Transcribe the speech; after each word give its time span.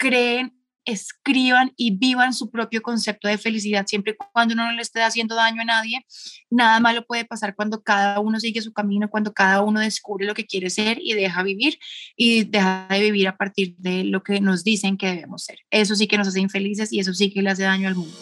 creen 0.00 0.56
escriban 0.86 1.72
y 1.76 1.96
vivan 1.96 2.32
su 2.32 2.50
propio 2.50 2.80
concepto 2.80 3.28
de 3.28 3.38
felicidad 3.38 3.86
siempre 3.86 4.12
y 4.12 4.16
cuando 4.32 4.54
uno 4.54 4.66
no 4.66 4.72
le 4.72 4.82
esté 4.82 5.02
haciendo 5.02 5.34
daño 5.34 5.60
a 5.62 5.64
nadie. 5.64 6.06
Nada 6.48 6.80
malo 6.80 7.04
puede 7.06 7.24
pasar 7.24 7.54
cuando 7.54 7.82
cada 7.82 8.18
uno 8.18 8.40
sigue 8.40 8.62
su 8.62 8.72
camino, 8.72 9.10
cuando 9.10 9.32
cada 9.32 9.62
uno 9.62 9.80
descubre 9.80 10.26
lo 10.26 10.34
que 10.34 10.46
quiere 10.46 10.70
ser 10.70 10.98
y 11.02 11.12
deja 11.12 11.42
vivir 11.42 11.78
y 12.16 12.44
deja 12.44 12.86
de 12.90 13.00
vivir 13.00 13.28
a 13.28 13.36
partir 13.36 13.74
de 13.76 14.04
lo 14.04 14.22
que 14.22 14.40
nos 14.40 14.64
dicen 14.64 14.96
que 14.96 15.08
debemos 15.08 15.44
ser. 15.44 15.58
Eso 15.70 15.94
sí 15.94 16.06
que 16.06 16.16
nos 16.16 16.28
hace 16.28 16.40
infelices 16.40 16.92
y 16.92 17.00
eso 17.00 17.12
sí 17.12 17.30
que 17.30 17.42
le 17.42 17.50
hace 17.50 17.64
daño 17.64 17.86
al 17.86 17.94
mundo. 17.94 18.16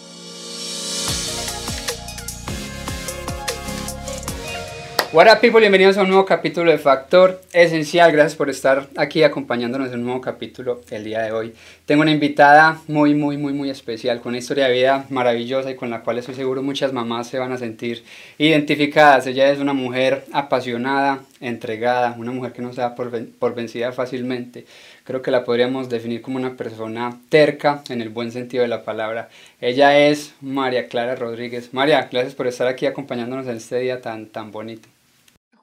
What 5.11 5.27
up 5.33 5.41
people, 5.41 5.61
bienvenidos 5.61 5.97
a 5.97 6.03
un 6.03 6.09
nuevo 6.09 6.27
capítulo 6.27 6.71
de 6.71 6.77
Factor 6.77 7.41
Esencial. 7.55 8.13
Gracias 8.13 8.37
por 8.37 8.51
estar 8.51 8.89
aquí 8.95 9.23
acompañándonos 9.23 9.89
en 9.89 10.01
un 10.01 10.05
nuevo 10.05 10.21
capítulo 10.21 10.83
el 10.91 11.03
día 11.03 11.23
de 11.23 11.33
hoy. 11.33 11.55
Tengo 11.87 12.03
una 12.03 12.11
invitada 12.11 12.83
muy, 12.89 13.15
muy, 13.15 13.39
muy, 13.39 13.55
muy 13.55 13.71
especial, 13.71 14.21
con 14.21 14.30
una 14.30 14.39
historia 14.39 14.66
de 14.66 14.75
vida 14.75 15.07
maravillosa 15.09 15.71
y 15.71 15.77
con 15.77 15.89
la 15.89 16.02
cual 16.02 16.19
estoy 16.19 16.35
seguro 16.35 16.63
muchas 16.63 16.93
mamás 16.93 17.27
se 17.27 17.39
van 17.39 17.52
a 17.52 17.57
sentir 17.57 18.05
identificadas. 18.37 19.27
Ella 19.27 19.51
es 19.51 19.61
una 19.61 19.73
mujer 19.73 20.27
apasionada, 20.30 21.21
entregada, 21.41 22.15
una 22.19 22.33
mujer 22.33 22.52
que 22.52 22.61
no 22.61 22.75
se 22.75 22.83
da 22.83 22.95
por, 22.95 23.11
por 23.38 23.55
vencida 23.55 23.93
fácilmente. 23.93 24.66
Creo 25.05 25.23
que 25.23 25.30
la 25.30 25.43
podríamos 25.43 25.88
definir 25.88 26.21
como 26.21 26.37
una 26.37 26.55
persona 26.55 27.19
terca 27.30 27.83
en 27.88 28.02
el 28.02 28.11
buen 28.11 28.30
sentido 28.30 28.61
de 28.61 28.69
la 28.69 28.85
palabra. 28.85 29.30
Ella 29.59 29.99
es 29.99 30.35
María 30.43 30.87
Clara 30.87 31.15
Rodríguez. 31.15 31.73
María, 31.73 32.11
gracias 32.13 32.35
por 32.35 32.47
estar 32.47 32.69
aquí 32.69 32.85
acompañándonos 32.85 33.47
en 33.47 33.57
este 33.57 33.79
día 33.79 34.02
tan, 34.02 34.27
tan 34.27 34.52
bonito. 34.52 34.87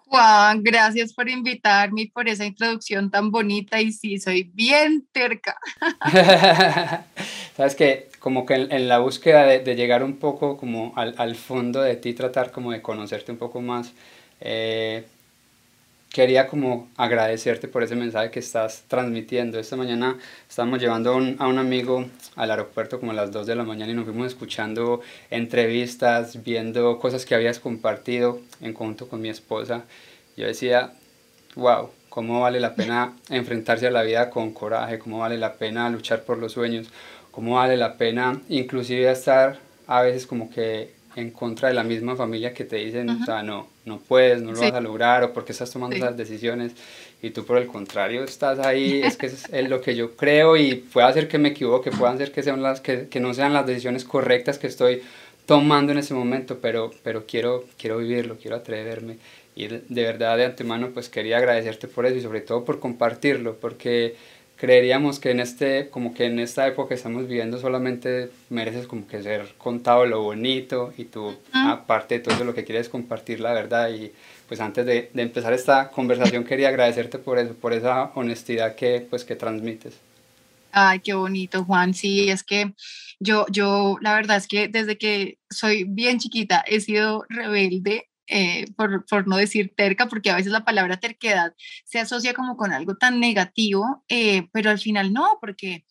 Juan, 0.07 0.61
gracias 0.63 1.13
por 1.13 1.29
invitarme 1.29 2.03
y 2.03 2.09
por 2.09 2.29
esa 2.29 2.45
introducción 2.45 3.09
tan 3.09 3.31
bonita 3.31 3.81
y 3.81 3.91
sí, 3.91 4.19
soy 4.19 4.43
bien 4.53 5.07
terca. 5.11 5.57
Sabes 7.57 7.75
que 7.75 8.09
como 8.19 8.45
que 8.45 8.53
en, 8.55 8.87
la 8.87 8.99
búsqueda 8.99 9.45
de, 9.45 9.75
llegar 9.75 10.03
un 10.03 10.17
poco 10.17 10.57
como 10.57 10.93
al, 10.95 11.15
al, 11.17 11.35
fondo 11.35 11.81
de 11.81 11.95
ti, 11.95 12.13
tratar 12.13 12.51
como 12.51 12.71
de 12.71 12.81
conocerte 12.81 13.31
un 13.31 13.37
poco 13.37 13.61
más, 13.61 13.93
eh, 14.41 15.05
quería 16.15 16.47
como 16.47 16.87
agradecerte 16.95 17.67
por 17.67 17.83
ese 17.83 17.97
mensaje 17.97 18.31
que 18.31 18.39
estás 18.39 18.85
transmitiendo. 18.87 19.59
Esta 19.59 19.75
mañana 19.75 20.17
estábamos 20.47 20.79
llevando 20.79 21.11
a 21.11 21.15
un, 21.17 21.35
a 21.39 21.47
un, 21.49 21.57
amigo 21.57 22.05
al 22.37 22.51
aeropuerto 22.51 23.01
como 23.01 23.11
a 23.11 23.15
las 23.15 23.33
2 23.33 23.45
de 23.45 23.53
la 23.53 23.65
mañana 23.65 23.91
y 23.91 23.95
nos 23.95 24.05
fuimos 24.05 24.27
escuchando 24.27 25.01
entrevistas, 25.29 26.41
viendo 26.41 26.99
cosas 26.99 27.25
que 27.25 27.35
habías 27.35 27.59
compartido 27.59 28.39
en 28.61 28.71
conjunto 28.71 29.09
con 29.09 29.19
mi 29.19 29.27
esposa. 29.27 29.83
Yo 30.37 30.47
decía, 30.47 30.93
wow, 31.55 31.89
cómo 32.07 32.39
vale 32.39 32.61
la 32.61 32.75
pena 32.75 33.11
enfrentarse 33.29 33.87
a 33.87 33.91
la 33.91 34.03
vida 34.03 34.29
con 34.29 34.53
coraje, 34.53 34.99
cómo 34.99 35.19
vale 35.19 35.37
la 35.37 35.55
pena 35.55 35.89
luchar 35.89 36.23
por 36.23 36.37
los 36.37 36.53
sueños, 36.53 36.87
cómo 37.29 37.55
vale 37.55 37.75
la 37.75 37.97
pena 37.97 38.39
inclusive 38.47 39.11
estar 39.11 39.59
a 39.85 40.01
veces 40.01 40.25
como 40.25 40.49
que 40.49 40.94
en 41.15 41.31
contra 41.31 41.69
de 41.69 41.73
la 41.73 41.83
misma 41.83 42.15
familia 42.15 42.53
que 42.53 42.65
te 42.65 42.77
dicen, 42.77 43.09
o 43.09 43.25
sea, 43.25 43.41
no, 43.41 43.67
no 43.85 43.99
puedes, 43.99 44.41
no 44.41 44.51
lo 44.51 44.59
vas 44.59 44.73
a 44.73 44.81
lograr, 44.81 45.23
o 45.23 45.33
porque 45.33 45.53
estás 45.53 45.71
tomando 45.71 45.95
esas 45.95 46.17
decisiones, 46.17 46.73
y 47.21 47.29
tú 47.29 47.45
por 47.45 47.57
el 47.57 47.67
contrario 47.67 48.23
estás 48.23 48.59
ahí, 48.59 49.01
es 49.03 49.15
que 49.17 49.27
es, 49.27 49.69
lo 49.69 49.81
que 49.81 49.95
yo 49.95 50.15
creo 50.15 50.57
y 50.57 50.75
puede 50.75 51.07
hacer 51.07 51.27
que 51.27 51.37
me 51.37 51.49
equivoque, 51.49 51.91
puede 51.91 52.17
ser 52.17 52.31
que, 52.31 52.43
sean 52.43 52.61
las, 52.61 52.81
que, 52.81 53.07
que, 53.07 53.19
no 53.19 53.33
sean 53.33 53.53
las 53.53 53.65
decisiones 53.65 54.03
correctas 54.03 54.59
que 54.59 54.67
estoy 54.67 55.01
tomando 55.45 55.91
en 55.91 55.99
ese 55.99 56.13
momento, 56.13 56.59
pero, 56.61 56.91
pero 57.03 57.25
quiero, 57.25 57.63
quiero 57.77 57.97
vivirlo, 57.97 58.37
quiero 58.37 58.57
atreverme, 58.57 59.17
y 59.55 59.67
de, 59.67 59.83
de 59.87 60.03
verdad 60.03 60.35
de 60.35 60.45
antemano 60.45 60.89
pues 60.93 61.07
quería 61.07 61.37
agradecerte 61.37 61.87
por 61.87 62.05
eso 62.05 62.17
y 62.17 62.21
sobre 62.21 62.41
todo 62.41 62.65
por 62.65 62.79
compartirlo, 62.79 63.55
porque 63.55 64.15
creeríamos 64.55 65.19
que 65.19 65.31
en 65.31 65.39
este 65.39 65.89
como 65.89 66.13
que 66.13 66.25
en 66.25 66.39
esta 66.39 66.67
época 66.67 66.89
que 66.89 66.95
estamos 66.95 67.27
viviendo 67.27 67.59
solamente 67.59 68.31
mereces 68.49 68.87
como 68.87 69.07
que 69.07 69.21
ser 69.21 69.53
contado 69.57 70.05
lo 70.05 70.21
bonito 70.21 70.93
y 70.97 71.05
tú 71.05 71.35
aparte 71.53 72.15
de 72.15 72.21
todo 72.21 72.43
lo 72.43 72.53
que 72.53 72.63
quieres 72.63 72.89
compartir 72.89 73.39
la 73.39 73.53
verdad. 73.53 73.89
Y 73.89 74.11
pues 74.47 74.59
antes 74.59 74.85
de, 74.85 75.09
de, 75.13 75.21
empezar 75.21 75.53
esta 75.53 75.89
conversación 75.89 76.43
quería 76.43 76.69
agradecerte 76.69 77.17
por 77.17 77.39
eso 77.39 77.53
por 77.53 77.73
esa 77.73 78.11
honestidad 78.15 78.75
que 78.75 79.05
pues 79.09 79.25
que 79.25 79.35
transmites. 79.35 79.95
Ay 80.71 80.99
qué 80.99 81.13
bonito 81.13 81.63
Juan. 81.63 81.93
Sí 81.93 82.29
es 82.29 82.43
que 82.43 82.73
yo 83.19 83.45
yo 83.49 83.97
la 84.01 84.13
verdad 84.15 84.37
es 84.37 84.47
que 84.47 84.67
desde 84.67 84.97
que 84.97 85.37
soy 85.49 85.83
bien 85.83 86.19
chiquita 86.19 86.63
he 86.67 86.79
sido 86.79 87.25
rebelde 87.29 88.09
eh, 88.27 88.65
por, 88.75 89.05
por, 89.05 89.27
no 89.27 89.37
decir 89.37 89.73
terca, 89.75 90.07
porque 90.07 90.31
a 90.31 90.35
veces 90.35 90.51
la 90.51 90.65
palabra 90.65 90.97
terquedad 90.97 91.53
se 91.83 91.99
asocia 91.99 92.33
como 92.33 92.57
con 92.57 92.73
algo 92.73 92.95
tan 92.95 93.19
negativo, 93.19 94.03
eh, 94.09 94.47
pero 94.51 94.71
al 94.71 94.79
final 94.79 95.13
no, 95.13 95.37
porque, 95.39 95.85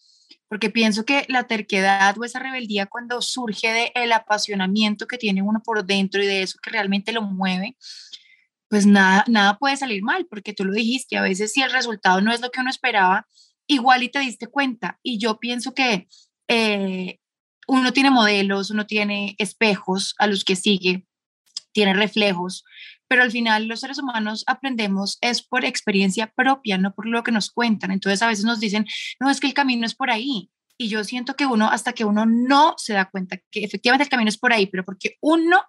porque 0.48 0.70
pienso 0.70 1.04
que 1.04 1.24
la 1.28 1.44
terquedad 1.44 2.16
o 2.18 2.24
esa 2.24 2.40
rebeldía 2.40 2.86
cuando 2.86 3.22
surge 3.22 3.72
del 3.72 3.90
el 3.94 4.12
apasionamiento 4.12 5.06
que 5.06 5.18
tiene 5.18 5.42
uno 5.42 5.62
por 5.62 5.84
dentro 5.84 6.22
y 6.22 6.26
de 6.26 6.42
eso 6.42 6.58
que 6.62 6.70
realmente 6.70 7.12
lo 7.12 7.22
mueve, 7.22 7.76
pues 8.68 8.86
nada, 8.86 9.24
nada 9.28 9.58
puede 9.58 9.76
salir 9.76 10.02
mal, 10.02 10.26
porque 10.26 10.52
tú 10.52 10.64
lo 10.64 10.72
dijiste, 10.72 11.16
a 11.16 11.22
veces 11.22 11.52
si 11.52 11.62
el 11.62 11.70
resultado 11.70 12.20
no 12.20 12.32
es 12.32 12.40
lo 12.40 12.50
que 12.50 12.60
uno 12.60 12.70
esperaba, 12.70 13.28
igual 13.66 14.02
y 14.02 14.08
te 14.08 14.18
diste 14.18 14.48
cuenta. 14.48 14.98
Y 15.02 15.18
yo 15.18 15.38
pienso 15.38 15.74
que 15.74 16.08
eh, 16.48 17.20
uno 17.68 17.92
tiene 17.92 18.10
modelos, 18.10 18.70
uno 18.70 18.86
tiene 18.86 19.36
espejos 19.38 20.14
a 20.18 20.26
los 20.26 20.44
que 20.44 20.56
sigue 20.56 21.06
tiene 21.74 21.92
reflejos, 21.92 22.64
pero 23.08 23.22
al 23.22 23.30
final 23.30 23.66
los 23.66 23.80
seres 23.80 23.98
humanos 23.98 24.44
aprendemos 24.46 25.18
es 25.20 25.42
por 25.42 25.64
experiencia 25.66 26.32
propia, 26.34 26.78
no 26.78 26.94
por 26.94 27.06
lo 27.06 27.22
que 27.22 27.32
nos 27.32 27.50
cuentan. 27.50 27.90
Entonces 27.90 28.22
a 28.22 28.28
veces 28.28 28.46
nos 28.46 28.60
dicen, 28.60 28.86
no, 29.20 29.28
es 29.28 29.40
que 29.40 29.46
el 29.46 29.54
camino 29.54 29.84
es 29.84 29.94
por 29.94 30.10
ahí. 30.10 30.50
Y 30.78 30.88
yo 30.88 31.04
siento 31.04 31.36
que 31.36 31.46
uno, 31.46 31.70
hasta 31.70 31.92
que 31.92 32.04
uno 32.04 32.24
no 32.26 32.74
se 32.78 32.94
da 32.94 33.04
cuenta 33.10 33.38
que 33.50 33.64
efectivamente 33.64 34.04
el 34.04 34.08
camino 34.08 34.28
es 34.28 34.38
por 34.38 34.52
ahí, 34.52 34.66
pero 34.66 34.84
porque 34.84 35.16
uno 35.20 35.62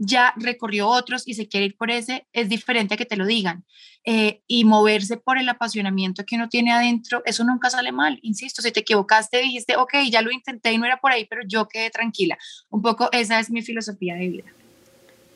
ya 0.00 0.32
recorrió 0.36 0.88
otros 0.88 1.26
y 1.26 1.34
se 1.34 1.48
quiere 1.48 1.66
ir 1.66 1.76
por 1.76 1.90
ese, 1.90 2.26
es 2.32 2.48
diferente 2.48 2.94
a 2.94 2.96
que 2.96 3.04
te 3.04 3.16
lo 3.16 3.26
digan. 3.26 3.64
Eh, 4.04 4.42
y 4.46 4.64
moverse 4.64 5.16
por 5.18 5.38
el 5.38 5.48
apasionamiento 5.48 6.24
que 6.24 6.36
uno 6.36 6.48
tiene 6.48 6.72
adentro, 6.72 7.22
eso 7.26 7.44
nunca 7.44 7.68
sale 7.68 7.92
mal, 7.92 8.18
insisto, 8.22 8.62
si 8.62 8.72
te 8.72 8.80
equivocaste, 8.80 9.38
dijiste, 9.38 9.76
ok, 9.76 9.94
ya 10.10 10.22
lo 10.22 10.30
intenté 10.30 10.72
y 10.72 10.78
no 10.78 10.86
era 10.86 10.98
por 10.98 11.12
ahí, 11.12 11.26
pero 11.26 11.42
yo 11.46 11.68
quedé 11.68 11.90
tranquila. 11.90 12.38
Un 12.70 12.80
poco 12.80 13.10
esa 13.12 13.38
es 13.40 13.50
mi 13.50 13.60
filosofía 13.62 14.14
de 14.14 14.28
vida 14.28 14.57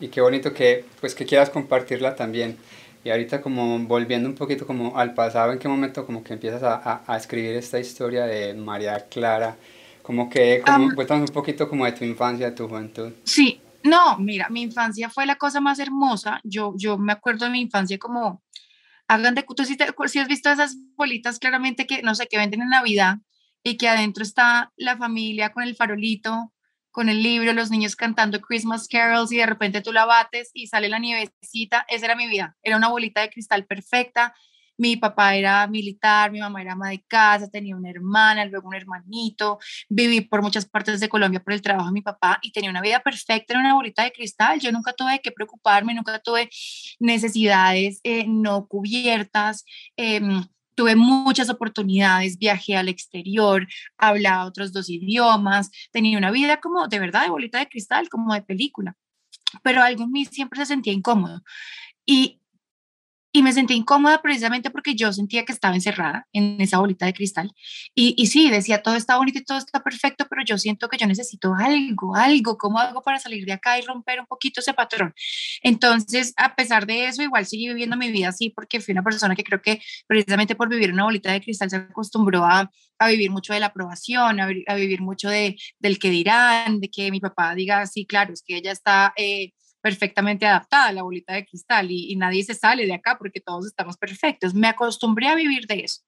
y 0.02 0.08
qué 0.08 0.20
bonito 0.20 0.52
que, 0.52 0.84
pues, 1.00 1.14
que 1.14 1.24
quieras 1.24 1.48
compartirla 1.48 2.16
también. 2.16 2.56
Y 3.04 3.10
ahorita 3.10 3.40
como 3.40 3.78
volviendo 3.80 4.28
un 4.28 4.34
poquito 4.34 4.66
como 4.66 4.98
al 4.98 5.14
pasado, 5.14 5.52
¿en 5.52 5.60
qué 5.60 5.68
momento 5.68 6.04
como 6.04 6.24
que 6.24 6.32
empiezas 6.32 6.62
a, 6.64 7.02
a, 7.06 7.16
escribir 7.16 7.54
esta 7.54 7.78
historia 7.78 8.24
de 8.24 8.52
María 8.54 9.06
Clara? 9.08 9.56
Como 10.02 10.28
que, 10.28 10.60
como, 10.66 10.92
cuéntanos 10.94 11.30
un 11.30 11.34
poquito 11.34 11.68
como 11.68 11.84
de 11.84 11.92
tu 11.92 12.04
infancia, 12.04 12.50
de 12.50 12.56
tu 12.56 12.68
juventud. 12.68 13.12
Sí, 13.22 13.60
no, 13.84 14.18
mira, 14.18 14.48
mi 14.50 14.62
infancia 14.62 15.08
fue 15.08 15.24
la 15.24 15.36
cosa 15.36 15.60
más 15.60 15.78
hermosa. 15.78 16.40
Yo, 16.42 16.74
yo 16.76 16.98
me 16.98 17.12
acuerdo 17.12 17.44
de 17.44 17.52
mi 17.52 17.60
infancia 17.60 17.96
como, 17.98 18.42
hagan 19.06 19.36
de, 19.36 19.44
tú 19.44 19.64
si, 19.64 19.76
si 20.06 20.18
has 20.18 20.28
visto 20.28 20.50
esas 20.50 20.76
bolitas 20.96 21.38
claramente 21.38 21.86
que, 21.86 22.02
no 22.02 22.16
sé, 22.16 22.26
que 22.26 22.38
venden 22.38 22.62
en 22.62 22.70
Navidad 22.70 23.18
y 23.62 23.76
que 23.76 23.88
adentro 23.88 24.24
está 24.24 24.72
la 24.76 24.96
familia 24.96 25.52
con 25.52 25.62
el 25.62 25.76
farolito 25.76 26.52
con 26.92 27.08
el 27.08 27.22
libro, 27.22 27.52
los 27.52 27.70
niños 27.70 27.96
cantando 27.96 28.40
Christmas 28.40 28.86
carols 28.86 29.32
y 29.32 29.38
de 29.38 29.46
repente 29.46 29.80
tú 29.80 29.92
la 29.92 30.04
bates 30.04 30.50
y 30.54 30.68
sale 30.68 30.88
la 30.88 30.98
nievecita. 30.98 31.84
Esa 31.88 32.04
era 32.04 32.14
mi 32.14 32.28
vida. 32.28 32.56
Era 32.62 32.76
una 32.76 32.88
bolita 32.88 33.22
de 33.22 33.30
cristal 33.30 33.66
perfecta. 33.66 34.34
Mi 34.78 34.96
papá 34.96 35.36
era 35.36 35.66
militar, 35.66 36.32
mi 36.32 36.40
mamá 36.40 36.60
era 36.62 36.72
ama 36.72 36.90
de 36.90 37.02
casa, 37.04 37.48
tenía 37.48 37.76
una 37.76 37.90
hermana, 37.90 38.44
luego 38.46 38.68
un 38.68 38.74
hermanito. 38.74 39.58
Viví 39.88 40.22
por 40.22 40.42
muchas 40.42 40.66
partes 40.66 41.00
de 41.00 41.08
Colombia 41.08 41.42
por 41.42 41.52
el 41.52 41.62
trabajo 41.62 41.88
de 41.88 41.92
mi 41.92 42.02
papá 42.02 42.38
y 42.42 42.52
tenía 42.52 42.70
una 42.70 42.80
vida 42.80 43.00
perfecta, 43.00 43.52
era 43.52 43.60
una 43.60 43.74
bolita 43.74 44.02
de 44.02 44.12
cristal. 44.12 44.60
Yo 44.60 44.72
nunca 44.72 44.92
tuve 44.92 45.20
que 45.20 45.30
preocuparme, 45.32 45.94
nunca 45.94 46.18
tuve 46.18 46.48
necesidades 46.98 48.00
eh, 48.02 48.24
no 48.26 48.66
cubiertas. 48.66 49.64
Em, 49.96 50.44
tuve 50.82 50.96
muchas 50.96 51.48
oportunidades, 51.48 52.38
viajé 52.38 52.76
al 52.76 52.88
exterior, 52.88 53.68
hablaba 53.98 54.46
otros 54.46 54.72
dos 54.72 54.90
idiomas, 54.90 55.70
tenía 55.92 56.18
una 56.18 56.32
vida 56.32 56.60
como 56.60 56.88
de 56.88 56.98
verdad 56.98 57.22
de 57.22 57.30
bolita 57.30 57.60
de 57.60 57.68
cristal, 57.68 58.08
como 58.08 58.34
de 58.34 58.42
película, 58.42 58.96
pero 59.62 59.80
algo 59.80 60.02
en 60.02 60.10
mí 60.10 60.24
siempre 60.24 60.58
se 60.58 60.66
sentía 60.66 60.92
incómodo. 60.92 61.44
Y 62.04 62.41
y 63.32 63.42
me 63.42 63.52
sentí 63.52 63.74
incómoda 63.74 64.20
precisamente 64.20 64.70
porque 64.70 64.94
yo 64.94 65.10
sentía 65.12 65.44
que 65.44 65.52
estaba 65.52 65.74
encerrada 65.74 66.28
en 66.34 66.60
esa 66.60 66.78
bolita 66.78 67.06
de 67.06 67.14
cristal. 67.14 67.50
Y, 67.94 68.14
y 68.18 68.26
sí, 68.26 68.50
decía, 68.50 68.82
todo 68.82 68.94
está 68.94 69.16
bonito 69.16 69.38
y 69.38 69.44
todo 69.44 69.56
está 69.56 69.82
perfecto, 69.82 70.26
pero 70.28 70.42
yo 70.44 70.58
siento 70.58 70.88
que 70.88 70.98
yo 70.98 71.06
necesito 71.06 71.54
algo, 71.54 72.14
algo, 72.14 72.58
¿cómo 72.58 72.78
hago 72.78 73.02
para 73.02 73.18
salir 73.18 73.46
de 73.46 73.52
acá 73.54 73.78
y 73.78 73.82
romper 73.82 74.20
un 74.20 74.26
poquito 74.26 74.60
ese 74.60 74.74
patrón? 74.74 75.14
Entonces, 75.62 76.34
a 76.36 76.54
pesar 76.54 76.86
de 76.86 77.06
eso, 77.06 77.22
igual 77.22 77.46
seguí 77.46 77.68
viviendo 77.68 77.96
mi 77.96 78.12
vida 78.12 78.28
así 78.28 78.50
porque 78.50 78.80
fui 78.80 78.92
una 78.92 79.02
persona 79.02 79.34
que 79.34 79.44
creo 79.44 79.62
que 79.62 79.80
precisamente 80.06 80.54
por 80.54 80.68
vivir 80.68 80.92
una 80.92 81.04
bolita 81.04 81.32
de 81.32 81.40
cristal 81.40 81.70
se 81.70 81.76
acostumbró 81.76 82.44
a, 82.44 82.70
a 82.98 83.08
vivir 83.08 83.30
mucho 83.30 83.54
de 83.54 83.60
la 83.60 83.66
aprobación, 83.66 84.40
a, 84.40 84.48
a, 84.66 84.74
vivir 84.74 85.00
mucho 85.00 85.30
de, 85.30 85.56
del 85.78 85.98
que 85.98 86.10
dirán, 86.10 86.80
de 86.80 86.90
que 86.90 87.10
mi 87.10 87.20
papá 87.20 87.54
diga, 87.54 87.86
sí, 87.86 88.04
claro, 88.04 88.34
es 88.34 88.42
que 88.42 88.56
ella 88.56 88.72
está... 88.72 89.14
Eh, 89.16 89.52
perfectamente 89.82 90.46
adaptada 90.46 90.86
a 90.86 90.92
la 90.92 91.02
bolita 91.02 91.34
de 91.34 91.44
cristal 91.44 91.90
y, 91.90 92.14
nadie 92.16 92.44
se 92.44 92.54
sale 92.54 92.86
de 92.86 92.94
acá 92.94 93.16
porque 93.18 93.40
todos 93.40 93.66
estamos 93.66 93.96
perfectos. 93.96 94.54
Me 94.54 94.68
acostumbré 94.68 95.26
a 95.26 95.34
vivir 95.34 95.66
de 95.66 95.80
eso. 95.80 96.02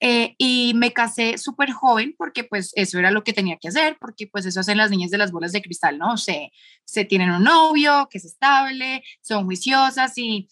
Eh, 0.00 0.34
y 0.36 0.72
me 0.74 0.92
casé 0.92 1.38
súper 1.38 1.72
joven 1.72 2.14
porque 2.18 2.44
pues 2.44 2.72
eso 2.74 2.98
era 2.98 3.10
lo 3.10 3.24
que 3.24 3.32
tenía 3.32 3.56
que 3.56 3.68
hacer, 3.68 3.96
porque 3.98 4.26
pues 4.26 4.44
eso 4.44 4.60
hacen 4.60 4.76
las 4.76 4.90
niñas 4.90 5.10
de 5.10 5.18
las 5.18 5.32
bolas 5.32 5.52
de 5.52 5.62
cristal, 5.62 5.98
¿no? 5.98 6.18
Se, 6.18 6.52
se 6.84 7.06
tienen 7.06 7.30
un 7.30 7.44
novio 7.44 8.06
que 8.10 8.18
es 8.18 8.26
estable, 8.26 9.02
son 9.22 9.46
juiciosas 9.46 10.12
y, 10.18 10.48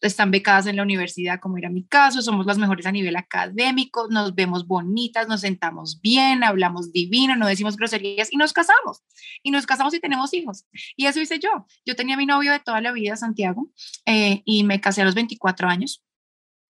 están 0.00 0.30
becadas 0.30 0.66
en 0.66 0.76
la 0.76 0.82
universidad, 0.82 1.40
como 1.40 1.56
era 1.56 1.70
mi 1.70 1.84
caso, 1.84 2.20
somos 2.20 2.44
las 2.44 2.58
mejores 2.58 2.84
a 2.84 2.92
nivel 2.92 3.16
académico, 3.16 4.06
nos 4.10 4.34
vemos 4.34 4.66
bonitas, 4.66 5.28
nos 5.28 5.40
sentamos 5.40 6.00
bien, 6.02 6.44
hablamos 6.44 6.92
divino, 6.92 7.36
no 7.36 7.46
decimos 7.46 7.76
groserías 7.76 8.32
y 8.32 8.36
nos 8.36 8.52
casamos. 8.52 9.02
Y 9.42 9.50
nos 9.50 9.64
casamos 9.64 9.94
y 9.94 10.00
tenemos 10.00 10.34
hijos. 10.34 10.66
Y 10.94 11.06
eso 11.06 11.20
hice 11.20 11.38
yo. 11.38 11.66
Yo 11.86 11.96
tenía 11.96 12.16
mi 12.16 12.26
novio 12.26 12.52
de 12.52 12.60
toda 12.60 12.80
la 12.80 12.92
vida, 12.92 13.16
Santiago, 13.16 13.70
eh, 14.04 14.42
y 14.44 14.64
me 14.64 14.80
casé 14.80 15.02
a 15.02 15.06
los 15.06 15.14
24 15.14 15.68
años. 15.68 16.02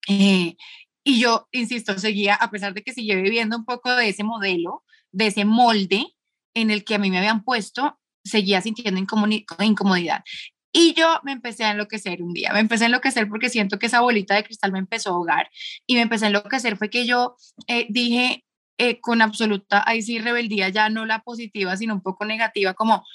Eh, 0.07 0.55
y 1.03 1.19
yo, 1.19 1.47
insisto, 1.51 1.97
seguía, 1.97 2.35
a 2.35 2.51
pesar 2.51 2.73
de 2.73 2.83
que 2.83 2.93
seguía 2.93 3.15
viviendo 3.15 3.57
un 3.57 3.65
poco 3.65 3.95
de 3.95 4.09
ese 4.09 4.23
modelo, 4.23 4.83
de 5.11 5.27
ese 5.27 5.45
molde 5.45 6.05
en 6.53 6.71
el 6.71 6.83
que 6.83 6.95
a 6.95 6.99
mí 6.99 7.09
me 7.09 7.17
habían 7.17 7.43
puesto, 7.43 7.99
seguía 8.23 8.61
sintiendo 8.61 8.99
incomodidad. 8.99 10.23
Y 10.77 10.93
yo 10.93 11.21
me 11.23 11.31
empecé 11.31 11.63
a 11.63 11.71
enloquecer 11.71 12.21
un 12.21 12.33
día, 12.33 12.51
me 12.51 12.59
empecé 12.59 12.83
a 12.83 12.87
enloquecer 12.87 13.29
porque 13.29 13.49
siento 13.49 13.79
que 13.79 13.85
esa 13.85 14.01
bolita 14.01 14.35
de 14.35 14.43
cristal 14.43 14.73
me 14.73 14.79
empezó 14.79 15.09
a 15.09 15.13
ahogar 15.13 15.49
y 15.87 15.95
me 15.95 16.01
empecé 16.01 16.25
a 16.25 16.27
enloquecer. 16.27 16.75
Fue 16.75 16.89
que 16.89 17.05
yo 17.05 17.37
eh, 17.67 17.87
dije 17.87 18.43
eh, 18.77 18.99
con 18.99 19.21
absoluta, 19.21 19.81
ahí 19.87 20.01
sí, 20.01 20.19
rebeldía, 20.19 20.67
ya 20.67 20.89
no 20.89 21.05
la 21.05 21.19
positiva, 21.19 21.77
sino 21.77 21.93
un 21.93 22.01
poco 22.01 22.25
negativa, 22.25 22.73
como 22.73 23.05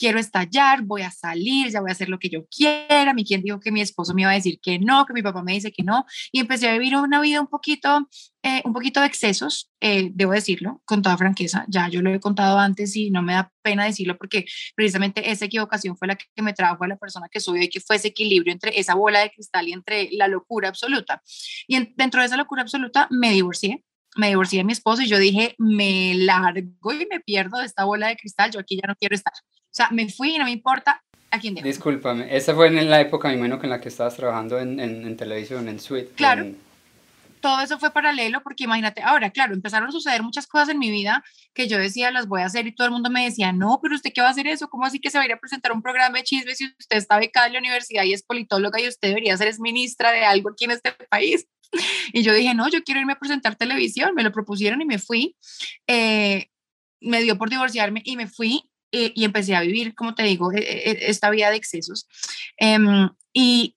quiero 0.00 0.18
estallar, 0.18 0.82
voy 0.82 1.02
a 1.02 1.10
salir, 1.10 1.70
ya 1.70 1.80
voy 1.82 1.90
a 1.90 1.92
hacer 1.92 2.08
lo 2.08 2.18
que 2.18 2.30
yo 2.30 2.46
quiera. 2.46 3.12
Mi 3.12 3.22
quien 3.22 3.42
dijo 3.42 3.60
que 3.60 3.70
mi 3.70 3.82
esposo 3.82 4.14
me 4.14 4.22
iba 4.22 4.30
a 4.30 4.34
decir 4.34 4.58
que 4.60 4.78
no, 4.78 5.04
que 5.04 5.12
mi 5.12 5.22
papá 5.22 5.42
me 5.42 5.52
dice 5.52 5.72
que 5.72 5.82
no. 5.82 6.06
Y 6.32 6.40
empecé 6.40 6.70
a 6.70 6.72
vivir 6.72 6.96
una 6.96 7.20
vida 7.20 7.38
un 7.40 7.48
poquito, 7.48 8.08
eh, 8.42 8.62
un 8.64 8.72
poquito 8.72 9.00
de 9.00 9.06
excesos, 9.06 9.70
eh, 9.80 10.10
debo 10.14 10.32
decirlo, 10.32 10.80
con 10.86 11.02
toda 11.02 11.18
franqueza. 11.18 11.66
Ya 11.68 11.88
yo 11.88 12.00
lo 12.00 12.12
he 12.14 12.18
contado 12.18 12.58
antes 12.58 12.96
y 12.96 13.10
no 13.10 13.22
me 13.22 13.34
da 13.34 13.52
pena 13.62 13.84
decirlo 13.84 14.16
porque 14.16 14.46
precisamente 14.74 15.30
esa 15.30 15.44
equivocación 15.44 15.98
fue 15.98 16.08
la 16.08 16.16
que 16.16 16.42
me 16.42 16.54
trajo 16.54 16.82
a 16.82 16.88
la 16.88 16.96
persona 16.96 17.28
que 17.30 17.40
soy 17.40 17.64
y 17.64 17.68
que 17.68 17.80
fue 17.80 17.96
ese 17.96 18.08
equilibrio 18.08 18.54
entre 18.54 18.80
esa 18.80 18.94
bola 18.94 19.20
de 19.20 19.30
cristal 19.30 19.68
y 19.68 19.74
entre 19.74 20.08
la 20.12 20.28
locura 20.28 20.70
absoluta. 20.70 21.22
Y 21.68 21.92
dentro 21.94 22.20
de 22.20 22.26
esa 22.26 22.38
locura 22.38 22.62
absoluta 22.62 23.06
me 23.10 23.32
divorcié 23.32 23.84
me 24.16 24.28
divorcié 24.28 24.58
de 24.58 24.64
mi 24.64 24.72
esposo 24.72 25.02
y 25.02 25.08
yo 25.08 25.18
dije, 25.18 25.54
me 25.58 26.14
largo 26.14 26.92
y 26.92 27.06
me 27.10 27.20
pierdo 27.20 27.58
de 27.58 27.66
esta 27.66 27.84
bola 27.84 28.08
de 28.08 28.16
cristal, 28.16 28.50
yo 28.50 28.60
aquí 28.60 28.76
ya 28.76 28.88
no 28.88 28.96
quiero 28.96 29.14
estar. 29.14 29.32
O 29.32 29.72
sea, 29.72 29.88
me 29.90 30.08
fui 30.08 30.34
y 30.34 30.38
no 30.38 30.44
me 30.44 30.50
importa 30.50 31.02
a 31.30 31.38
quién 31.38 31.54
dejo. 31.54 31.66
Discúlpame, 31.66 32.34
esa 32.34 32.54
fue 32.54 32.68
en 32.68 32.90
la 32.90 33.00
época, 33.00 33.28
mi 33.28 33.36
menos, 33.36 33.62
en 33.62 33.70
la 33.70 33.80
que 33.80 33.88
estabas 33.88 34.16
trabajando 34.16 34.58
en, 34.58 34.80
en, 34.80 35.16
televisión, 35.16 35.68
en 35.68 35.78
Suite. 35.78 36.12
Claro. 36.16 36.46
Todo 37.40 37.60
eso 37.60 37.78
fue 37.78 37.92
paralelo 37.92 38.42
porque 38.42 38.64
imagínate, 38.64 39.02
ahora, 39.02 39.30
claro, 39.30 39.54
empezaron 39.54 39.88
a 39.88 39.92
suceder 39.92 40.22
muchas 40.22 40.46
cosas 40.46 40.70
en 40.70 40.78
mi 40.78 40.90
vida 40.90 41.24
que 41.54 41.68
yo 41.68 41.78
decía, 41.78 42.10
las 42.10 42.26
voy 42.26 42.42
a 42.42 42.46
hacer 42.46 42.66
y 42.66 42.74
todo 42.74 42.86
el 42.86 42.92
mundo 42.92 43.10
me 43.10 43.24
decía, 43.24 43.52
no, 43.52 43.78
pero 43.82 43.94
usted 43.94 44.12
qué 44.14 44.20
va 44.20 44.28
a 44.28 44.30
hacer 44.30 44.46
eso? 44.46 44.68
¿Cómo 44.68 44.84
así 44.84 45.00
que 45.00 45.10
se 45.10 45.18
va 45.18 45.22
a 45.24 45.26
ir 45.26 45.32
a 45.32 45.40
presentar 45.40 45.72
un 45.72 45.82
programa 45.82 46.18
de 46.18 46.24
chismes 46.24 46.58
si 46.58 46.66
usted 46.66 46.96
está 46.96 47.18
becada 47.18 47.46
en 47.46 47.54
la 47.54 47.58
universidad 47.58 48.04
y 48.04 48.12
es 48.12 48.22
politóloga 48.22 48.80
y 48.80 48.88
usted 48.88 49.08
debería 49.08 49.36
ser 49.36 49.52
ministra 49.58 50.12
de 50.12 50.24
algo 50.24 50.50
aquí 50.50 50.64
en 50.64 50.72
este 50.72 50.92
país? 51.10 51.46
Y 52.12 52.24
yo 52.24 52.34
dije, 52.34 52.52
no, 52.52 52.68
yo 52.68 52.82
quiero 52.82 53.00
irme 53.00 53.12
a 53.12 53.18
presentar 53.18 53.54
televisión, 53.54 54.12
me 54.16 54.24
lo 54.24 54.32
propusieron 54.32 54.80
y 54.82 54.84
me 54.84 54.98
fui. 54.98 55.36
Eh, 55.86 56.48
me 57.00 57.22
dio 57.22 57.38
por 57.38 57.48
divorciarme 57.48 58.02
y 58.04 58.16
me 58.16 58.26
fui 58.26 58.70
eh, 58.92 59.12
y 59.14 59.24
empecé 59.24 59.54
a 59.54 59.60
vivir, 59.60 59.94
como 59.94 60.14
te 60.14 60.22
digo, 60.24 60.52
e, 60.52 60.58
e, 60.58 60.90
e, 60.90 61.10
esta 61.10 61.30
vida 61.30 61.50
de 61.50 61.56
excesos. 61.56 62.06
Em, 62.56 63.08
y, 63.32 63.76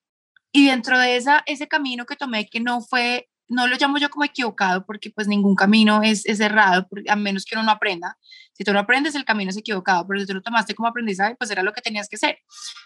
y 0.51 0.67
dentro 0.67 0.97
de 0.97 1.15
esa, 1.15 1.43
ese 1.45 1.67
camino 1.67 2.05
que 2.05 2.15
tomé, 2.15 2.47
que 2.47 2.59
no 2.59 2.81
fue, 2.81 3.29
no 3.53 3.67
lo 3.67 3.77
llamo 3.77 3.97
yo 3.97 4.09
como 4.09 4.25
equivocado, 4.25 4.85
porque 4.85 5.09
pues 5.09 5.27
ningún 5.27 5.55
camino 5.55 6.01
es, 6.03 6.25
es 6.25 6.39
errado, 6.39 6.87
a 7.07 7.15
menos 7.15 7.45
que 7.45 7.55
uno 7.55 7.63
no 7.63 7.71
aprenda. 7.71 8.17
Si 8.53 8.63
tú 8.63 8.73
no 8.73 8.79
aprendes, 8.79 9.15
el 9.15 9.25
camino 9.25 9.51
es 9.51 9.57
equivocado, 9.57 10.05
pero 10.07 10.19
si 10.19 10.27
tú 10.27 10.33
lo 10.33 10.41
tomaste 10.41 10.75
como 10.75 10.87
aprendizaje, 10.87 11.35
pues 11.35 11.49
era 11.51 11.63
lo 11.63 11.73
que 11.73 11.81
tenías 11.81 12.09
que 12.09 12.17
hacer. 12.17 12.39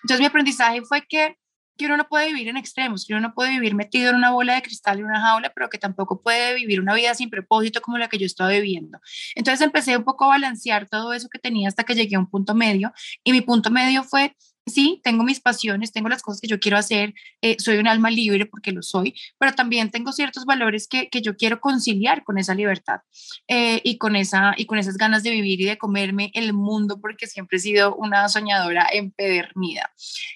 Entonces 0.03 0.19
mi 0.19 0.25
aprendizaje 0.25 0.81
fue 0.83 1.05
que 1.07 1.37
que 1.77 1.85
uno 1.85 1.95
no 1.95 2.09
puede 2.09 2.27
vivir 2.27 2.49
en 2.49 2.57
extremos, 2.57 3.05
que 3.05 3.13
uno 3.13 3.21
no 3.21 3.33
puede 3.33 3.51
vivir 3.51 3.75
metido 3.75 4.09
en 4.09 4.15
una 4.15 4.31
bola 4.31 4.55
de 4.55 4.61
cristal 4.63 4.99
en 4.99 5.05
una 5.05 5.21
jaula, 5.21 5.51
pero 5.55 5.69
que 5.69 5.77
tampoco 5.77 6.21
puede 6.21 6.55
vivir 6.55 6.81
una 6.81 6.93
vida 6.93 7.13
sin 7.13 7.29
propósito 7.29 7.81
como 7.81 7.97
la 7.97 8.09
que 8.09 8.17
yo 8.17 8.25
estaba 8.25 8.49
viviendo. 8.49 8.99
Entonces 9.35 9.61
empecé 9.61 9.95
un 9.95 10.03
poco 10.03 10.25
a 10.25 10.29
balancear 10.29 10.89
todo 10.89 11.13
eso 11.13 11.29
que 11.29 11.39
tenía 11.39 11.69
hasta 11.69 11.83
que 11.83 11.93
llegué 11.93 12.15
a 12.15 12.19
un 12.19 12.29
punto 12.29 12.55
medio 12.55 12.91
y 13.23 13.31
mi 13.31 13.41
punto 13.41 13.69
medio 13.69 14.03
fue 14.03 14.35
sí, 14.67 15.01
tengo 15.03 15.23
mis 15.23 15.39
pasiones, 15.39 15.91
tengo 15.91 16.09
las 16.09 16.21
cosas 16.21 16.41
que 16.41 16.47
yo 16.47 16.59
quiero 16.59 16.77
hacer, 16.77 17.13
eh, 17.41 17.55
soy 17.59 17.77
un 17.77 17.87
alma 17.87 18.11
libre 18.11 18.45
porque 18.45 18.71
lo 18.71 18.81
soy, 18.81 19.15
pero 19.37 19.53
también 19.53 19.91
tengo 19.91 20.11
ciertos 20.11 20.45
valores 20.45 20.87
que, 20.87 21.09
que 21.09 21.21
yo 21.21 21.35
quiero 21.35 21.59
conciliar 21.59 22.23
con 22.23 22.37
esa 22.37 22.53
libertad 22.53 23.01
eh, 23.47 23.81
y, 23.83 23.97
con 23.97 24.15
esa, 24.15 24.53
y 24.57 24.65
con 24.65 24.77
esas 24.77 24.97
ganas 24.97 25.23
de 25.23 25.31
vivir 25.31 25.61
y 25.61 25.65
de 25.65 25.77
comerme 25.77 26.31
el 26.33 26.53
mundo 26.53 26.99
porque 27.01 27.27
siempre 27.27 27.57
he 27.57 27.61
sido 27.61 27.95
una 27.95 28.29
soñadora 28.29 28.87
empedernida. 28.91 29.91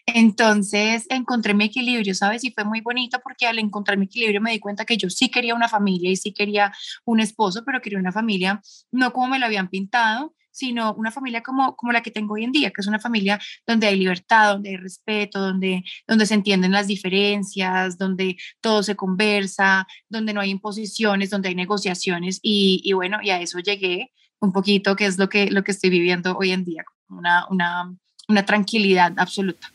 Entonces 0.06 1.06
encontré 1.10 1.54
mi 1.54 1.66
equilibrio, 1.66 2.16
¿sabes? 2.16 2.44
Y 2.44 2.51
fue 2.51 2.63
muy 2.63 2.81
bonito 2.81 3.19
porque 3.24 3.48
al 3.48 3.60
encontrar 3.60 3.98
mi 3.98 4.06
equilibrio 4.06 4.42
me 4.42 4.51
di 4.51 4.60
cuenta 4.60 4.86
que 4.86 4.98
yo 4.98 5.10
sí 5.10 5.30
quería 5.30 5.56
una 5.56 5.68
familia 5.68 6.10
y 6.10 6.16
sí 6.16 6.33
quería 6.33 6.74
un 7.06 7.19
esposo, 7.19 7.63
pero 7.66 7.81
quería 7.81 8.00
una 8.00 8.12
familia 8.12 8.62
no 8.92 9.13
como 9.13 9.28
me 9.28 9.39
lo 9.39 9.45
habían 9.45 9.69
pintado, 9.69 10.33
sino 10.51 10.94
una 10.94 11.12
familia 11.12 11.42
como, 11.42 11.75
como 11.75 11.92
la 11.92 12.01
que 12.01 12.12
tengo 12.12 12.36
hoy 12.36 12.44
en 12.44 12.51
día, 12.51 12.71
que 12.71 12.81
es 12.81 12.88
una 12.88 13.00
familia 13.00 13.39
donde 13.65 13.88
hay 13.88 13.98
libertad, 13.98 14.53
donde 14.53 14.69
hay 14.69 14.77
respeto, 14.77 15.39
donde, 15.39 15.83
donde 16.07 16.25
se 16.25 16.33
entienden 16.33 16.71
las 16.71 16.88
diferencias, 16.88 17.98
donde 17.98 18.38
todo 18.62 18.83
se 18.83 18.95
conversa, 18.95 19.88
donde 20.09 20.33
no 20.33 20.42
hay 20.42 20.50
imposiciones, 20.50 21.30
donde 21.30 21.50
hay 21.50 21.56
negociaciones 21.56 22.39
y, 22.42 22.81
y 22.83 22.94
bueno, 22.94 23.19
y 23.21 23.30
a 23.30 23.42
eso 23.42 23.59
llegué 23.59 24.12
un 24.39 24.51
poquito, 24.51 24.95
que 24.95 25.06
es 25.06 25.18
lo 25.18 25.30
que, 25.30 25.51
lo 25.51 25.63
que 25.63 25.71
estoy 25.71 25.89
viviendo 25.89 26.36
hoy 26.38 26.51
en 26.51 26.65
día, 26.65 26.83
una, 27.09 27.45
una, 27.50 27.95
una 28.27 28.45
tranquilidad 28.45 29.13
absoluta. 29.18 29.71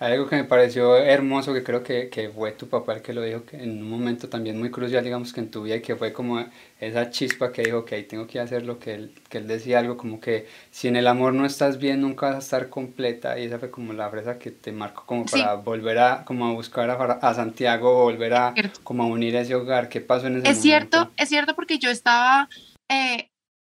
Algo 0.00 0.26
que 0.26 0.36
me 0.36 0.44
pareció 0.44 0.96
hermoso, 0.96 1.52
que 1.52 1.62
creo 1.62 1.82
que, 1.82 2.08
que, 2.08 2.30
fue 2.30 2.52
tu 2.52 2.70
papá 2.70 2.94
el 2.94 3.02
que 3.02 3.12
lo 3.12 3.20
dijo, 3.20 3.44
que 3.44 3.62
en 3.62 3.82
un 3.82 3.90
momento 3.90 4.30
también 4.30 4.58
muy 4.58 4.70
crucial, 4.70 5.04
digamos, 5.04 5.34
que 5.34 5.40
en 5.40 5.50
tu 5.50 5.64
vida, 5.64 5.76
y 5.76 5.82
que 5.82 5.94
fue 5.94 6.10
como 6.10 6.42
esa 6.80 7.10
chispa 7.10 7.52
que 7.52 7.64
dijo, 7.64 7.84
que 7.84 8.02
tengo 8.04 8.26
que 8.26 8.40
hacer 8.40 8.64
lo 8.64 8.78
que 8.78 8.94
él, 8.94 9.14
que 9.28 9.36
él 9.36 9.46
decía, 9.46 9.78
algo 9.78 9.98
como 9.98 10.18
que 10.18 10.48
si 10.70 10.88
en 10.88 10.96
el 10.96 11.06
amor 11.06 11.34
no 11.34 11.44
estás 11.44 11.76
bien, 11.76 12.00
nunca 12.00 12.28
vas 12.28 12.36
a 12.36 12.38
estar 12.38 12.70
completa, 12.70 13.38
y 13.38 13.44
esa 13.44 13.58
fue 13.58 13.70
como 13.70 13.92
la 13.92 14.08
frase 14.08 14.38
que 14.38 14.50
te 14.50 14.72
marcó 14.72 15.04
como 15.04 15.26
para 15.26 15.56
volver 15.56 15.98
a, 15.98 16.24
como 16.24 16.46
a 16.46 16.52
buscar 16.52 16.88
a, 16.88 16.94
a 16.94 17.34
Santiago, 17.34 18.04
volver 18.04 18.32
a, 18.32 18.54
como 18.82 19.02
a 19.02 19.06
unir 19.06 19.36
ese 19.36 19.54
hogar, 19.54 19.90
¿qué 19.90 20.00
pasó 20.00 20.28
en 20.28 20.38
ese 20.38 20.48
es 20.48 20.56
momento? 20.56 20.62
Cierto, 20.62 21.12
es 21.18 21.28
cierto, 21.28 21.54
porque 21.54 21.78
yo 21.78 21.90
estaba... 21.90 22.48
Eh, 22.88 23.28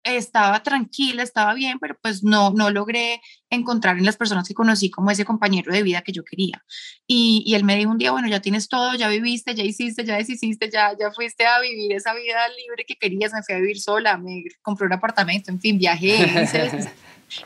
estaba 0.03 0.63
tranquila, 0.63 1.23
estaba 1.23 1.53
bien, 1.53 1.77
pero 1.79 1.97
pues 2.01 2.23
no, 2.23 2.51
no 2.51 2.71
logré 2.71 3.21
encontrar 3.49 3.97
en 3.97 4.05
las 4.05 4.17
personas 4.17 4.47
que 4.47 4.53
conocí 4.53 4.89
como 4.89 5.11
ese 5.11 5.25
compañero 5.25 5.71
de 5.71 5.83
vida 5.83 6.01
que 6.01 6.11
yo 6.11 6.23
quería. 6.23 6.63
Y, 7.05 7.43
y 7.45 7.55
él 7.55 7.63
me 7.63 7.75
dijo 7.75 7.91
un 7.91 7.97
día, 7.97 8.11
bueno, 8.11 8.27
ya 8.27 8.41
tienes 8.41 8.67
todo, 8.67 8.95
ya 8.95 9.09
viviste, 9.09 9.53
ya 9.53 9.63
hiciste, 9.63 10.03
ya 10.03 10.17
deshiciste, 10.17 10.69
ya, 10.71 10.95
ya 10.97 11.11
fuiste 11.11 11.45
a 11.45 11.59
vivir 11.59 11.93
esa 11.93 12.13
vida 12.13 12.47
libre 12.49 12.85
que 12.85 12.95
querías, 12.95 13.33
me 13.33 13.43
fui 13.43 13.55
a 13.55 13.59
vivir 13.59 13.79
sola, 13.79 14.17
me 14.17 14.43
compré 14.61 14.87
un 14.87 14.93
apartamento, 14.93 15.51
en 15.51 15.59
fin, 15.59 15.77
viajé, 15.77 16.47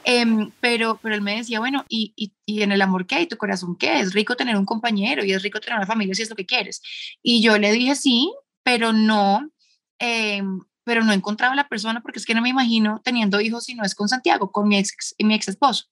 em, 0.03 0.51
pero, 0.61 0.99
pero 1.01 1.15
él 1.15 1.21
me 1.21 1.37
decía, 1.37 1.59
bueno, 1.59 1.83
¿y, 1.89 2.13
y, 2.15 2.33
y 2.45 2.61
en 2.61 2.71
el 2.71 2.81
amor 2.81 3.05
qué? 3.05 3.21
¿Y 3.21 3.27
tu 3.27 3.37
corazón 3.37 3.75
qué? 3.75 3.99
Es 3.99 4.13
rico 4.13 4.35
tener 4.35 4.55
un 4.55 4.65
compañero 4.65 5.25
y 5.25 5.33
es 5.33 5.43
rico 5.43 5.59
tener 5.59 5.77
una 5.77 5.87
familia 5.87 6.15
si 6.15 6.21
es 6.21 6.29
lo 6.29 6.35
que 6.35 6.45
quieres. 6.45 6.81
Y 7.21 7.41
yo 7.41 7.57
le 7.57 7.71
dije 7.71 7.95
sí, 7.95 8.31
pero 8.63 8.93
no, 8.93 9.51
eh, 9.99 10.41
pero 10.85 11.03
no 11.03 11.11
encontraba 11.11 11.55
la 11.55 11.67
persona 11.67 12.01
porque 12.01 12.19
es 12.19 12.25
que 12.25 12.35
no 12.35 12.41
me 12.41 12.49
imagino 12.49 13.01
teniendo 13.03 13.41
hijos 13.41 13.65
si 13.65 13.75
no 13.75 13.83
es 13.83 13.95
con 13.95 14.07
Santiago, 14.07 14.51
con 14.51 14.67
mi 14.67 14.77
ex, 14.77 15.15
mi 15.19 15.33
ex 15.33 15.49
esposo. 15.49 15.85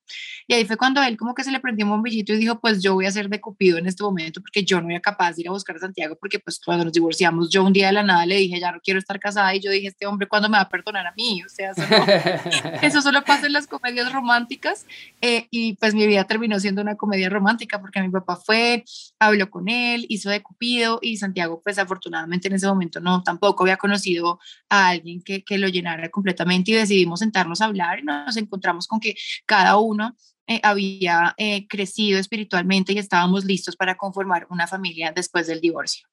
Y 0.47 0.53
ahí 0.53 0.65
fue 0.65 0.77
cuando 0.77 1.01
él 1.03 1.17
como 1.17 1.33
que 1.33 1.43
se 1.43 1.51
le 1.51 1.59
prendió 1.59 1.85
un 1.85 1.91
bombillito 1.91 2.31
y 2.33 2.37
dijo, 2.37 2.59
pues 2.59 2.81
yo 2.81 2.93
voy 2.93 3.07
a 3.07 3.11
ser 3.11 3.27
de 3.27 3.41
Cupido 3.41 3.77
en 3.77 3.87
este 3.87 4.03
momento 4.03 4.39
porque 4.39 4.63
yo 4.63 4.79
no 4.81 4.89
era 4.89 5.01
capaz 5.01 5.33
de 5.33 5.41
ir 5.41 5.47
a 5.49 5.51
buscar 5.51 5.75
a 5.75 5.79
Santiago 5.79 6.15
porque 6.19 6.39
pues 6.39 6.59
cuando 6.63 6.85
nos 6.85 6.93
divorciamos 6.93 7.49
yo 7.49 7.63
un 7.63 7.73
día 7.73 7.87
de 7.87 7.93
la 7.93 8.03
nada 8.03 8.25
le 8.25 8.35
dije, 8.35 8.59
ya 8.59 8.71
no 8.71 8.79
quiero 8.83 8.99
estar 8.99 9.19
casada 9.19 9.55
y 9.55 9.59
yo 9.59 9.71
dije, 9.71 9.87
este 9.87 10.05
hombre, 10.05 10.27
¿cuándo 10.27 10.47
me 10.47 10.57
va 10.57 10.63
a 10.63 10.69
perdonar 10.69 11.07
a 11.07 11.13
mí? 11.17 11.41
O 11.43 11.49
sea, 11.49 11.71
eso, 11.71 11.81
eso 12.81 13.01
solo 13.01 13.23
pasa 13.23 13.47
en 13.47 13.53
las 13.53 13.65
comedias 13.65 14.13
románticas 14.13 14.85
eh, 15.21 15.47
y 15.49 15.73
pues 15.77 15.95
mi 15.95 16.05
vida 16.05 16.25
terminó 16.25 16.59
siendo 16.59 16.81
una 16.81 16.95
comedia 16.95 17.29
romántica 17.29 17.81
porque 17.81 18.01
mi 18.01 18.09
papá 18.09 18.35
fue, 18.35 18.83
habló 19.17 19.49
con 19.49 19.69
él, 19.69 20.05
hizo 20.09 20.29
de 20.29 20.43
Cupido 20.43 20.99
y 21.01 21.17
Santiago 21.17 21.61
pues 21.63 21.79
afortunadamente 21.79 22.47
en 22.47 22.55
ese 22.55 22.67
momento 22.67 22.99
no, 22.99 23.23
tampoco 23.23 23.63
había 23.63 23.77
conocido 23.77 24.39
a 24.69 24.82
alguien 24.89 25.21
que, 25.21 25.43
que, 25.43 25.57
lo 25.57 25.67
llenara 25.67 26.09
completamente 26.09 26.71
y 26.71 26.75
decidimos 26.75 27.19
sentarnos 27.19 27.61
a 27.61 27.65
hablar 27.65 27.99
y 27.99 28.03
nos 28.03 28.37
encontramos 28.37 28.87
con 28.87 28.99
que 28.99 29.15
cada 29.45 29.77
uno 29.77 30.15
eh, 30.45 30.59
había 30.61 31.33
eh, 31.37 31.67
crecido 31.67 32.19
espiritualmente 32.19 32.91
y 32.91 32.97
estábamos 32.97 33.45
listos 33.45 33.77
para 33.77 33.95
conformar 33.95 34.45
una 34.49 34.67
familia 34.67 35.13
después 35.15 35.47
del 35.47 35.61
divorcio. 35.61 36.05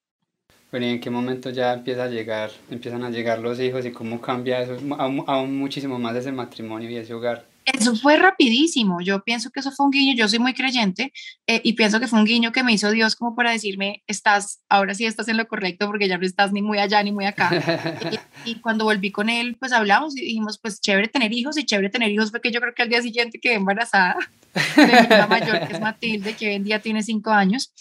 Bueno, 0.71 0.87
¿y 0.87 0.91
en 0.91 1.01
qué 1.01 1.11
momento 1.11 1.51
ya 1.51 1.73
empieza 1.73 2.05
a 2.05 2.09
llegar, 2.09 2.53
empiezan 2.71 3.03
a 3.03 3.11
llegar 3.11 3.41
los 3.41 3.59
hijos 3.59 3.85
y 3.85 3.91
cómo 3.91 4.21
cambia 4.21 4.61
eso 4.61 4.79
aún, 5.27 5.59
muchísimo 5.59 5.99
más 5.99 6.15
ese 6.15 6.31
matrimonio 6.31 6.89
y 6.89 6.97
ese 6.97 7.13
hogar? 7.13 7.45
Eso 7.73 7.95
fue 7.97 8.17
rapidísimo. 8.17 9.01
Yo 9.01 9.23
pienso 9.23 9.51
que 9.51 9.61
eso 9.61 9.71
fue 9.73 9.87
un 9.87 9.93
guiño. 9.93 10.15
Yo 10.15 10.29
soy 10.29 10.39
muy 10.39 10.55
creyente 10.55 11.13
eh, 11.47 11.61
y 11.65 11.75
pienso 11.75 12.01
que 12.01 12.07
fue 12.07 12.19
un 12.19 12.25
guiño 12.25 12.53
que 12.53 12.63
me 12.63 12.73
hizo 12.73 12.91
Dios 12.91 13.17
como 13.17 13.35
para 13.35 13.51
decirme, 13.51 14.03
estás, 14.07 14.61
ahora 14.69 14.95
sí 14.95 15.07
estás 15.07 15.29
en 15.29 15.37
lo 15.37 15.47
correcto 15.47 15.87
porque 15.87 16.09
ya 16.09 16.19
no 16.19 16.27
estás 16.27 16.53
ni 16.53 16.63
muy 16.63 16.79
allá 16.79 17.03
ni 17.03 17.13
muy 17.13 17.27
acá. 17.27 17.51
y, 18.45 18.57
cuando 18.57 18.85
volví 18.85 19.11
con 19.11 19.29
él, 19.29 19.57
pues 19.59 19.73
hablamos 19.73 20.17
y 20.17 20.21
dijimos, 20.21 20.59
pues 20.61 20.81
chévere 20.81 21.09
tener 21.09 21.33
hijos 21.33 21.57
y 21.59 21.65
chévere 21.65 21.91
tener 21.91 22.11
hijos 22.11 22.31
porque 22.31 22.51
yo 22.51 22.61
creo 22.61 22.75
que 22.75 22.83
al 22.83 22.89
día 22.89 23.03
siguiente 23.03 23.41
quedé 23.41 23.55
embarazada 23.55 24.17
de 24.77 24.87
mi 24.87 25.29
mayor, 25.29 25.67
que 25.67 25.75
es 25.75 25.81
Matilde, 25.81 26.35
que 26.35 26.49
hoy 26.49 26.55
en 26.55 26.65
día 26.65 26.81
tiene 26.81 27.03
cinco 27.03 27.31
años. 27.31 27.73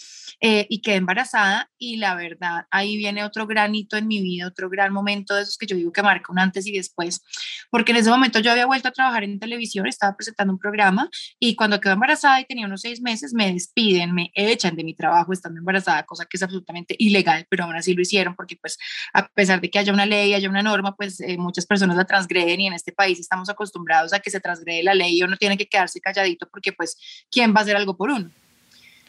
Eh, 0.42 0.66
y 0.70 0.80
quedé 0.80 0.96
embarazada 0.96 1.70
y 1.78 1.98
la 1.98 2.14
verdad, 2.14 2.66
ahí 2.70 2.96
viene 2.96 3.24
otro 3.24 3.46
granito 3.46 3.98
en 3.98 4.06
mi 4.06 4.22
vida, 4.22 4.46
otro 4.46 4.70
gran 4.70 4.90
momento 4.90 5.34
de 5.34 5.42
esos 5.42 5.58
que 5.58 5.66
yo 5.66 5.76
digo 5.76 5.92
que 5.92 6.02
marca 6.02 6.32
un 6.32 6.38
antes 6.38 6.66
y 6.66 6.72
después, 6.72 7.22
porque 7.70 7.92
en 7.92 7.98
ese 7.98 8.08
momento 8.08 8.38
yo 8.40 8.50
había 8.50 8.64
vuelto 8.64 8.88
a 8.88 8.92
trabajar 8.92 9.22
en 9.24 9.38
televisión, 9.38 9.86
estaba 9.86 10.16
presentando 10.16 10.54
un 10.54 10.58
programa 10.58 11.10
y 11.38 11.56
cuando 11.56 11.78
quedé 11.78 11.92
embarazada 11.92 12.40
y 12.40 12.46
tenía 12.46 12.64
unos 12.64 12.80
seis 12.80 13.02
meses, 13.02 13.34
me 13.34 13.52
despiden, 13.52 14.14
me 14.14 14.30
echan 14.34 14.76
de 14.76 14.84
mi 14.84 14.94
trabajo 14.94 15.34
estando 15.34 15.58
embarazada, 15.58 16.04
cosa 16.04 16.24
que 16.24 16.38
es 16.38 16.42
absolutamente 16.42 16.96
ilegal, 16.98 17.46
pero 17.50 17.64
aún 17.64 17.76
así 17.76 17.92
lo 17.92 18.00
hicieron 18.00 18.34
porque 18.34 18.56
pues 18.56 18.78
a 19.12 19.28
pesar 19.28 19.60
de 19.60 19.70
que 19.70 19.78
haya 19.78 19.92
una 19.92 20.06
ley, 20.06 20.32
haya 20.32 20.48
una 20.48 20.62
norma, 20.62 20.96
pues 20.96 21.20
eh, 21.20 21.36
muchas 21.36 21.66
personas 21.66 21.98
la 21.98 22.06
transgreden 22.06 22.62
y 22.62 22.66
en 22.66 22.72
este 22.72 22.92
país 22.92 23.20
estamos 23.20 23.50
acostumbrados 23.50 24.14
a 24.14 24.20
que 24.20 24.30
se 24.30 24.40
transgrede 24.40 24.82
la 24.84 24.94
ley 24.94 25.18
y 25.18 25.22
uno 25.22 25.36
tiene 25.36 25.58
que 25.58 25.66
quedarse 25.66 26.00
calladito 26.00 26.48
porque 26.48 26.72
pues 26.72 26.96
¿quién 27.30 27.54
va 27.54 27.58
a 27.58 27.62
hacer 27.62 27.76
algo 27.76 27.94
por 27.94 28.10
uno? 28.10 28.30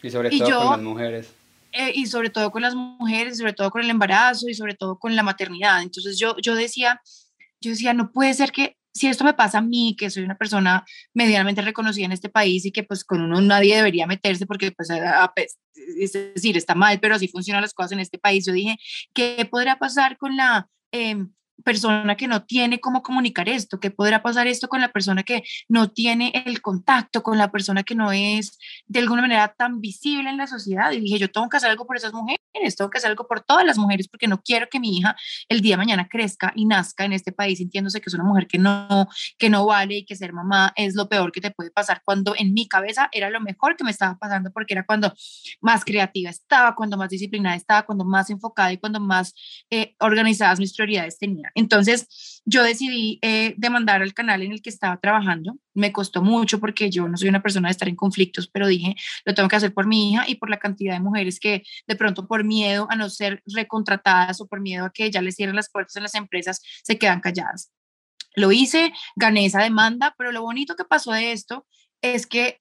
Y 0.02 0.10
sobre 0.10 0.30
todo 0.30 0.60
con 0.60 0.70
las 0.70 0.82
mujeres. 0.82 1.34
Eh, 1.72 1.92
y 1.94 2.06
sobre 2.06 2.28
todo 2.28 2.50
con 2.50 2.62
las 2.62 2.74
mujeres, 2.74 3.38
sobre 3.38 3.54
todo 3.54 3.70
con 3.70 3.82
el 3.82 3.90
embarazo 3.90 4.48
y 4.48 4.54
sobre 4.54 4.74
todo 4.74 4.98
con 4.98 5.16
la 5.16 5.22
maternidad. 5.22 5.82
Entonces 5.82 6.18
yo, 6.18 6.36
yo 6.36 6.54
decía, 6.54 7.00
yo 7.60 7.70
decía, 7.70 7.94
no 7.94 8.12
puede 8.12 8.34
ser 8.34 8.52
que 8.52 8.76
si 8.94 9.08
esto 9.08 9.24
me 9.24 9.32
pasa 9.32 9.58
a 9.58 9.62
mí, 9.62 9.96
que 9.98 10.10
soy 10.10 10.22
una 10.22 10.36
persona 10.36 10.84
medianamente 11.14 11.62
reconocida 11.62 12.04
en 12.04 12.12
este 12.12 12.28
país 12.28 12.66
y 12.66 12.72
que 12.72 12.82
pues 12.82 13.04
con 13.04 13.22
uno 13.22 13.40
nadie 13.40 13.76
debería 13.76 14.06
meterse 14.06 14.44
porque 14.44 14.72
pues, 14.72 14.90
es 15.98 16.12
decir, 16.12 16.58
está 16.58 16.74
mal, 16.74 17.00
pero 17.00 17.14
así 17.14 17.26
funcionan 17.26 17.62
las 17.62 17.72
cosas 17.72 17.92
en 17.92 18.00
este 18.00 18.18
país, 18.18 18.44
yo 18.44 18.52
dije, 18.52 18.76
¿qué 19.14 19.48
podrá 19.50 19.78
pasar 19.78 20.18
con 20.18 20.36
la... 20.36 20.68
Eh, 20.92 21.16
persona 21.62 22.16
que 22.16 22.28
no 22.28 22.44
tiene 22.44 22.80
cómo 22.80 23.02
comunicar 23.02 23.48
esto? 23.48 23.80
¿Qué 23.80 23.90
podrá 23.90 24.22
pasar 24.22 24.46
esto 24.46 24.68
con 24.68 24.80
la 24.80 24.92
persona 24.92 25.22
que 25.22 25.42
no 25.68 25.90
tiene 25.90 26.32
el 26.46 26.60
contacto, 26.60 27.22
con 27.22 27.38
la 27.38 27.50
persona 27.50 27.82
que 27.82 27.94
no 27.94 28.12
es 28.12 28.58
de 28.86 29.00
alguna 29.00 29.22
manera 29.22 29.54
tan 29.56 29.80
visible 29.80 30.30
en 30.30 30.36
la 30.36 30.46
sociedad? 30.46 30.92
Y 30.92 31.00
dije, 31.00 31.18
yo 31.18 31.30
tengo 31.30 31.48
que 31.48 31.56
hacer 31.56 31.70
algo 31.70 31.86
por 31.86 31.96
esas 31.96 32.12
mujeres, 32.12 32.76
tengo 32.76 32.90
que 32.90 32.98
hacer 32.98 33.10
algo 33.10 33.26
por 33.26 33.40
todas 33.40 33.64
las 33.64 33.78
mujeres 33.78 34.08
porque 34.08 34.28
no 34.28 34.40
quiero 34.42 34.68
que 34.70 34.80
mi 34.80 34.98
hija 34.98 35.16
el 35.48 35.60
día 35.60 35.74
de 35.74 35.78
mañana 35.78 36.08
crezca 36.08 36.52
y 36.54 36.66
nazca 36.66 37.04
en 37.04 37.12
este 37.12 37.32
país 37.32 37.58
sintiéndose 37.58 38.00
que 38.00 38.08
es 38.08 38.14
una 38.14 38.24
mujer 38.24 38.46
que 38.46 38.58
no, 38.58 39.08
que 39.38 39.50
no 39.50 39.66
vale 39.66 39.98
y 39.98 40.04
que 40.04 40.16
ser 40.16 40.32
mamá 40.32 40.72
es 40.76 40.94
lo 40.94 41.08
peor 41.08 41.32
que 41.32 41.40
te 41.40 41.50
puede 41.50 41.70
pasar 41.70 42.02
cuando 42.04 42.34
en 42.36 42.52
mi 42.52 42.68
cabeza 42.68 43.08
era 43.12 43.30
lo 43.30 43.40
mejor 43.40 43.76
que 43.76 43.84
me 43.84 43.90
estaba 43.90 44.18
pasando 44.18 44.50
porque 44.52 44.74
era 44.74 44.84
cuando 44.84 45.12
más 45.60 45.84
creativa 45.84 46.30
estaba, 46.30 46.74
cuando 46.74 46.96
más 46.96 47.08
disciplinada 47.08 47.56
estaba, 47.56 47.82
cuando 47.82 48.04
más 48.04 48.30
enfocada 48.30 48.72
y 48.72 48.78
cuando 48.78 49.00
más 49.00 49.34
eh, 49.70 49.94
organizadas 50.00 50.58
mis 50.58 50.74
prioridades 50.74 51.18
tenía. 51.18 51.51
Entonces, 51.54 52.42
yo 52.44 52.62
decidí 52.62 53.18
eh, 53.22 53.54
demandar 53.56 54.02
al 54.02 54.14
canal 54.14 54.42
en 54.42 54.52
el 54.52 54.62
que 54.62 54.70
estaba 54.70 54.98
trabajando. 54.98 55.58
Me 55.74 55.92
costó 55.92 56.22
mucho 56.22 56.60
porque 56.60 56.90
yo 56.90 57.08
no 57.08 57.16
soy 57.16 57.28
una 57.28 57.42
persona 57.42 57.68
de 57.68 57.72
estar 57.72 57.88
en 57.88 57.96
conflictos, 57.96 58.48
pero 58.48 58.66
dije, 58.66 58.96
lo 59.24 59.34
tengo 59.34 59.48
que 59.48 59.56
hacer 59.56 59.72
por 59.72 59.86
mi 59.86 60.12
hija 60.12 60.24
y 60.26 60.36
por 60.36 60.50
la 60.50 60.58
cantidad 60.58 60.94
de 60.94 61.00
mujeres 61.00 61.38
que 61.38 61.62
de 61.86 61.96
pronto 61.96 62.26
por 62.26 62.44
miedo 62.44 62.86
a 62.90 62.96
no 62.96 63.10
ser 63.10 63.42
recontratadas 63.46 64.40
o 64.40 64.48
por 64.48 64.60
miedo 64.60 64.86
a 64.86 64.92
que 64.92 65.10
ya 65.10 65.22
les 65.22 65.36
cierren 65.36 65.56
las 65.56 65.70
puertas 65.70 65.96
en 65.96 66.02
las 66.02 66.14
empresas, 66.14 66.60
se 66.82 66.98
quedan 66.98 67.20
calladas. 67.20 67.72
Lo 68.34 68.50
hice, 68.50 68.92
gané 69.14 69.44
esa 69.46 69.62
demanda, 69.62 70.14
pero 70.16 70.32
lo 70.32 70.42
bonito 70.42 70.74
que 70.74 70.84
pasó 70.84 71.12
de 71.12 71.32
esto 71.32 71.66
es 72.00 72.26
que 72.26 72.60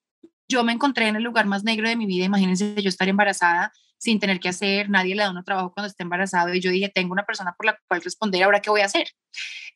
yo 0.49 0.63
me 0.63 0.73
encontré 0.73 1.07
en 1.07 1.15
el 1.15 1.23
lugar 1.23 1.45
más 1.45 1.63
negro 1.63 1.87
de 1.87 1.95
mi 1.95 2.05
vida. 2.05 2.25
Imagínense 2.25 2.75
yo 2.81 2.89
estar 2.89 3.07
embarazada 3.07 3.71
sin 4.01 4.19
tener 4.19 4.39
que 4.39 4.49
hacer, 4.49 4.89
nadie 4.89 5.15
le 5.15 5.21
da 5.21 5.29
un 5.29 5.43
trabajo 5.43 5.71
cuando 5.73 5.87
está 5.87 6.01
embarazado 6.01 6.53
y 6.55 6.59
yo 6.59 6.71
dije, 6.71 6.89
tengo 6.89 7.13
una 7.13 7.23
persona 7.23 7.53
por 7.55 7.67
la 7.67 7.77
cual 7.87 8.01
responder, 8.01 8.41
ahora 8.43 8.59
qué 8.59 8.71
voy 8.71 8.81
a 8.81 8.85
hacer. 8.85 9.07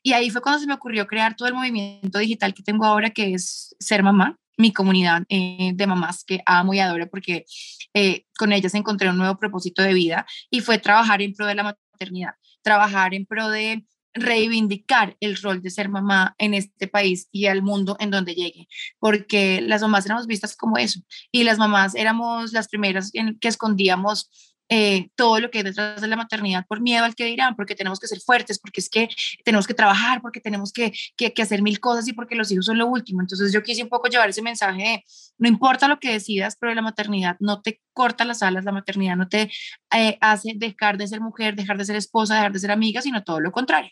Y 0.01 0.13
ahí 0.13 0.31
fue 0.31 0.41
cuando 0.41 0.59
se 0.59 0.65
me 0.65 0.73
ocurrió 0.73 1.05
crear 1.05 1.35
todo 1.35 1.47
el 1.47 1.53
movimiento 1.53 2.17
digital 2.17 2.55
que 2.55 2.63
tengo 2.63 2.85
ahora, 2.85 3.11
que 3.11 3.35
es 3.35 3.75
Ser 3.79 4.01
Mamá, 4.01 4.39
mi 4.57 4.73
comunidad 4.73 5.23
eh, 5.29 5.73
de 5.75 5.87
mamás 5.87 6.23
que 6.23 6.41
amo 6.45 6.73
y 6.73 6.79
adoro 6.79 7.07
porque 7.07 7.45
eh, 7.93 8.25
con 8.37 8.51
ellas 8.51 8.73
encontré 8.73 9.09
un 9.09 9.17
nuevo 9.17 9.37
propósito 9.37 9.83
de 9.83 9.93
vida 9.93 10.25
y 10.49 10.61
fue 10.61 10.79
trabajar 10.79 11.21
en 11.21 11.33
pro 11.33 11.45
de 11.45 11.55
la 11.55 11.77
maternidad, 11.93 12.31
trabajar 12.63 13.13
en 13.13 13.27
pro 13.27 13.49
de 13.49 13.85
reivindicar 14.15 15.15
el 15.19 15.35
rol 15.37 15.61
de 15.61 15.69
ser 15.69 15.89
mamá 15.89 16.35
en 16.37 16.53
este 16.53 16.87
país 16.87 17.27
y 17.31 17.45
al 17.45 17.61
mundo 17.61 17.97
en 17.99 18.11
donde 18.11 18.33
llegue, 18.33 18.67
porque 18.99 19.61
las 19.61 19.81
mamás 19.81 20.05
éramos 20.05 20.25
vistas 20.25 20.55
como 20.55 20.77
eso 20.77 21.01
y 21.31 21.43
las 21.43 21.57
mamás 21.57 21.95
éramos 21.95 22.53
las 22.53 22.67
primeras 22.67 23.11
en 23.13 23.37
que 23.39 23.49
escondíamos 23.49 24.55
eh, 24.67 25.09
todo 25.15 25.39
lo 25.39 25.51
que 25.51 25.59
hay 25.59 25.63
detrás 25.63 26.01
de 26.01 26.07
la 26.07 26.15
maternidad 26.15 26.65
por 26.67 26.81
miedo 26.81 27.05
al 27.05 27.13
que 27.13 27.25
dirán, 27.25 27.55
porque 27.55 27.75
tenemos 27.75 27.99
que 27.99 28.07
ser 28.07 28.19
fuertes, 28.19 28.57
porque 28.57 28.81
es 28.81 28.89
que 28.89 29.09
tenemos 29.43 29.67
que 29.67 29.75
trabajar, 29.75 30.21
porque 30.21 30.41
tenemos 30.41 30.71
que, 30.73 30.91
que, 31.15 31.41
hacer 31.41 31.61
mil 31.61 31.79
cosas 31.79 32.07
y 32.07 32.13
porque 32.13 32.35
los 32.35 32.51
hijos 32.51 32.65
son 32.65 32.79
lo 32.79 32.87
último. 32.87 33.21
Entonces 33.21 33.53
yo 33.53 33.61
quise 33.61 33.83
un 33.83 33.89
poco 33.89 34.07
llevar 34.07 34.29
ese 34.29 34.41
mensaje 34.41 34.81
de, 34.81 35.03
no 35.37 35.47
importa 35.47 35.87
lo 35.87 35.99
que 35.99 36.11
decidas, 36.11 36.57
pero 36.59 36.73
la 36.73 36.81
maternidad 36.81 37.37
no 37.39 37.61
te 37.61 37.81
corta 37.93 38.25
las 38.25 38.41
alas, 38.41 38.65
la 38.65 38.71
maternidad 38.71 39.15
no 39.15 39.27
te 39.27 39.51
eh, 39.95 40.17
hace 40.19 40.53
dejar 40.55 40.97
de 40.97 41.07
ser 41.07 41.21
mujer, 41.21 41.55
dejar 41.55 41.77
de 41.77 41.85
ser 41.85 41.95
esposa, 41.95 42.35
dejar 42.35 42.51
de 42.51 42.59
ser 42.59 42.71
amiga, 42.71 43.01
sino 43.01 43.23
todo 43.23 43.39
lo 43.39 43.51
contrario. 43.51 43.91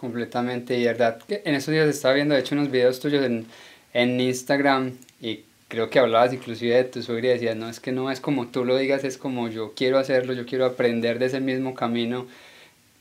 Completamente, 0.00 0.78
y 0.78 0.84
verdad 0.84 1.20
que 1.28 1.42
en 1.44 1.54
esos 1.54 1.72
días 1.72 1.86
estaba 1.86 2.14
viendo, 2.14 2.34
de 2.34 2.40
hecho, 2.40 2.54
unos 2.54 2.70
videos 2.70 3.00
tuyos 3.00 3.22
en, 3.22 3.44
en 3.92 4.18
Instagram 4.18 4.96
y 5.20 5.40
creo 5.68 5.90
que 5.90 5.98
hablabas 5.98 6.32
inclusive 6.32 6.74
de 6.74 6.84
tu 6.84 7.02
suegra 7.02 7.28
y 7.28 7.32
decías, 7.34 7.54
no, 7.54 7.68
es 7.68 7.80
que 7.80 7.92
no 7.92 8.10
es 8.10 8.18
como 8.18 8.46
tú 8.48 8.64
lo 8.64 8.78
digas, 8.78 9.04
es 9.04 9.18
como 9.18 9.48
yo 9.48 9.74
quiero 9.74 9.98
hacerlo, 9.98 10.32
yo 10.32 10.46
quiero 10.46 10.64
aprender 10.64 11.18
de 11.18 11.26
ese 11.26 11.40
mismo 11.40 11.74
camino. 11.74 12.26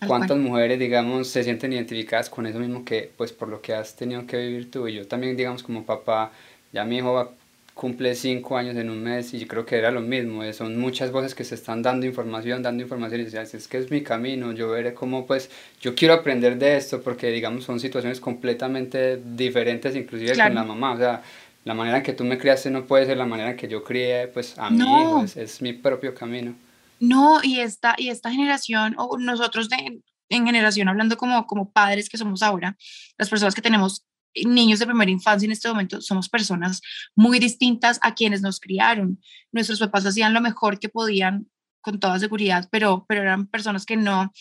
¿Cuántas 0.06 0.38
mujeres, 0.40 0.78
digamos, 0.78 1.30
se 1.30 1.46
sienten 1.46 1.72
identificadas 1.72 2.30
con 2.30 2.46
eso 2.46 2.60
mismo 2.60 2.84
que, 2.84 3.12
pues, 3.16 3.32
por 3.32 3.48
lo 3.48 3.62
que 3.62 3.74
has 3.74 3.96
tenido 3.96 4.28
que 4.28 4.36
vivir 4.36 4.70
tú? 4.70 4.86
Y 4.90 4.96
yo 4.96 5.08
también, 5.08 5.38
digamos, 5.38 5.64
como 5.64 5.86
papá, 5.86 6.34
ya 6.74 6.84
mi 6.84 6.98
hijo 6.98 7.14
va 7.14 7.32
cumple 7.80 8.14
cinco 8.14 8.58
años 8.58 8.76
en 8.76 8.90
un 8.90 9.02
mes 9.02 9.34
y 9.34 9.40
yo 9.40 9.48
creo 9.48 9.66
que 9.66 9.78
era 9.78 9.90
lo 9.90 10.02
mismo, 10.02 10.44
eh, 10.44 10.52
son 10.52 10.78
muchas 10.78 11.14
voces 11.14 11.34
que 11.34 11.46
se 11.46 11.56
están 11.56 11.82
dando 11.82 12.06
información, 12.06 12.62
dando 12.62 12.84
información 12.84 13.22
y 13.22 13.24
dices, 13.24 13.54
es 13.54 13.70
que 13.70 13.78
es 13.78 13.90
mi 13.90 14.04
camino, 14.04 14.52
yo 14.52 14.70
veré 14.70 14.94
cómo 14.94 15.26
pues 15.26 15.50
yo 15.80 15.96
quiero 15.96 16.14
aprender 16.14 16.58
de 16.58 16.76
esto 16.76 17.02
porque 17.02 17.28
digamos 17.32 17.64
son 17.64 17.80
situaciones 17.80 18.20
completamente 18.20 19.16
diferentes 19.16 19.96
inclusive 19.96 20.36
con 20.36 20.56
la 20.56 20.66
mamá, 20.66 20.92
o 20.92 20.98
sea, 20.98 21.24
la 21.64 21.74
manera 21.74 22.00
en 22.00 22.04
que 22.04 22.12
tú 22.12 22.26
me 22.26 22.38
criaste 22.38 22.70
no 22.70 22.84
puede 22.84 23.06
ser 23.06 23.16
la 23.16 23.26
manera 23.26 23.52
en 23.52 23.56
que 23.56 23.70
yo 23.70 23.82
crié 23.82 24.28
pues 24.28 24.58
a 24.58 24.70
mi 24.70 24.82
hijo, 24.82 25.24
es, 25.24 25.38
es, 25.38 25.62
mi 25.62 25.72
propio 25.72 26.14
camino. 26.14 26.56
No, 27.00 27.40
y 27.42 27.62
esta, 27.62 27.96
y 27.98 28.10
esta 28.10 28.30
generación, 28.30 28.94
o 28.98 29.18
nosotros 29.18 29.70
de, 29.70 30.02
en 30.28 30.46
generación, 30.46 30.90
hablando 30.90 31.16
como, 31.16 31.48
como 31.48 31.72
padres 31.72 32.10
que 32.10 32.18
somos 32.18 32.44
ahora, 32.44 32.76
las 33.18 33.30
personas 33.30 33.56
que 33.56 33.62
tenemos 33.62 34.06
niños 34.46 34.80
de 34.80 34.86
primera 34.86 35.12
infancia 35.12 35.46
en 35.46 35.52
este 35.52 35.68
momento 35.68 36.02
somos 36.02 36.30
personas 36.30 36.82
muy 37.16 37.40
distintas 37.40 38.00
a 38.02 38.14
quienes 38.14 38.42
nos 38.42 38.60
criaron. 38.60 39.20
Nuestros 39.52 39.80
papás 39.80 40.06
hacían 40.06 40.34
lo 40.34 40.42
mejor 40.42 40.80
que 40.80 40.90
podían 40.90 41.48
con 41.82 42.00
toda 42.00 42.20
seguridad, 42.20 42.68
pero, 42.72 43.06
pero 43.08 43.22
eran 43.22 43.48
personas 43.48 43.86
que 43.86 43.98
no, 43.98 44.32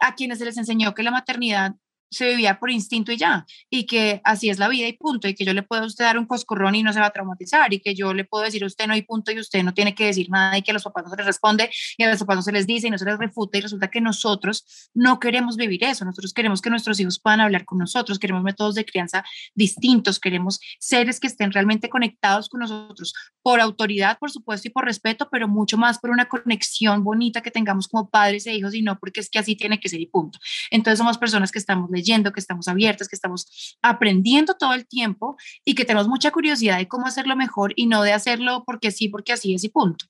a 0.00 0.14
quienes 0.14 0.38
se 0.38 0.44
les 0.44 0.56
enseñó 0.56 0.94
que 0.94 1.02
la 1.02 1.10
maternidad 1.10 1.74
se 2.10 2.26
vivía 2.26 2.58
por 2.58 2.70
instinto 2.70 3.12
y 3.12 3.16
ya, 3.16 3.46
y 3.70 3.86
que 3.86 4.20
así 4.24 4.48
es 4.48 4.58
la 4.58 4.68
vida 4.68 4.88
y 4.88 4.92
punto, 4.92 5.28
y 5.28 5.34
que 5.34 5.44
yo 5.44 5.52
le 5.52 5.62
puedo 5.62 5.82
a 5.82 5.86
usted 5.86 6.04
dar 6.04 6.18
un 6.18 6.26
coscorrón 6.26 6.74
y 6.74 6.82
no 6.82 6.92
se 6.92 7.00
va 7.00 7.06
a 7.06 7.10
traumatizar, 7.10 7.72
y 7.72 7.80
que 7.80 7.94
yo 7.94 8.14
le 8.14 8.24
puedo 8.24 8.44
decir 8.44 8.62
a 8.62 8.66
usted 8.66 8.86
no 8.86 8.94
hay 8.94 9.02
punto 9.02 9.32
y 9.32 9.38
usted 9.38 9.62
no 9.62 9.74
tiene 9.74 9.94
que 9.94 10.06
decir 10.06 10.28
nada, 10.30 10.56
y 10.56 10.62
que 10.62 10.70
a 10.70 10.74
los 10.74 10.84
papás 10.84 11.04
no 11.04 11.10
se 11.10 11.16
les 11.16 11.26
responde, 11.26 11.70
y 11.96 12.02
a 12.02 12.10
los 12.10 12.18
papás 12.18 12.36
no 12.36 12.42
se 12.42 12.52
les 12.52 12.66
dice 12.66 12.88
y 12.88 12.90
no 12.90 12.98
se 12.98 13.04
les 13.04 13.18
refuta, 13.18 13.58
y 13.58 13.60
resulta 13.60 13.88
que 13.88 14.00
nosotros 14.00 14.88
no 14.94 15.18
queremos 15.20 15.56
vivir 15.56 15.84
eso, 15.84 16.04
nosotros 16.04 16.32
queremos 16.32 16.60
que 16.62 16.70
nuestros 16.70 16.98
hijos 17.00 17.18
puedan 17.18 17.40
hablar 17.40 17.64
con 17.64 17.78
nosotros, 17.78 18.18
queremos 18.18 18.42
métodos 18.42 18.74
de 18.74 18.84
crianza 18.84 19.24
distintos, 19.54 20.20
queremos 20.20 20.60
seres 20.78 21.20
que 21.20 21.26
estén 21.26 21.52
realmente 21.52 21.88
conectados 21.88 22.48
con 22.48 22.60
nosotros, 22.60 23.14
por 23.42 23.60
autoridad, 23.60 24.18
por 24.18 24.30
supuesto, 24.30 24.68
y 24.68 24.70
por 24.70 24.84
respeto, 24.84 25.28
pero 25.30 25.48
mucho 25.48 25.76
más 25.76 25.98
por 25.98 26.10
una 26.10 26.26
conexión 26.26 27.04
bonita 27.04 27.40
que 27.42 27.50
tengamos 27.50 27.88
como 27.88 28.08
padres 28.08 28.46
e 28.46 28.54
hijos, 28.54 28.74
y 28.74 28.82
no 28.82 28.98
porque 28.98 29.20
es 29.20 29.30
que 29.30 29.38
así 29.38 29.56
tiene 29.56 29.80
que 29.80 29.88
ser 29.88 30.00
y 30.00 30.06
punto. 30.06 30.38
Entonces 30.70 30.98
somos 30.98 31.18
personas 31.18 31.52
que 31.52 31.58
estamos 31.58 31.90
leyendo, 31.96 32.32
que 32.32 32.40
estamos 32.40 32.68
abiertas, 32.68 33.08
que 33.08 33.16
estamos 33.16 33.76
aprendiendo 33.82 34.54
todo 34.54 34.74
el 34.74 34.86
tiempo 34.86 35.36
y 35.64 35.74
que 35.74 35.84
tenemos 35.84 36.08
mucha 36.08 36.30
curiosidad 36.30 36.78
de 36.78 36.86
cómo 36.88 37.06
hacerlo 37.06 37.34
mejor 37.34 37.72
y 37.76 37.86
no 37.86 38.02
de 38.02 38.12
hacerlo 38.12 38.62
porque 38.64 38.90
sí, 38.90 39.08
porque 39.08 39.32
así 39.32 39.54
es 39.54 39.64
y 39.64 39.68
punto. 39.68 40.06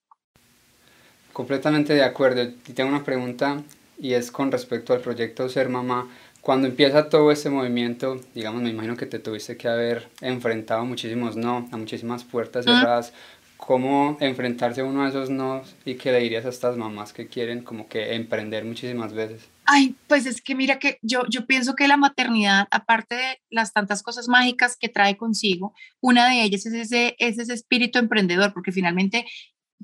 Completamente 1.32 1.94
de 1.94 2.02
acuerdo. 2.02 2.42
Y 2.42 2.72
tengo 2.72 2.90
una 2.90 3.04
pregunta 3.04 3.62
y 3.98 4.14
es 4.14 4.30
con 4.30 4.50
respecto 4.50 4.92
al 4.92 5.00
proyecto 5.00 5.48
Ser 5.48 5.68
Mamá. 5.68 6.08
Cuando 6.40 6.68
empieza 6.68 7.08
todo 7.08 7.32
este 7.32 7.50
movimiento, 7.50 8.20
digamos, 8.34 8.62
me 8.62 8.70
imagino 8.70 8.96
que 8.96 9.06
te 9.06 9.18
tuviste 9.18 9.56
que 9.56 9.68
haber 9.68 10.08
enfrentado 10.20 10.84
muchísimos 10.84 11.36
no, 11.36 11.68
a 11.72 11.76
muchísimas 11.76 12.24
puertas 12.24 12.64
cerradas. 12.64 13.12
¿Cómo 13.56 14.16
enfrentarse 14.20 14.82
a 14.82 14.84
uno 14.84 15.02
de 15.02 15.08
esos 15.08 15.28
no 15.28 15.62
y 15.84 15.94
qué 15.96 16.12
le 16.12 16.20
dirías 16.20 16.44
a 16.44 16.50
estas 16.50 16.76
mamás 16.76 17.12
que 17.12 17.26
quieren 17.26 17.62
como 17.62 17.88
que 17.88 18.14
emprender 18.14 18.64
muchísimas 18.64 19.12
veces? 19.12 19.48
Ay, 19.66 19.96
pues 20.06 20.26
es 20.26 20.40
que 20.40 20.54
mira 20.54 20.78
que 20.78 20.98
yo, 21.02 21.24
yo 21.28 21.46
pienso 21.46 21.74
que 21.74 21.88
la 21.88 21.96
maternidad, 21.96 22.68
aparte 22.70 23.16
de 23.16 23.42
las 23.50 23.72
tantas 23.72 24.02
cosas 24.02 24.28
mágicas 24.28 24.76
que 24.78 24.88
trae 24.88 25.16
consigo, 25.16 25.74
una 26.00 26.28
de 26.28 26.42
ellas 26.42 26.66
es 26.66 26.72
ese, 26.74 27.16
es 27.18 27.38
ese 27.38 27.52
espíritu 27.52 27.98
emprendedor, 27.98 28.52
porque 28.52 28.70
finalmente 28.70 29.26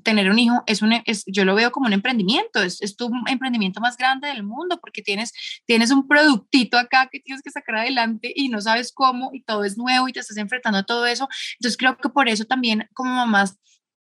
tener 0.01 0.29
un 0.29 0.39
hijo 0.39 0.63
es 0.65 0.81
un, 0.81 0.93
es, 1.05 1.23
yo 1.27 1.45
lo 1.45 1.55
veo 1.55 1.71
como 1.71 1.87
un 1.87 1.93
emprendimiento, 1.93 2.61
es, 2.63 2.81
es, 2.81 2.95
tu 2.95 3.11
emprendimiento 3.27 3.79
más 3.81 3.97
grande 3.97 4.27
del 4.27 4.43
mundo 4.43 4.79
porque 4.79 5.01
tienes, 5.01 5.33
tienes 5.65 5.91
un 5.91 6.07
productito 6.07 6.77
acá 6.77 7.09
que 7.11 7.19
tienes 7.19 7.41
que 7.43 7.51
sacar 7.51 7.77
adelante 7.77 8.31
y 8.35 8.49
no 8.49 8.61
sabes 8.61 8.91
cómo 8.93 9.31
y 9.33 9.43
todo 9.43 9.63
es 9.63 9.77
nuevo 9.77 10.07
y 10.07 10.13
te 10.13 10.19
estás 10.19 10.37
enfrentando 10.37 10.79
a 10.79 10.83
todo 10.83 11.05
eso. 11.05 11.27
Entonces 11.59 11.77
creo 11.77 11.97
que 11.97 12.09
por 12.09 12.27
eso 12.29 12.45
también 12.45 12.87
como 12.93 13.11
mamás 13.13 13.57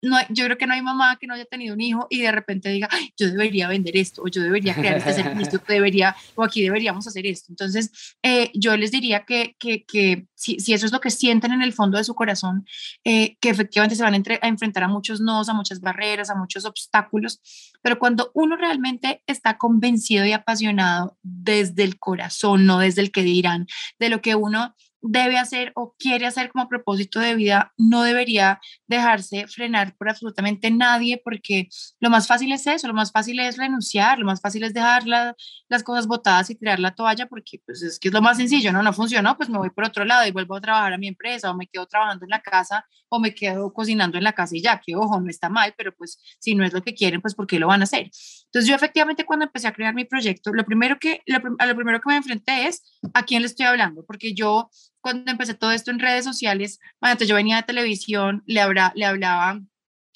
no, 0.02 0.16
yo 0.30 0.44
creo 0.44 0.56
que 0.56 0.66
no 0.66 0.74
hay 0.74 0.82
mamá 0.82 1.16
que 1.20 1.26
no 1.26 1.34
haya 1.34 1.44
tenido 1.44 1.74
un 1.74 1.80
hijo 1.80 2.06
y 2.08 2.22
de 2.22 2.32
repente 2.32 2.70
diga, 2.70 2.88
yo 3.18 3.28
debería 3.28 3.68
vender 3.68 3.96
esto, 3.96 4.22
o 4.22 4.28
yo 4.28 4.42
debería 4.42 4.74
crear 4.74 4.96
este 4.96 5.12
servicio, 5.12 5.60
debería, 5.68 6.16
o 6.34 6.42
aquí 6.42 6.62
deberíamos 6.62 7.06
hacer 7.06 7.26
esto. 7.26 7.46
Entonces, 7.50 8.16
eh, 8.22 8.50
yo 8.54 8.76
les 8.76 8.90
diría 8.90 9.24
que, 9.24 9.56
que, 9.58 9.84
que 9.84 10.26
si, 10.34 10.58
si, 10.58 10.72
eso 10.72 10.86
es 10.86 10.92
lo 10.92 11.00
que 11.00 11.10
sienten 11.10 11.52
en 11.52 11.62
el 11.62 11.72
fondo 11.72 11.98
de 11.98 12.04
su 12.04 12.14
corazón, 12.14 12.64
eh, 13.04 13.36
que 13.40 13.50
efectivamente 13.50 13.96
se 13.96 14.02
van 14.02 14.14
a, 14.14 14.16
entre, 14.16 14.38
a, 14.40 14.48
enfrentar 14.48 14.84
a 14.84 14.88
muchos 14.88 15.20
nos, 15.20 15.48
a 15.48 15.54
muchas 15.54 15.80
barreras, 15.80 16.30
a 16.30 16.34
muchos 16.34 16.64
obstáculos, 16.64 17.40
pero 17.82 17.98
cuando 17.98 18.30
uno 18.34 18.56
realmente 18.56 19.22
está 19.26 19.58
convencido 19.58 20.24
y 20.24 20.32
apasionado 20.32 21.18
desde 21.22 21.84
el 21.84 21.98
corazón, 21.98 22.66
no 22.66 22.78
desde 22.78 23.02
el 23.02 23.12
que 23.12 23.22
dirán, 23.22 23.66
de 23.98 24.08
lo 24.08 24.20
que 24.22 24.34
uno 24.34 24.74
debe 25.02 25.38
hacer 25.38 25.72
o 25.74 25.94
quiere 25.98 26.26
hacer 26.26 26.50
como 26.50 26.68
propósito 26.68 27.20
de 27.20 27.34
vida, 27.34 27.72
no 27.76 28.02
debería 28.02 28.60
dejarse 28.86 29.46
frenar 29.46 29.96
por 29.96 30.08
absolutamente 30.08 30.70
nadie, 30.70 31.20
porque 31.22 31.68
lo 32.00 32.10
más 32.10 32.26
fácil 32.26 32.52
es 32.52 32.66
eso, 32.66 32.86
lo 32.86 32.94
más 32.94 33.12
fácil 33.12 33.40
es 33.40 33.56
renunciar, 33.56 34.18
lo 34.18 34.26
más 34.26 34.40
fácil 34.40 34.64
es 34.64 34.74
dejar 34.74 35.04
las 35.06 35.82
cosas 35.84 36.06
botadas 36.06 36.50
y 36.50 36.54
tirar 36.54 36.80
la 36.80 36.94
toalla, 36.94 37.26
porque 37.26 37.60
pues 37.64 37.82
es 37.82 37.98
que 37.98 38.08
es 38.08 38.14
lo 38.14 38.22
más 38.22 38.36
sencillo, 38.36 38.72
¿no? 38.72 38.82
No 38.82 38.92
funcionó, 38.92 39.36
pues 39.36 39.48
me 39.48 39.58
voy 39.58 39.70
por 39.70 39.84
otro 39.84 40.04
lado 40.04 40.26
y 40.26 40.32
vuelvo 40.32 40.56
a 40.56 40.60
trabajar 40.60 40.92
a 40.92 40.98
mi 40.98 41.08
empresa 41.08 41.50
o 41.50 41.56
me 41.56 41.66
quedo 41.66 41.86
trabajando 41.86 42.24
en 42.24 42.30
la 42.30 42.40
casa 42.40 42.84
o 43.08 43.18
me 43.18 43.34
quedo 43.34 43.72
cocinando 43.72 44.18
en 44.18 44.24
la 44.24 44.32
casa 44.32 44.56
y 44.56 44.62
ya, 44.62 44.80
que 44.80 44.96
ojo, 44.96 45.20
no 45.20 45.28
está 45.28 45.48
mal, 45.48 45.74
pero 45.76 45.94
pues 45.94 46.18
si 46.38 46.54
no 46.54 46.64
es 46.64 46.72
lo 46.72 46.82
que 46.82 46.94
quieren, 46.94 47.20
pues 47.20 47.34
¿por 47.34 47.46
qué 47.46 47.58
lo 47.58 47.66
van 47.66 47.80
a 47.80 47.84
hacer? 47.84 48.10
Entonces 48.44 48.68
yo 48.68 48.74
efectivamente 48.74 49.24
cuando 49.24 49.46
empecé 49.46 49.68
a 49.68 49.72
crear 49.72 49.94
mi 49.94 50.04
proyecto, 50.04 50.52
lo 50.52 50.64
primero 50.64 50.98
que, 50.98 51.22
lo, 51.26 51.38
a 51.58 51.66
lo 51.66 51.74
primero 51.74 52.00
que 52.00 52.08
me 52.08 52.16
enfrenté 52.16 52.66
es 52.68 52.82
a 53.14 53.24
quién 53.24 53.42
le 53.42 53.46
estoy 53.46 53.66
hablando, 53.66 54.04
porque 54.04 54.32
yo 54.34 54.70
cuando 55.00 55.30
empecé 55.30 55.54
todo 55.54 55.72
esto 55.72 55.90
en 55.90 55.98
redes 55.98 56.24
sociales, 56.24 56.78
bueno, 57.00 57.12
entonces 57.12 57.28
yo 57.28 57.34
venía 57.34 57.56
de 57.56 57.62
televisión, 57.64 58.42
le, 58.46 58.60
habrá, 58.60 58.92
le 58.94 59.04
hablaba 59.04 59.60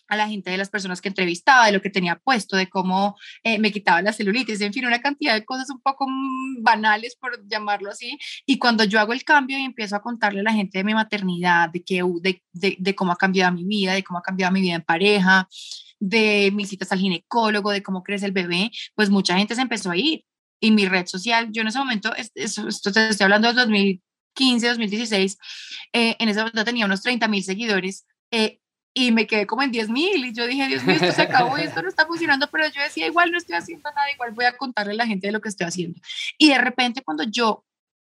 a 0.09 0.17
la 0.17 0.29
gente 0.29 0.51
de 0.51 0.57
las 0.57 0.71
personas 0.71 1.01
que 1.01 1.09
entrevistaba, 1.09 1.67
de 1.67 1.73
lo 1.73 1.81
que 1.81 1.91
tenía 1.91 2.17
puesto, 2.17 2.57
de 2.57 2.69
cómo 2.69 3.17
eh, 3.43 3.59
me 3.59 3.73
quitaba 3.73 4.03
la 4.03 4.13
celulitis, 4.13 4.61
en 4.61 4.73
fin, 4.73 4.87
una 4.87 5.01
cantidad 5.01 5.35
de 5.35 5.45
cosas 5.45 5.71
un 5.71 5.81
poco 5.81 6.07
mm, 6.09 6.63
banales, 6.63 7.17
por 7.17 7.47
llamarlo 7.47 7.91
así. 7.91 8.19
Y 8.47 8.59
cuando 8.59 8.85
yo 8.85 9.01
hago 9.01 9.13
el 9.13 9.25
cambio 9.25 9.59
y 9.59 9.65
empiezo 9.65 9.97
a 9.97 10.03
contarle 10.03 10.41
a 10.41 10.45
la 10.45 10.53
gente 10.53 10.79
de 10.79 10.85
mi 10.85 10.95
maternidad, 10.95 11.71
de, 11.71 11.83
que, 11.83 12.03
de, 12.21 12.43
de, 12.53 12.77
de 12.79 12.95
cómo 12.95 13.13
ha 13.13 13.17
cambiado 13.17 13.53
mi 13.53 13.65
vida, 13.65 13.95
de 13.95 14.05
cómo 14.05 14.19
ha 14.19 14.23
cambiado 14.23 14.53
mi 14.53 14.61
vida 14.61 14.75
en 14.75 14.83
pareja, 14.83 15.49
de 16.01 16.51
mis 16.53 16.69
citas 16.69 16.93
al 16.93 16.99
ginecólogo, 16.99 17.71
de 17.71 17.83
cómo 17.83 18.03
crece 18.03 18.27
el 18.27 18.33
bebé, 18.33 18.71
pues 18.95 19.11
mucha 19.11 19.37
gente 19.37 19.55
se 19.55 19.63
empezó 19.63 19.91
a 19.91 19.97
ir. 19.97 20.25
Y 20.61 20.71
mi 20.71 20.87
red 20.87 21.07
social, 21.07 21.49
yo 21.51 21.63
en 21.63 21.69
ese 21.69 21.79
momento, 21.79 22.15
esto, 22.15 22.93
te 22.93 23.09
estoy 23.09 23.25
hablando 23.25 23.49
del 23.49 23.57
2000 23.57 24.03
2015, 24.35 24.69
2016, 24.69 25.39
eh, 25.93 26.17
en 26.19 26.29
ese 26.29 26.41
momento 26.41 26.65
tenía 26.65 26.87
unos 26.87 27.03
30 27.03 27.29
mil 27.29 27.43
seguidores 27.43 28.07
eh, 28.31 28.61
y 28.93 29.11
me 29.11 29.27
quedé 29.27 29.47
como 29.47 29.63
en 29.63 29.73
10 29.73 29.89
mil 29.91 30.25
y 30.25 30.33
yo 30.33 30.47
dije, 30.47 30.69
Dios 30.69 30.85
mío, 30.85 30.97
esto 30.97 31.13
se 31.13 31.23
acabó 31.23 31.59
y 31.59 31.63
esto 31.63 31.83
no 31.83 31.89
está 31.89 32.07
funcionando, 32.07 32.49
pero 32.51 32.67
yo 32.69 32.83
decía, 32.83 33.07
igual 33.07 33.31
no 33.31 33.39
estoy 33.39 33.57
haciendo 33.57 33.91
nada, 33.91 34.11
igual 34.13 34.33
voy 34.33 34.45
a 34.45 34.57
contarle 34.57 34.93
a 34.93 34.97
la 34.97 35.07
gente 35.07 35.27
de 35.27 35.33
lo 35.33 35.41
que 35.41 35.49
estoy 35.49 35.67
haciendo. 35.67 36.01
Y 36.39 36.51
de 36.51 36.59
repente 36.59 37.03
cuando 37.03 37.25
yo 37.25 37.65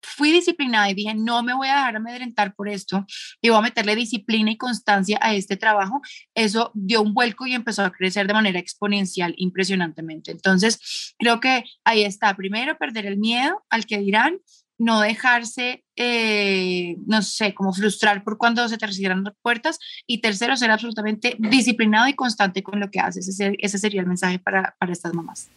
fui 0.05 0.31
disciplinada 0.31 0.89
y 0.89 0.93
dije, 0.93 1.15
no 1.15 1.41
me 1.43 1.53
voy 1.53 1.67
a 1.67 1.75
dejar 1.75 1.95
amedrentar 1.95 2.55
por 2.55 2.69
esto 2.69 3.05
y 3.41 3.50
voy 3.50 3.57
a 3.57 3.62
meterle 3.62 3.95
disciplina 3.95 4.51
y 4.51 4.57
constancia 4.57 5.17
a 5.22 5.34
este 5.34 5.57
trabajo, 5.57 6.01
eso 6.36 6.72
dio 6.74 7.01
un 7.01 7.13
vuelco 7.13 7.48
y 7.48 7.53
empezó 7.53 7.84
a 7.84 7.91
crecer 7.91 8.27
de 8.27 8.34
manera 8.34 8.60
exponencial 8.60 9.34
impresionantemente. 9.38 10.31
Entonces, 10.31 11.15
creo 11.17 11.39
que 11.39 11.63
ahí 11.84 12.03
está, 12.03 12.36
primero, 12.36 12.77
perder 12.77 13.05
el 13.05 13.17
miedo 13.17 13.65
al 13.69 13.86
que 13.86 13.98
dirán, 13.98 14.39
no 14.77 15.01
dejarse, 15.01 15.84
eh, 15.96 16.98
no 17.05 17.22
sé, 17.22 17.53
como 17.53 17.74
frustrar 17.74 18.24
por 18.24 18.38
cuando 18.38 18.68
se 18.68 18.77
te 18.77 18.88
cierran 18.92 19.24
las 19.24 19.33
puertas. 19.42 19.79
Y 20.05 20.22
tercero, 20.22 20.55
ser 20.57 20.72
absolutamente 20.72 21.35
disciplinado 21.40 22.07
y 22.07 22.14
constante 22.14 22.64
con 22.64 22.79
lo 22.79 22.90
que 22.90 23.00
haces. 23.00 23.27
Ese, 23.27 23.55
ese 23.59 23.77
sería 23.77 24.01
el 24.01 24.07
mensaje 24.07 24.40
para, 24.40 24.75
para, 24.79 24.92
estas 24.92 25.14
mamás. 25.14 25.50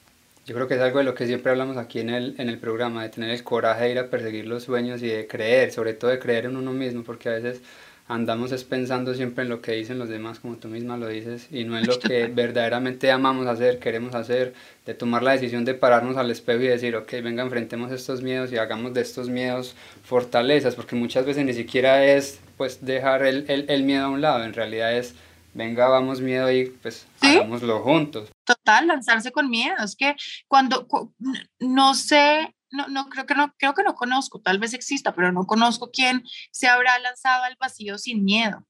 Yo 0.46 0.54
creo 0.54 0.66
que 0.66 0.74
es 0.74 0.80
algo 0.80 0.98
de 0.98 1.04
lo 1.04 1.14
que 1.14 1.26
siempre 1.26 1.50
hablamos 1.50 1.76
aquí 1.76 2.00
en 2.00 2.10
el, 2.10 2.34
en 2.38 2.48
el 2.48 2.58
programa, 2.58 3.02
de 3.02 3.10
tener 3.10 3.30
el 3.30 3.44
coraje 3.44 3.84
de 3.84 3.90
ir 3.92 3.98
a 3.98 4.08
perseguir 4.08 4.46
los 4.46 4.64
sueños 4.64 5.02
y 5.02 5.08
de 5.08 5.26
creer, 5.26 5.72
sobre 5.72 5.92
todo 5.92 6.10
de 6.10 6.18
creer 6.18 6.46
en 6.46 6.56
uno 6.56 6.72
mismo, 6.72 7.02
porque 7.04 7.28
a 7.28 7.32
veces 7.32 7.60
andamos 8.08 8.52
es 8.52 8.64
pensando 8.64 9.14
siempre 9.14 9.44
en 9.44 9.50
lo 9.50 9.60
que 9.60 9.72
dicen 9.72 9.98
los 9.98 10.08
demás, 10.08 10.40
como 10.40 10.56
tú 10.56 10.68
misma 10.68 10.96
lo 10.96 11.06
dices, 11.08 11.46
y 11.50 11.64
no 11.64 11.78
en 11.78 11.86
lo 11.86 11.98
que 11.98 12.26
verdaderamente 12.34 13.10
amamos 13.12 13.46
hacer, 13.46 13.78
queremos 13.78 14.14
hacer, 14.14 14.54
de 14.86 14.94
tomar 14.94 15.22
la 15.22 15.32
decisión 15.32 15.66
de 15.66 15.74
pararnos 15.74 16.16
al 16.16 16.30
espejo 16.30 16.62
y 16.62 16.68
decir, 16.68 16.96
ok, 16.96 17.12
venga, 17.22 17.42
enfrentemos 17.42 17.92
estos 17.92 18.22
miedos 18.22 18.50
y 18.50 18.56
hagamos 18.56 18.94
de 18.94 19.02
estos 19.02 19.28
miedos 19.28 19.76
fortalezas, 20.02 20.74
porque 20.74 20.96
muchas 20.96 21.26
veces 21.26 21.44
ni 21.44 21.52
siquiera 21.52 22.04
es 22.04 22.40
pues 22.56 22.84
dejar 22.84 23.24
el, 23.24 23.44
el, 23.48 23.66
el 23.68 23.82
miedo 23.84 24.06
a 24.06 24.08
un 24.08 24.22
lado, 24.22 24.42
en 24.42 24.54
realidad 24.54 24.96
es, 24.96 25.14
venga, 25.52 25.88
vamos 25.88 26.22
miedo 26.22 26.50
y 26.50 26.70
pues 26.82 27.06
hagámoslo 27.20 27.80
juntos. 27.80 28.30
Total, 28.44 28.86
lanzarse 28.86 29.30
con 29.32 29.50
miedo, 29.50 29.76
es 29.84 29.94
que 29.94 30.16
cuando, 30.48 30.88
no 31.60 31.94
sé 31.94 32.54
no, 32.70 32.88
no, 32.88 33.08
creo 33.08 33.26
que 33.26 33.34
no, 33.34 33.54
creo 33.58 33.74
que 33.74 33.82
no 33.82 33.94
conozco, 33.94 34.40
tal 34.40 34.58
vez 34.58 34.74
exista, 34.74 35.14
pero 35.14 35.32
no 35.32 35.46
conozco 35.46 35.90
quién 35.92 36.24
se 36.50 36.68
habrá 36.68 36.98
lanzado 36.98 37.44
al 37.44 37.56
vacío 37.60 37.98
sin 37.98 38.24
miedo. 38.24 38.64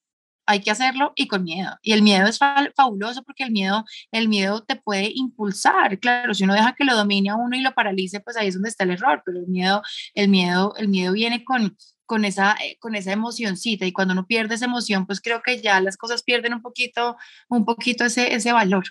Hay 0.46 0.60
que 0.60 0.70
hacerlo 0.70 1.12
y 1.14 1.28
con 1.28 1.44
miedo. 1.44 1.76
Y 1.82 1.92
el 1.92 2.02
miedo 2.02 2.26
es 2.26 2.38
fabuloso 2.74 3.22
porque 3.22 3.44
el 3.44 3.50
miedo, 3.50 3.84
el 4.12 4.28
miedo 4.28 4.64
te 4.64 4.76
puede 4.76 5.12
impulsar. 5.14 5.98
Claro, 5.98 6.32
si 6.32 6.44
uno 6.44 6.54
deja 6.54 6.74
que 6.74 6.84
lo 6.84 6.96
domine 6.96 7.28
a 7.28 7.36
uno 7.36 7.54
y 7.54 7.60
lo 7.60 7.74
paralice, 7.74 8.20
pues 8.20 8.34
ahí 8.38 8.48
es 8.48 8.54
donde 8.54 8.70
está 8.70 8.84
el 8.84 8.92
error. 8.92 9.22
Pero 9.26 9.40
el 9.40 9.46
miedo, 9.46 9.82
el 10.14 10.28
miedo, 10.30 10.74
el 10.78 10.88
miedo 10.88 11.12
viene 11.12 11.44
con, 11.44 11.76
con 12.06 12.24
esa, 12.24 12.56
eh, 12.64 12.78
con 12.80 12.94
esa 12.94 13.12
emocioncita 13.12 13.84
y 13.84 13.92
cuando 13.92 14.12
uno 14.12 14.26
pierde 14.26 14.54
esa 14.54 14.64
emoción, 14.64 15.06
pues 15.06 15.20
creo 15.20 15.42
que 15.42 15.60
ya 15.60 15.78
las 15.82 15.98
cosas 15.98 16.22
pierden 16.22 16.54
un 16.54 16.62
poquito, 16.62 17.18
un 17.50 17.66
poquito 17.66 18.06
ese, 18.06 18.34
ese 18.34 18.50
valor. 18.50 18.84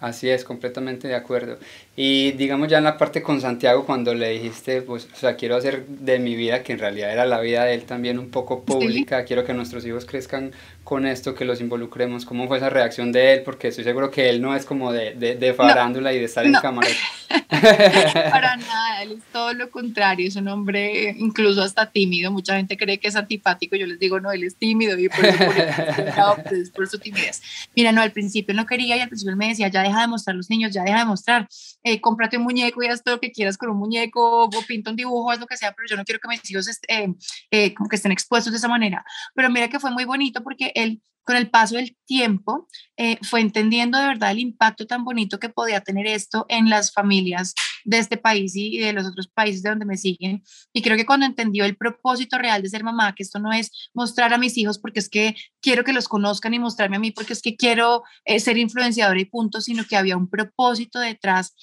Así 0.00 0.28
es, 0.28 0.44
completamente 0.44 1.08
de 1.08 1.14
acuerdo. 1.14 1.58
Y 1.96 2.32
digamos 2.32 2.68
ya 2.68 2.78
en 2.78 2.84
la 2.84 2.98
parte 2.98 3.22
con 3.22 3.40
Santiago, 3.40 3.86
cuando 3.86 4.14
le 4.14 4.30
dijiste, 4.30 4.82
pues, 4.82 5.08
o 5.12 5.16
sea, 5.16 5.36
quiero 5.36 5.56
hacer 5.56 5.86
de 5.86 6.18
mi 6.18 6.34
vida, 6.36 6.62
que 6.62 6.72
en 6.72 6.78
realidad 6.78 7.12
era 7.12 7.24
la 7.26 7.40
vida 7.40 7.64
de 7.64 7.74
él 7.74 7.84
también 7.84 8.18
un 8.18 8.30
poco 8.30 8.64
pública, 8.64 9.24
quiero 9.24 9.44
que 9.44 9.54
nuestros 9.54 9.86
hijos 9.86 10.04
crezcan 10.04 10.52
con 10.84 11.06
esto, 11.06 11.34
que 11.34 11.46
los 11.46 11.60
involucremos, 11.62 12.26
¿cóómo 12.26 12.46
fue 12.46 12.58
esa 12.58 12.68
reacción 12.68 13.10
de 13.10 13.32
él? 13.32 13.42
Porque 13.42 13.68
estoy 13.68 13.84
seguro 13.84 14.10
que 14.10 14.28
él 14.28 14.42
no 14.42 14.54
es 14.54 14.66
como 14.66 14.92
de, 14.92 15.14
de, 15.14 15.34
de 15.34 15.54
farándula 15.54 16.12
y 16.12 16.18
de 16.18 16.26
estar 16.26 16.44
en 16.44 16.52
cámara. 16.52 16.88
Para 17.48 18.56
nada, 18.56 19.02
él 19.02 19.12
es 19.12 19.22
todo 19.32 19.54
lo 19.54 19.70
contrario, 19.70 20.28
es 20.28 20.36
un 20.36 20.46
hombre 20.48 21.14
incluso 21.18 21.62
hasta 21.62 21.90
tímido, 21.90 22.30
mucha 22.30 22.56
gente 22.56 22.76
cree 22.76 22.98
que 22.98 23.08
es 23.08 23.16
antipático, 23.16 23.76
yo 23.76 23.86
les 23.86 23.98
digo, 23.98 24.20
no, 24.20 24.30
él 24.30 24.44
es 24.44 24.56
tímido 24.56 24.98
y 24.98 25.08
por 25.08 25.24
eso, 25.24 25.38
por, 25.38 26.42
pues, 26.44 26.70
por 26.70 26.86
su 26.86 26.98
timidez. 26.98 27.42
Mira, 27.74 27.90
no, 27.90 28.02
al 28.02 28.12
principio 28.12 28.54
no 28.54 28.66
quería 28.66 28.96
y 28.96 29.00
al 29.00 29.08
principio 29.08 29.30
él 29.30 29.38
me 29.38 29.48
decía, 29.48 29.68
ya 29.68 29.82
deja 29.82 30.02
de 30.02 30.08
mostrar 30.08 30.36
los 30.36 30.50
niños, 30.50 30.72
ya 30.72 30.82
deja 30.82 30.98
de 30.98 31.04
mostrar, 31.06 31.48
eh, 31.84 32.00
cómprate 32.00 32.38
un 32.38 32.44
muñeco 32.44 32.82
y 32.82 32.86
haz 32.86 33.02
todo 33.02 33.16
lo 33.16 33.20
que 33.20 33.30
quieras 33.30 33.56
con 33.58 33.70
un 33.70 33.76
muñeco, 33.76 34.44
o 34.44 34.50
pinta 34.66 34.90
un 34.90 34.96
dibujo, 34.96 35.30
haz 35.30 35.38
lo 35.38 35.46
que 35.46 35.56
sea, 35.56 35.72
pero 35.72 35.86
yo 35.88 35.96
no 35.96 36.04
quiero 36.04 36.18
que 36.18 36.28
mis 36.28 36.50
hijos 36.50 36.66
eh, 36.88 37.14
eh, 37.50 37.74
como 37.74 37.88
que 37.88 37.96
estén 37.96 38.12
expuestos 38.12 38.52
de 38.52 38.58
esa 38.58 38.68
manera. 38.68 39.04
Pero 39.34 39.50
mira 39.50 39.68
que 39.68 39.78
fue 39.78 39.90
muy 39.90 40.04
bonito 40.04 40.42
porque 40.42 40.72
él 40.74 41.02
con 41.24 41.36
el 41.36 41.50
paso 41.50 41.76
del 41.76 41.96
tiempo 42.06 42.68
eh, 42.96 43.18
fue 43.22 43.40
entendiendo 43.40 43.98
de 43.98 44.06
verdad 44.06 44.30
el 44.30 44.38
impacto 44.38 44.86
tan 44.86 45.04
bonito 45.04 45.38
que 45.38 45.48
podía 45.48 45.80
tener 45.80 46.06
esto 46.06 46.46
en 46.48 46.70
las 46.70 46.92
familias 46.92 47.54
de 47.84 47.98
este 47.98 48.16
país 48.16 48.54
y 48.56 48.78
de 48.78 48.92
los 48.92 49.06
otros 49.06 49.28
países 49.28 49.62
de 49.62 49.70
donde 49.70 49.84
me 49.84 49.96
siguen. 49.96 50.42
Y 50.72 50.82
creo 50.82 50.96
que 50.96 51.06
cuando 51.06 51.26
entendió 51.26 51.64
el 51.64 51.76
propósito 51.76 52.38
real 52.38 52.62
de 52.62 52.68
ser 52.68 52.84
mamá, 52.84 53.14
que 53.14 53.22
esto 53.22 53.38
no 53.38 53.52
es 53.52 53.70
mostrar 53.94 54.32
a 54.32 54.38
mis 54.38 54.56
hijos 54.56 54.78
porque 54.78 55.00
es 55.00 55.08
que 55.08 55.34
quiero 55.60 55.84
que 55.84 55.92
los 55.92 56.08
conozcan 56.08 56.54
y 56.54 56.58
mostrarme 56.58 56.96
a 56.96 57.00
mí 57.00 57.10
porque 57.10 57.32
es 57.32 57.42
que 57.42 57.56
quiero 57.56 58.02
eh, 58.24 58.40
ser 58.40 58.58
influenciadora 58.58 59.20
y 59.20 59.24
punto, 59.24 59.60
sino 59.60 59.84
que 59.84 59.96
había 59.96 60.16
un 60.16 60.28
propósito 60.28 60.98
detrás 60.98 61.54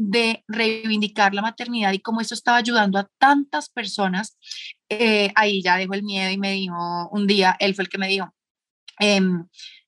de 0.00 0.44
reivindicar 0.46 1.34
la 1.34 1.42
maternidad 1.42 1.92
y 1.92 1.98
cómo 1.98 2.20
eso 2.20 2.32
estaba 2.32 2.58
ayudando 2.58 3.00
a 3.00 3.10
tantas 3.18 3.68
personas, 3.68 4.38
eh, 4.88 5.32
ahí 5.34 5.60
ya 5.60 5.76
dejó 5.76 5.94
el 5.94 6.04
miedo 6.04 6.30
y 6.30 6.38
me 6.38 6.52
dijo 6.52 7.08
un 7.10 7.26
día, 7.26 7.56
él 7.58 7.74
fue 7.74 7.82
el 7.82 7.88
que 7.88 7.98
me 7.98 8.06
dijo, 8.06 8.32
Em, 8.98 9.44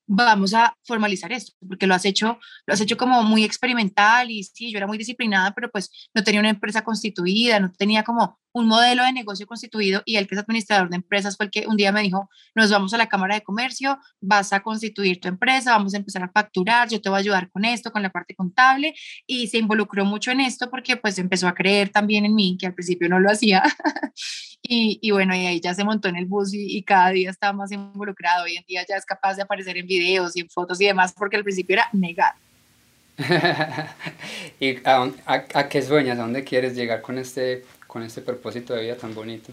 vamos 0.07 0.53
a 0.53 0.75
formalizar 0.83 1.31
esto, 1.31 1.53
porque 1.67 1.87
lo 1.87 1.95
has 1.95 2.05
hecho, 2.05 2.37
lo 2.65 2.73
has 2.73 2.81
hecho 2.81 2.97
como 2.97 3.23
muy 3.23 3.43
experimental 3.43 4.29
y 4.29 4.43
sí, 4.43 4.71
yo 4.71 4.77
era 4.77 4.87
muy 4.87 4.97
disciplinada, 4.97 5.53
pero 5.53 5.71
pues 5.71 5.89
no 6.13 6.23
tenía 6.23 6.41
una 6.41 6.49
empresa 6.49 6.83
constituida, 6.83 7.59
no 7.59 7.71
tenía 7.71 8.03
como 8.03 8.39
un 8.53 8.67
modelo 8.67 9.03
de 9.03 9.13
negocio 9.13 9.47
constituido 9.47 10.01
y 10.05 10.17
el 10.17 10.27
que 10.27 10.35
es 10.35 10.41
administrador 10.41 10.89
de 10.89 10.97
empresas 10.97 11.37
fue 11.37 11.45
el 11.45 11.51
que 11.51 11.65
un 11.67 11.77
día 11.77 11.91
me 11.91 12.01
dijo, 12.01 12.29
nos 12.55 12.69
vamos 12.69 12.93
a 12.93 12.97
la 12.97 13.07
Cámara 13.07 13.35
de 13.35 13.41
Comercio, 13.41 13.97
vas 14.19 14.53
a 14.53 14.61
constituir 14.61 15.19
tu 15.19 15.27
empresa, 15.27 15.71
vamos 15.71 15.93
a 15.93 15.97
empezar 15.97 16.23
a 16.23 16.29
facturar, 16.29 16.89
yo 16.89 17.01
te 17.01 17.09
voy 17.09 17.17
a 17.17 17.19
ayudar 17.19 17.49
con 17.49 17.65
esto, 17.65 17.91
con 17.91 18.01
la 18.01 18.09
parte 18.09 18.35
contable 18.35 18.93
y 19.25 19.47
se 19.47 19.57
involucró 19.57 20.05
mucho 20.05 20.31
en 20.31 20.41
esto 20.41 20.69
porque 20.69 20.97
pues 20.97 21.17
empezó 21.17 21.47
a 21.47 21.53
creer 21.53 21.89
también 21.89 22.25
en 22.25 22.35
mí, 22.35 22.57
que 22.59 22.67
al 22.67 22.73
principio 22.73 23.09
no 23.09 23.19
lo 23.19 23.29
hacía. 23.29 23.63
y, 24.61 24.99
y, 25.01 25.11
bueno, 25.11 25.35
y 25.35 25.45
ahí 25.45 25.59
ya 25.59 25.73
se 25.73 25.83
montó 25.83 26.07
en 26.09 26.17
el 26.17 26.25
bus 26.25 26.53
y, 26.53 26.77
y 26.77 26.83
cada 26.83 27.09
día 27.09 27.29
está 27.29 27.53
más 27.53 27.71
involucrado. 27.71 28.43
Hoy 28.43 28.57
en 28.57 28.63
día 28.67 28.85
ya 28.87 28.95
es 28.95 29.05
capaz 29.05 29.35
de 29.35 29.43
aparecer 29.43 29.77
en 29.77 29.87
videos 29.87 30.35
y 30.35 30.41
en 30.41 30.49
fotos 30.49 30.79
y 30.81 30.85
demás 30.85 31.13
porque 31.17 31.37
al 31.37 31.43
principio 31.43 31.75
era 31.75 31.89
negado. 31.93 32.35
¿Y 34.59 34.77
a, 34.85 35.11
a, 35.25 35.69
qué 35.69 35.81
sueñas? 35.81 36.17
¿A 36.17 36.21
dónde 36.21 36.43
quieres 36.43 36.75
llegar 36.75 37.01
con 37.01 37.17
este, 37.17 37.65
con 37.91 38.03
este 38.03 38.21
propósito 38.21 38.73
de 38.73 38.83
vida 38.83 38.95
tan 38.95 39.13
bonito? 39.13 39.51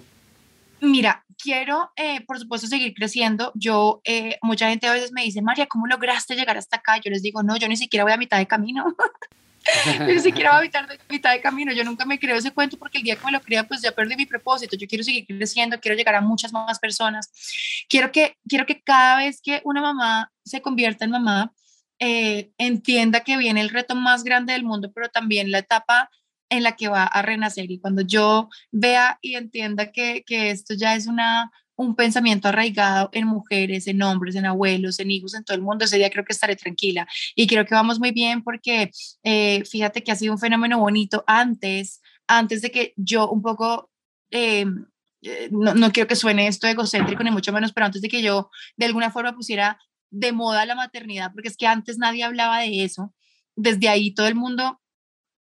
Mira, 0.80 1.24
quiero, 1.36 1.90
eh, 1.96 2.20
por 2.20 2.38
supuesto, 2.38 2.68
seguir 2.68 2.94
creciendo. 2.94 3.50
Yo, 3.56 4.00
eh, 4.04 4.38
mucha 4.42 4.68
gente 4.68 4.86
a 4.86 4.92
veces 4.92 5.10
me 5.10 5.24
dice, 5.24 5.42
María, 5.42 5.66
¿cómo 5.66 5.88
lograste 5.88 6.36
llegar 6.36 6.56
hasta 6.56 6.76
acá? 6.76 6.98
Yo 6.98 7.10
les 7.10 7.20
digo, 7.20 7.42
no, 7.42 7.56
yo 7.56 7.66
ni 7.66 7.76
siquiera 7.76 8.04
voy 8.04 8.12
a 8.12 8.16
mitad 8.16 8.38
de 8.38 8.46
camino. 8.46 8.94
ni 10.06 10.20
siquiera 10.20 10.52
voy 10.52 10.60
a 10.60 10.62
mitad 10.62 10.88
de, 10.88 11.00
mitad 11.10 11.32
de 11.32 11.40
camino. 11.40 11.72
Yo 11.72 11.82
nunca 11.82 12.04
me 12.04 12.16
creo 12.20 12.36
ese 12.36 12.52
cuento 12.52 12.78
porque 12.78 12.98
el 12.98 13.02
día 13.02 13.16
que 13.16 13.26
me 13.26 13.32
lo 13.32 13.40
crea, 13.40 13.66
pues 13.66 13.82
ya 13.82 13.90
perdí 13.90 14.14
mi 14.14 14.26
propósito. 14.26 14.76
Yo 14.76 14.86
quiero 14.86 15.02
seguir 15.02 15.26
creciendo, 15.26 15.80
quiero 15.80 15.96
llegar 15.96 16.14
a 16.14 16.20
muchas 16.20 16.52
más 16.52 16.78
personas. 16.78 17.32
Quiero 17.88 18.12
que, 18.12 18.36
quiero 18.48 18.66
que 18.66 18.80
cada 18.80 19.16
vez 19.16 19.40
que 19.42 19.62
una 19.64 19.80
mamá 19.80 20.30
se 20.44 20.62
convierta 20.62 21.04
en 21.04 21.10
mamá, 21.10 21.52
eh, 21.98 22.52
entienda 22.56 23.24
que 23.24 23.36
viene 23.36 23.60
el 23.60 23.70
reto 23.70 23.96
más 23.96 24.22
grande 24.22 24.52
del 24.52 24.62
mundo, 24.62 24.92
pero 24.94 25.08
también 25.08 25.50
la 25.50 25.58
etapa 25.58 26.08
en 26.50 26.62
la 26.62 26.76
que 26.76 26.88
va 26.88 27.04
a 27.04 27.22
renacer. 27.22 27.70
Y 27.70 27.78
cuando 27.78 28.02
yo 28.02 28.48
vea 28.70 29.18
y 29.22 29.34
entienda 29.34 29.92
que, 29.92 30.24
que 30.26 30.50
esto 30.50 30.74
ya 30.74 30.94
es 30.94 31.06
una, 31.06 31.50
un 31.76 31.94
pensamiento 31.94 32.48
arraigado 32.48 33.08
en 33.12 33.26
mujeres, 33.26 33.86
en 33.86 34.02
hombres, 34.02 34.34
en 34.34 34.46
abuelos, 34.46 34.98
en 34.98 35.10
hijos, 35.10 35.34
en 35.34 35.44
todo 35.44 35.56
el 35.56 35.62
mundo, 35.62 35.84
ese 35.84 35.96
día 35.96 36.10
creo 36.10 36.24
que 36.24 36.32
estaré 36.32 36.56
tranquila. 36.56 37.06
Y 37.36 37.46
creo 37.46 37.64
que 37.64 37.74
vamos 37.74 38.00
muy 38.00 38.10
bien 38.10 38.42
porque 38.42 38.90
eh, 39.22 39.64
fíjate 39.64 40.02
que 40.02 40.10
ha 40.10 40.16
sido 40.16 40.32
un 40.32 40.40
fenómeno 40.40 40.78
bonito 40.78 41.22
antes, 41.26 42.00
antes 42.26 42.62
de 42.62 42.70
que 42.70 42.92
yo 42.96 43.30
un 43.30 43.42
poco... 43.42 43.90
Eh, 44.30 44.66
no, 45.50 45.74
no 45.74 45.90
quiero 45.90 46.06
que 46.06 46.14
suene 46.14 46.46
esto 46.46 46.68
egocéntrico 46.68 47.24
ni 47.24 47.32
mucho 47.32 47.52
menos, 47.52 47.72
pero 47.72 47.86
antes 47.86 48.02
de 48.02 48.08
que 48.08 48.22
yo 48.22 48.50
de 48.76 48.86
alguna 48.86 49.10
forma 49.10 49.34
pusiera 49.34 49.78
de 50.10 50.32
moda 50.32 50.64
la 50.64 50.76
maternidad, 50.76 51.32
porque 51.32 51.48
es 51.48 51.56
que 51.56 51.66
antes 51.66 51.98
nadie 51.98 52.24
hablaba 52.24 52.60
de 52.60 52.84
eso. 52.84 53.12
Desde 53.56 53.88
ahí 53.88 54.12
todo 54.14 54.28
el 54.28 54.36
mundo 54.36 54.80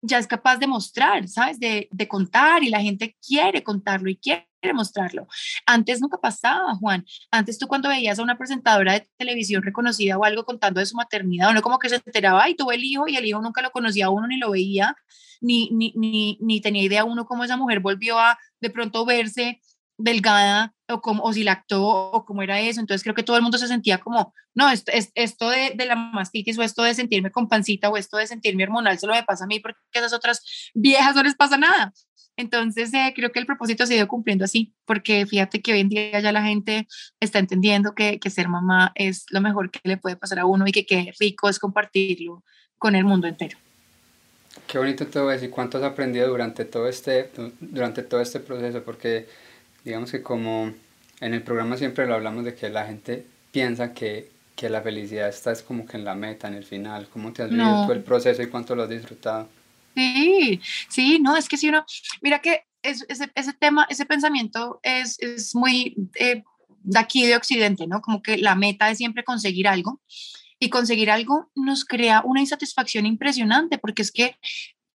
ya 0.03 0.17
es 0.17 0.27
capaz 0.27 0.57
de 0.57 0.67
mostrar, 0.67 1.27
¿sabes? 1.29 1.59
De, 1.59 1.87
de, 1.89 2.07
contar 2.07 2.61
y 2.61 2.69
la 2.69 2.81
gente 2.81 3.15
quiere 3.25 3.63
contarlo 3.63 4.09
y 4.09 4.17
quiere 4.17 4.45
mostrarlo. 4.73 5.27
Antes 5.65 6.01
nunca 6.01 6.17
pasaba, 6.17 6.75
Juan. 6.75 7.05
Antes 7.31 7.57
tú 7.57 7.67
cuando 7.67 7.87
veías 7.87 8.19
a 8.19 8.23
una 8.23 8.37
presentadora 8.37 8.93
de 8.93 9.07
televisión 9.17 9.63
reconocida 9.63 10.17
o 10.17 10.25
algo 10.25 10.43
contando 10.43 10.81
de 10.81 10.85
su 10.85 10.95
maternidad, 10.95 11.51
uno 11.51 11.61
como 11.61 11.79
que 11.79 11.87
se 11.87 11.95
enteraba 11.95 12.49
y 12.49 12.55
tuvo 12.55 12.73
el 12.73 12.83
hijo 12.83 13.07
y 13.07 13.15
el 13.15 13.25
hijo 13.25 13.41
nunca 13.41 13.61
lo 13.61 13.71
conocía 13.71 14.07
a 14.07 14.09
uno 14.09 14.27
ni 14.27 14.37
lo 14.37 14.51
veía, 14.51 14.95
ni, 15.39 15.69
ni, 15.71 15.93
ni, 15.95 16.37
ni 16.41 16.59
tenía 16.59 16.83
idea 16.83 17.05
uno 17.05 17.25
cómo 17.25 17.45
esa 17.45 17.55
mujer 17.55 17.79
volvió 17.79 18.19
a 18.19 18.37
de 18.59 18.69
pronto 18.69 19.05
verse 19.05 19.61
delgada 19.97 20.73
o, 20.89 21.01
como, 21.01 21.23
o 21.23 21.33
si 21.33 21.43
lactó 21.43 21.83
o 21.85 22.25
cómo 22.25 22.41
era 22.41 22.59
eso. 22.59 22.79
Entonces 22.79 23.03
creo 23.03 23.15
que 23.15 23.23
todo 23.23 23.37
el 23.37 23.43
mundo 23.43 23.57
se 23.57 23.67
sentía 23.67 23.97
como, 23.99 24.33
no, 24.53 24.69
esto, 24.69 24.91
esto 25.15 25.49
de, 25.49 25.73
de, 25.75 25.85
la 25.85 25.95
mastitis 25.95 26.57
o 26.57 26.63
esto 26.63 26.83
de 26.83 26.93
sentirme 26.93 27.31
con 27.31 27.47
pancita 27.47 27.89
o 27.89 27.97
esto 27.97 28.17
de 28.17 28.27
sentirme 28.27 28.63
hormonal 28.63 28.99
solo 28.99 29.13
me 29.13 29.23
pasa 29.23 29.45
a 29.45 29.47
mí 29.47 29.59
porque 29.59 29.79
a 29.95 29.99
esas 29.99 30.13
otras 30.13 30.71
viejas 30.73 31.15
no 31.15 31.23
les 31.23 31.35
pasa 31.35 31.57
nada. 31.57 31.93
Entonces 32.35 32.93
eh, 32.93 33.13
creo 33.15 33.31
que 33.31 33.39
el 33.39 33.45
propósito 33.45 33.85
se 33.85 33.93
ha 33.93 33.97
ido 33.97 34.07
cumpliendo 34.07 34.43
así, 34.43 34.73
porque 34.85 35.25
fíjate 35.27 35.61
que 35.61 35.73
hoy 35.73 35.81
en 35.81 35.89
día 35.89 36.19
ya 36.19 36.31
la 36.31 36.41
gente 36.41 36.87
está 37.19 37.39
entendiendo 37.39 37.93
que, 37.93 38.19
que 38.19 38.29
ser 38.29 38.47
mamá 38.49 38.91
es 38.95 39.25
lo 39.29 39.39
mejor 39.39 39.69
que 39.69 39.79
le 39.83 39.97
puede 39.97 40.15
pasar 40.15 40.39
a 40.39 40.45
uno 40.45 40.65
y 40.67 40.71
que 40.71 40.85
qué 40.85 41.13
rico 41.19 41.47
es 41.47 41.59
compartirlo 41.59 42.43
con 42.79 42.95
el 42.95 43.05
mundo 43.05 43.27
entero. 43.27 43.57
Qué 44.67 44.77
bonito 44.77 45.05
todo 45.07 45.31
eso 45.31 45.45
y 45.45 45.49
cuánto 45.49 45.77
has 45.77 45.83
aprendido 45.83 46.27
durante 46.27 46.65
todo 46.65 46.87
este, 46.87 47.29
durante 47.59 48.03
todo 48.03 48.21
este 48.21 48.39
proceso, 48.39 48.83
porque 48.83 49.27
digamos 49.83 50.11
que 50.11 50.21
como 50.21 50.73
en 51.19 51.33
el 51.33 51.43
programa 51.43 51.77
siempre 51.77 52.05
lo 52.05 52.15
hablamos 52.15 52.45
de 52.45 52.55
que 52.55 52.69
la 52.69 52.85
gente 52.85 53.25
piensa 53.51 53.93
que, 53.93 54.31
que 54.55 54.69
la 54.69 54.81
felicidad 54.81 55.29
está 55.29 55.51
es 55.51 55.61
como 55.61 55.85
que 55.85 55.97
en 55.97 56.05
la 56.05 56.15
meta, 56.15 56.47
en 56.47 56.55
el 56.55 56.63
final. 56.63 57.07
¿Cómo 57.09 57.31
te 57.31 57.43
has 57.43 57.49
vivido 57.49 57.83
todo 57.83 57.93
el 57.93 58.03
proceso 58.03 58.41
y 58.41 58.47
cuánto 58.47 58.75
lo 58.75 58.83
has 58.83 58.89
disfrutado? 58.89 59.47
Sí, 59.95 60.59
sí, 60.89 61.19
no, 61.19 61.37
es 61.37 61.47
que 61.47 61.57
si 61.57 61.69
uno, 61.69 61.85
mira 62.21 62.39
que 62.39 62.65
ese, 62.81 63.05
ese 63.07 63.53
tema, 63.53 63.87
ese 63.89 64.05
pensamiento 64.05 64.79
es, 64.83 65.19
es 65.19 65.55
muy 65.55 65.95
eh, 66.15 66.43
de 66.83 66.99
aquí 66.99 67.25
de 67.25 67.35
Occidente, 67.35 67.87
¿no? 67.87 68.01
Como 68.01 68.21
que 68.21 68.37
la 68.37 68.55
meta 68.55 68.89
es 68.89 68.97
siempre 68.97 69.23
conseguir 69.23 69.67
algo 69.67 70.01
y 70.59 70.69
conseguir 70.69 71.11
algo 71.11 71.51
nos 71.55 71.85
crea 71.85 72.21
una 72.25 72.39
insatisfacción 72.39 73.05
impresionante 73.05 73.77
porque 73.77 74.01
es 74.01 74.11
que 74.11 74.35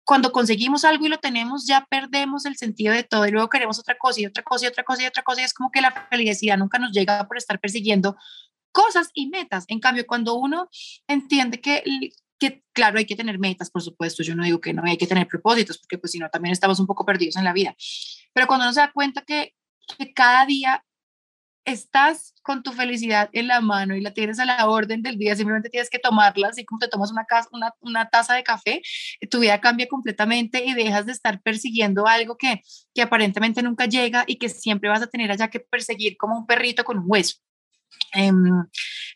cuando 0.09 0.33
conseguimos 0.33 0.87
algo 0.87 1.05
y 1.05 1.11
lo 1.11 1.18
tenemos, 1.18 1.66
ya 1.66 1.87
perdemos 1.90 2.47
el 2.47 2.57
sentido 2.57 2.94
de 2.94 3.03
todo 3.03 3.27
y 3.27 3.31
luego 3.31 3.51
queremos 3.51 3.79
otra 3.79 3.99
cosa 3.99 4.23
y 4.23 4.25
otra 4.25 4.42
cosa 4.42 4.64
y 4.64 4.68
otra 4.68 4.83
cosa 4.83 5.03
y 5.03 5.07
otra 5.07 5.23
cosa 5.23 5.42
y 5.42 5.44
es 5.44 5.53
como 5.53 5.71
que 5.71 5.83
la 5.83 6.09
felicidad 6.09 6.57
nunca 6.57 6.79
nos 6.79 6.92
llega 6.92 7.29
por 7.29 7.37
estar 7.37 7.61
persiguiendo 7.61 8.16
cosas 8.73 9.11
y 9.12 9.29
metas. 9.29 9.66
En 9.68 9.81
cambio, 9.81 10.07
cuando 10.07 10.37
uno 10.37 10.71
entiende 11.07 11.61
que, 11.61 11.85
que, 12.38 12.64
claro, 12.73 12.97
hay 12.97 13.05
que 13.05 13.16
tener 13.16 13.38
metas, 13.38 13.71
por 13.71 13.83
supuesto, 13.83 14.23
yo 14.23 14.35
no 14.35 14.44
digo 14.44 14.62
que 14.62 14.73
no 14.73 14.83
hay 14.83 14.97
que 14.97 15.07
tener 15.07 15.29
propósitos, 15.29 15.77
porque 15.77 15.99
pues 15.99 16.12
si 16.12 16.18
no, 16.18 16.31
también 16.31 16.55
estamos 16.55 16.81
un 16.81 16.87
poco 16.87 17.05
perdidos 17.05 17.37
en 17.37 17.44
la 17.44 17.53
vida, 17.53 17.77
pero 18.33 18.47
cuando 18.47 18.64
uno 18.64 18.73
se 18.73 18.81
da 18.81 18.90
cuenta 18.90 19.21
que, 19.27 19.55
que 19.99 20.14
cada 20.14 20.47
día 20.47 20.87
estás 21.72 22.35
con 22.42 22.62
tu 22.62 22.72
felicidad 22.72 23.28
en 23.33 23.46
la 23.46 23.61
mano 23.61 23.94
y 23.94 24.00
la 24.00 24.12
tienes 24.12 24.38
a 24.38 24.44
la 24.44 24.68
orden 24.68 25.02
del 25.02 25.18
día, 25.18 25.37
simplemente 25.37 25.68
tienes 25.68 25.90
que 25.90 25.98
tomarla, 25.98 26.48
así 26.48 26.64
como 26.64 26.78
te 26.78 26.88
tomas 26.88 27.12
una, 27.83 28.09
taza 28.09 28.35
de 28.35 28.42
café, 28.42 28.81
tu 29.31 29.40
vida 29.40 29.61
cambia 29.61 29.87
completamente 29.87 30.64
y 30.64 30.72
dejas 30.74 31.07
de 31.07 31.12
estar 31.12 31.42
persiguiendo 31.42 32.07
algo 32.07 32.37
que, 32.37 32.62
que 32.94 33.02
aparentemente 33.02 33.62
nunca 33.62 33.87
llega 33.87 34.24
y 34.26 34.37
que 34.37 34.48
siempre 34.48 34.88
vas 34.88 35.02
a 35.02 35.09
tener 35.09 35.31
allá 35.31 35.48
que 35.48 35.61
perseguir 35.61 36.16
como 36.16 36.38
un 36.38 36.46
perrito 36.46 36.85
con 36.85 36.98
un 36.98 37.04
hueso. 37.07 37.37
Em, 38.12 38.64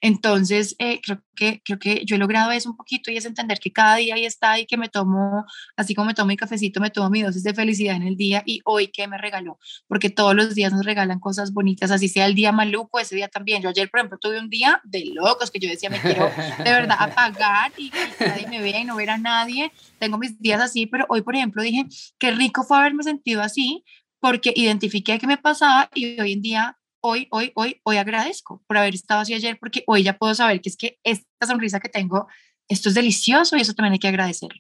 entonces, 0.01 0.75
eh, 0.79 1.01
creo, 1.03 1.23
que, 1.35 1.63
creo 1.65 1.79
que 1.79 2.05
yo 2.05 2.17
he 2.17 2.19
logrado 2.19 2.51
eso 2.51 2.71
un 2.71 2.77
poquito 2.77 3.11
y 3.11 3.17
es 3.17 3.25
entender 3.25 3.59
que 3.59 3.73
cada 3.73 3.97
día 3.97 4.15
ahí 4.15 4.27
está 4.27 4.59
y 4.59 4.67
que 4.67 4.77
me 4.77 4.89
tomo, 4.89 5.47
así 5.77 5.95
como 5.95 6.09
me 6.09 6.15
tomo 6.15 6.29
mi 6.29 6.37
cafecito, 6.37 6.81
me 6.81 6.91
tomo 6.91 7.09
mi 7.09 7.23
dosis 7.23 7.43
de 7.43 7.55
felicidad 7.55 7.97
en 7.97 8.03
el 8.03 8.17
día 8.17 8.43
y 8.45 8.61
hoy 8.65 8.89
que 8.89 9.09
me 9.09 9.17
regaló, 9.19 9.59
porque 9.87 10.11
todos 10.11 10.35
los 10.35 10.55
días 10.55 10.73
nos 10.73 10.85
regalan 10.85 11.21
cosas 11.21 11.53
bonitas, 11.53 11.91
así 11.91 12.09
sea 12.09 12.27
el 12.27 12.35
día 12.35 12.53
maluco, 12.53 12.99
ese 12.99 13.17
día 13.17 13.29
también. 13.29 13.63
Yo 13.63 13.71
ayer, 13.71 13.91
por 13.91 14.01
ejemplo, 14.01 14.19
tuve 14.19 14.39
un 14.39 14.51
día 14.51 14.81
de 14.85 15.05
locos 15.07 15.51
que 15.51 15.59
yo 15.59 15.69
decía, 15.69 15.89
me 15.89 16.01
quiero 16.01 16.31
de 16.59 16.71
verdad 16.71 16.97
apagar 16.99 17.73
y, 17.77 17.91
que 17.91 18.27
nadie 18.27 18.47
me 18.49 18.61
vea 18.61 18.81
y 18.81 18.85
no 18.85 18.97
ver 18.97 19.11
a 19.11 19.19
nadie. 19.19 19.73
Tengo 19.99 20.19
mis 20.19 20.39
días 20.41 20.61
así, 20.61 20.87
pero 20.87 21.07
hoy, 21.09 21.23
por 21.23 21.35
ejemplo, 21.35 21.63
dije, 21.63 21.87
qué 22.19 22.31
rico 22.33 22.63
fue 22.65 22.79
haberme 22.79 23.05
sentido 23.05 23.41
así 23.41 23.85
porque 24.21 24.53
identifiqué 24.55 25.19
que 25.19 25.27
me 25.27 25.37
pasaba 25.37 25.91
y 25.95 26.21
hoy 26.21 26.33
en 26.35 26.43
día 26.43 26.79
hoy, 27.03 27.29
hoy, 27.31 27.53
hoy, 27.55 27.81
hoy 27.83 27.97
agradezco 27.99 28.63
por 28.67 28.79
haber 28.79 28.95
estado 28.95 29.21
así 29.21 29.35
ayer, 29.35 29.59
porque 29.59 29.85
hoy 29.87 30.03
ya 30.03 30.17
puedo 30.17 30.35
saber 30.35 30.61
que 30.61 30.71
es 30.71 30.77
que 30.77 30.99
esta 31.05 31.47
sonrisa 31.47 31.81
que 31.81 31.89
tengo, 31.89 32.29
esto 32.69 32.89
es 32.89 32.95
delicioso 32.95 33.57
y 33.57 33.61
eso 33.61 33.75
también 33.75 33.93
hay 33.93 33.99
que 33.99 34.09
agradecer. 34.09 34.51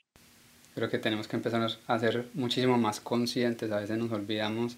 Creo 0.75 0.91
que 0.91 0.99
tenemos 0.99 1.29
que 1.29 1.37
empezar 1.37 1.67
a 1.87 1.99
ser 1.99 2.29
muchísimo 2.35 2.79
más 2.79 3.01
conscientes, 3.01 3.71
a 3.71 3.81
veces 3.81 3.97
nos 3.99 4.11
olvidamos 4.11 4.77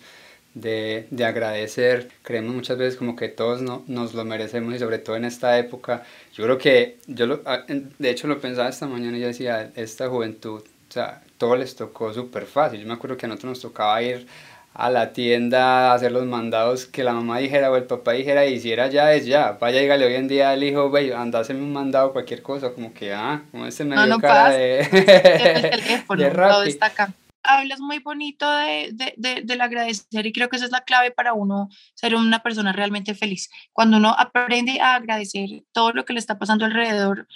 de, 0.52 1.06
de 1.10 1.24
agradecer, 1.24 2.10
creemos 2.22 2.54
muchas 2.54 2.78
veces 2.78 2.96
como 2.96 3.16
que 3.16 3.28
todos 3.28 3.62
no, 3.62 3.82
nos 3.86 4.14
lo 4.14 4.24
merecemos 4.24 4.74
y 4.74 4.78
sobre 4.78 4.98
todo 4.98 5.16
en 5.16 5.24
esta 5.24 5.58
época, 5.58 6.04
yo 6.34 6.44
creo 6.44 6.58
que, 6.58 6.98
yo 7.06 7.26
lo, 7.26 7.42
ah, 7.46 7.64
de 7.66 8.10
hecho 8.10 8.26
lo 8.28 8.40
pensaba 8.40 8.68
esta 8.68 8.86
mañana 8.86 9.16
y 9.16 9.20
yo 9.20 9.28
decía, 9.28 9.72
esta 9.74 10.08
juventud, 10.08 10.62
o 10.62 10.92
sea, 10.92 11.22
todo 11.38 11.56
les 11.56 11.74
tocó 11.74 12.12
súper 12.12 12.44
fácil, 12.46 12.80
yo 12.80 12.86
me 12.86 12.94
acuerdo 12.94 13.16
que 13.16 13.26
a 13.26 13.28
nosotros 13.28 13.50
nos 13.50 13.60
tocaba 13.60 14.02
ir 14.02 14.26
a 14.74 14.90
la 14.90 15.12
tienda 15.12 15.92
a 15.92 15.94
hacer 15.94 16.10
los 16.10 16.26
mandados 16.26 16.86
que 16.86 17.04
la 17.04 17.12
mamá 17.12 17.38
dijera 17.38 17.70
o 17.70 17.76
el 17.76 17.84
papá 17.84 18.12
dijera 18.12 18.44
y 18.44 18.54
hiciera 18.54 18.88
ya 18.88 19.12
es 19.12 19.24
ya. 19.24 19.52
Vaya, 19.52 19.80
dígale 19.80 20.04
hoy 20.04 20.14
en 20.14 20.26
día 20.26 20.50
al 20.50 20.64
hijo, 20.64 20.90
ve, 20.90 21.14
anda, 21.14 21.38
hazme 21.38 21.60
un 21.60 21.72
mandado, 21.72 22.12
cualquier 22.12 22.42
cosa, 22.42 22.72
como 22.72 22.92
que, 22.92 23.14
ah, 23.14 23.42
como 23.52 23.66
este 23.66 23.84
medio 23.84 24.04
no, 24.06 24.16
no 24.16 24.20
cara 24.20 24.50
de... 24.50 24.80
el 24.80 25.70
teléfono, 25.70 26.28
todo 26.32 26.64
está 26.64 26.86
acá. 26.86 27.12
Hablas 27.44 27.78
muy 27.78 27.98
bonito 28.00 28.50
de, 28.50 28.90
de, 28.92 29.14
de, 29.16 29.42
del 29.42 29.60
agradecer 29.60 30.26
y 30.26 30.32
creo 30.32 30.48
que 30.48 30.56
esa 30.56 30.64
es 30.64 30.72
la 30.72 30.80
clave 30.80 31.10
para 31.10 31.34
uno 31.34 31.68
ser 31.92 32.16
una 32.16 32.42
persona 32.42 32.72
realmente 32.72 33.14
feliz. 33.14 33.50
Cuando 33.72 33.98
uno 33.98 34.14
aprende 34.18 34.80
a 34.80 34.94
agradecer 34.94 35.62
todo 35.72 35.92
lo 35.92 36.04
que 36.04 36.14
le 36.14 36.20
está 36.20 36.38
pasando 36.38 36.64
alrededor, 36.64 37.28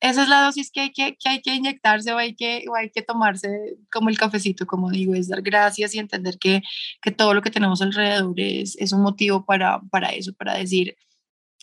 esa 0.00 0.22
es 0.22 0.28
la 0.28 0.42
dosis 0.42 0.70
que 0.70 0.80
hay 0.80 0.92
que, 0.92 1.16
que, 1.16 1.28
hay 1.28 1.42
que 1.42 1.54
inyectarse 1.54 2.12
o 2.12 2.16
hay 2.16 2.34
que, 2.34 2.64
o 2.68 2.74
hay 2.74 2.90
que 2.90 3.02
tomarse 3.02 3.76
como 3.92 4.08
el 4.08 4.18
cafecito, 4.18 4.66
como 4.66 4.90
digo, 4.90 5.14
es 5.14 5.28
dar 5.28 5.42
gracias 5.42 5.94
y 5.94 5.98
entender 5.98 6.38
que, 6.38 6.62
que 7.02 7.10
todo 7.10 7.34
lo 7.34 7.42
que 7.42 7.50
tenemos 7.50 7.82
alrededor 7.82 8.38
es, 8.40 8.76
es 8.78 8.92
un 8.92 9.02
motivo 9.02 9.44
para, 9.44 9.80
para 9.90 10.08
eso, 10.08 10.32
para 10.32 10.54
decir, 10.54 10.96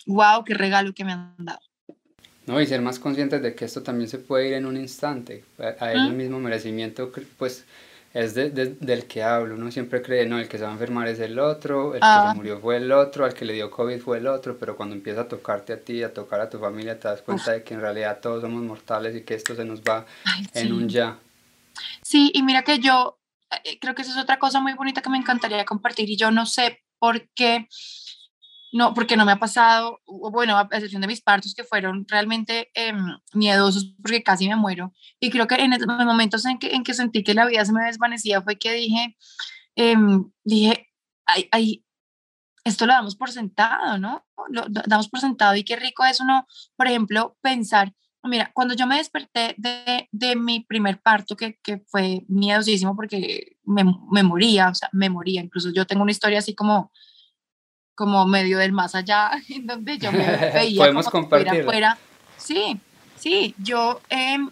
wow, 0.05 0.43
qué 0.45 0.53
regalo 0.53 0.93
que 0.93 1.03
me 1.03 1.13
han 1.13 1.35
dado. 1.39 1.59
No, 2.45 2.61
y 2.61 2.67
ser 2.67 2.81
más 2.81 2.99
conscientes 2.99 3.41
de 3.41 3.55
que 3.55 3.65
esto 3.65 3.83
también 3.83 4.09
se 4.09 4.19
puede 4.19 4.47
ir 4.47 4.53
en 4.53 4.65
un 4.65 4.77
instante, 4.77 5.43
a, 5.59 5.83
a 5.83 5.91
el 5.91 6.13
mismo 6.13 6.39
merecimiento, 6.39 7.11
pues 7.37 7.65
es 8.17 8.33
de, 8.33 8.49
del 8.49 9.05
que 9.05 9.21
hablo. 9.21 9.53
Uno 9.55 9.71
siempre 9.71 10.01
cree, 10.01 10.25
no, 10.25 10.39
el 10.39 10.47
que 10.47 10.57
se 10.57 10.63
va 10.63 10.71
a 10.71 10.73
enfermar 10.73 11.07
es 11.07 11.19
el 11.19 11.37
otro, 11.37 11.93
el 11.93 11.99
que 11.99 12.05
se 12.05 12.11
ah. 12.11 12.33
murió 12.35 12.59
fue 12.59 12.77
el 12.77 12.91
otro, 12.91 13.25
al 13.25 13.33
que 13.35 13.45
le 13.45 13.53
dio 13.53 13.69
COVID 13.69 13.99
fue 13.99 14.17
el 14.17 14.25
otro, 14.25 14.57
pero 14.57 14.75
cuando 14.75 14.95
empieza 14.95 15.21
a 15.21 15.27
tocarte 15.27 15.73
a 15.73 15.79
ti, 15.79 16.01
a 16.01 16.11
tocar 16.11 16.41
a 16.41 16.49
tu 16.49 16.57
familia, 16.57 16.99
te 16.99 17.07
das 17.07 17.21
cuenta 17.21 17.51
de 17.51 17.63
que 17.63 17.75
en 17.75 17.81
realidad 17.81 18.19
todos 18.19 18.41
somos 18.41 18.63
mortales 18.63 19.15
y 19.15 19.21
que 19.21 19.35
esto 19.35 19.55
se 19.55 19.65
nos 19.65 19.81
va 19.81 20.05
en 20.53 20.73
un 20.73 20.89
ya. 20.89 21.19
Sí, 22.01 22.31
y 22.33 22.41
mira 22.41 22.63
que 22.63 22.79
yo 22.79 23.19
eh, 23.63 23.77
creo 23.79 23.93
que 23.93 24.01
esa 24.01 24.11
es 24.11 24.17
otra 24.17 24.39
cosa 24.39 24.59
muy 24.61 24.73
bonita 24.73 25.03
que 25.03 25.11
me 25.11 25.17
encantaría 25.17 25.63
compartir 25.63 26.09
y 26.09 26.17
yo 26.17 26.31
no 26.31 26.47
sé 26.47 26.83
por 26.97 27.29
qué 27.35 27.67
no, 28.73 28.93
porque 28.93 29.15
no 29.15 29.25
me 29.25 29.31
ha 29.31 29.39
pasado, 29.39 30.01
bueno, 30.05 30.57
a 30.57 30.67
excepción 30.71 31.01
de 31.01 31.07
mis 31.07 31.21
partos 31.21 31.53
que 31.55 31.63
fueron 31.63 32.05
realmente 32.07 32.69
em, 32.73 33.17
miedosos 33.33 33.93
porque 34.01 34.23
casi 34.23 34.47
me 34.47 34.55
muero. 34.55 34.93
Y 35.19 35.29
creo 35.29 35.47
que 35.47 35.55
en 35.55 35.71
los 35.71 36.05
momentos 36.05 36.45
en 36.45 36.59
que, 36.59 36.75
en 36.75 36.83
que 36.83 36.93
sentí 36.93 37.23
que 37.23 37.33
la 37.33 37.45
vida 37.45 37.63
se 37.63 37.73
me 37.73 37.85
desvanecía 37.85 38.41
fue 38.41 38.57
que 38.57 38.73
dije, 38.73 39.17
em, 39.75 40.29
dije, 40.43 40.89
ay, 41.25 41.47
ay, 41.51 41.85
esto 42.65 42.85
lo 42.85 42.93
damos 42.93 43.15
por 43.15 43.31
sentado, 43.31 43.97
¿no? 43.97 44.25
Lo, 44.49 44.65
damos 44.67 45.07
por 45.07 45.21
sentado 45.21 45.55
y 45.55 45.63
qué 45.63 45.77
rico 45.77 46.03
es 46.03 46.19
uno, 46.19 46.45
por 46.75 46.87
ejemplo, 46.87 47.37
pensar, 47.41 47.93
mira, 48.23 48.51
cuando 48.53 48.73
yo 48.73 48.85
me 48.85 48.97
desperté 48.97 49.55
de, 49.57 50.09
de 50.11 50.35
mi 50.35 50.61
primer 50.61 51.01
parto, 51.01 51.37
que, 51.37 51.57
que 51.63 51.79
fue 51.87 52.25
miedosísimo 52.27 52.95
porque 52.95 53.57
me, 53.63 53.85
me 54.11 54.23
moría, 54.23 54.69
o 54.69 54.75
sea, 54.75 54.89
me 54.91 55.09
moría, 55.09 55.41
incluso 55.41 55.71
yo 55.71 55.87
tengo 55.87 56.03
una 56.03 56.11
historia 56.11 56.39
así 56.39 56.53
como 56.53 56.91
como 57.97 58.27
medio 58.27 58.59
del 58.59 58.71
más 58.71 58.95
allá, 58.95 59.31
en 59.49 59.65
donde 59.65 59.97
yo 59.97 60.11
me 60.11 60.19
veía 60.53 60.83
Podemos 60.83 61.09
como 61.09 61.23
compartir. 61.23 61.61
afuera. 61.61 61.97
Sí, 62.37 62.79
sí, 63.15 63.55
yo, 63.57 63.99
em, 64.09 64.51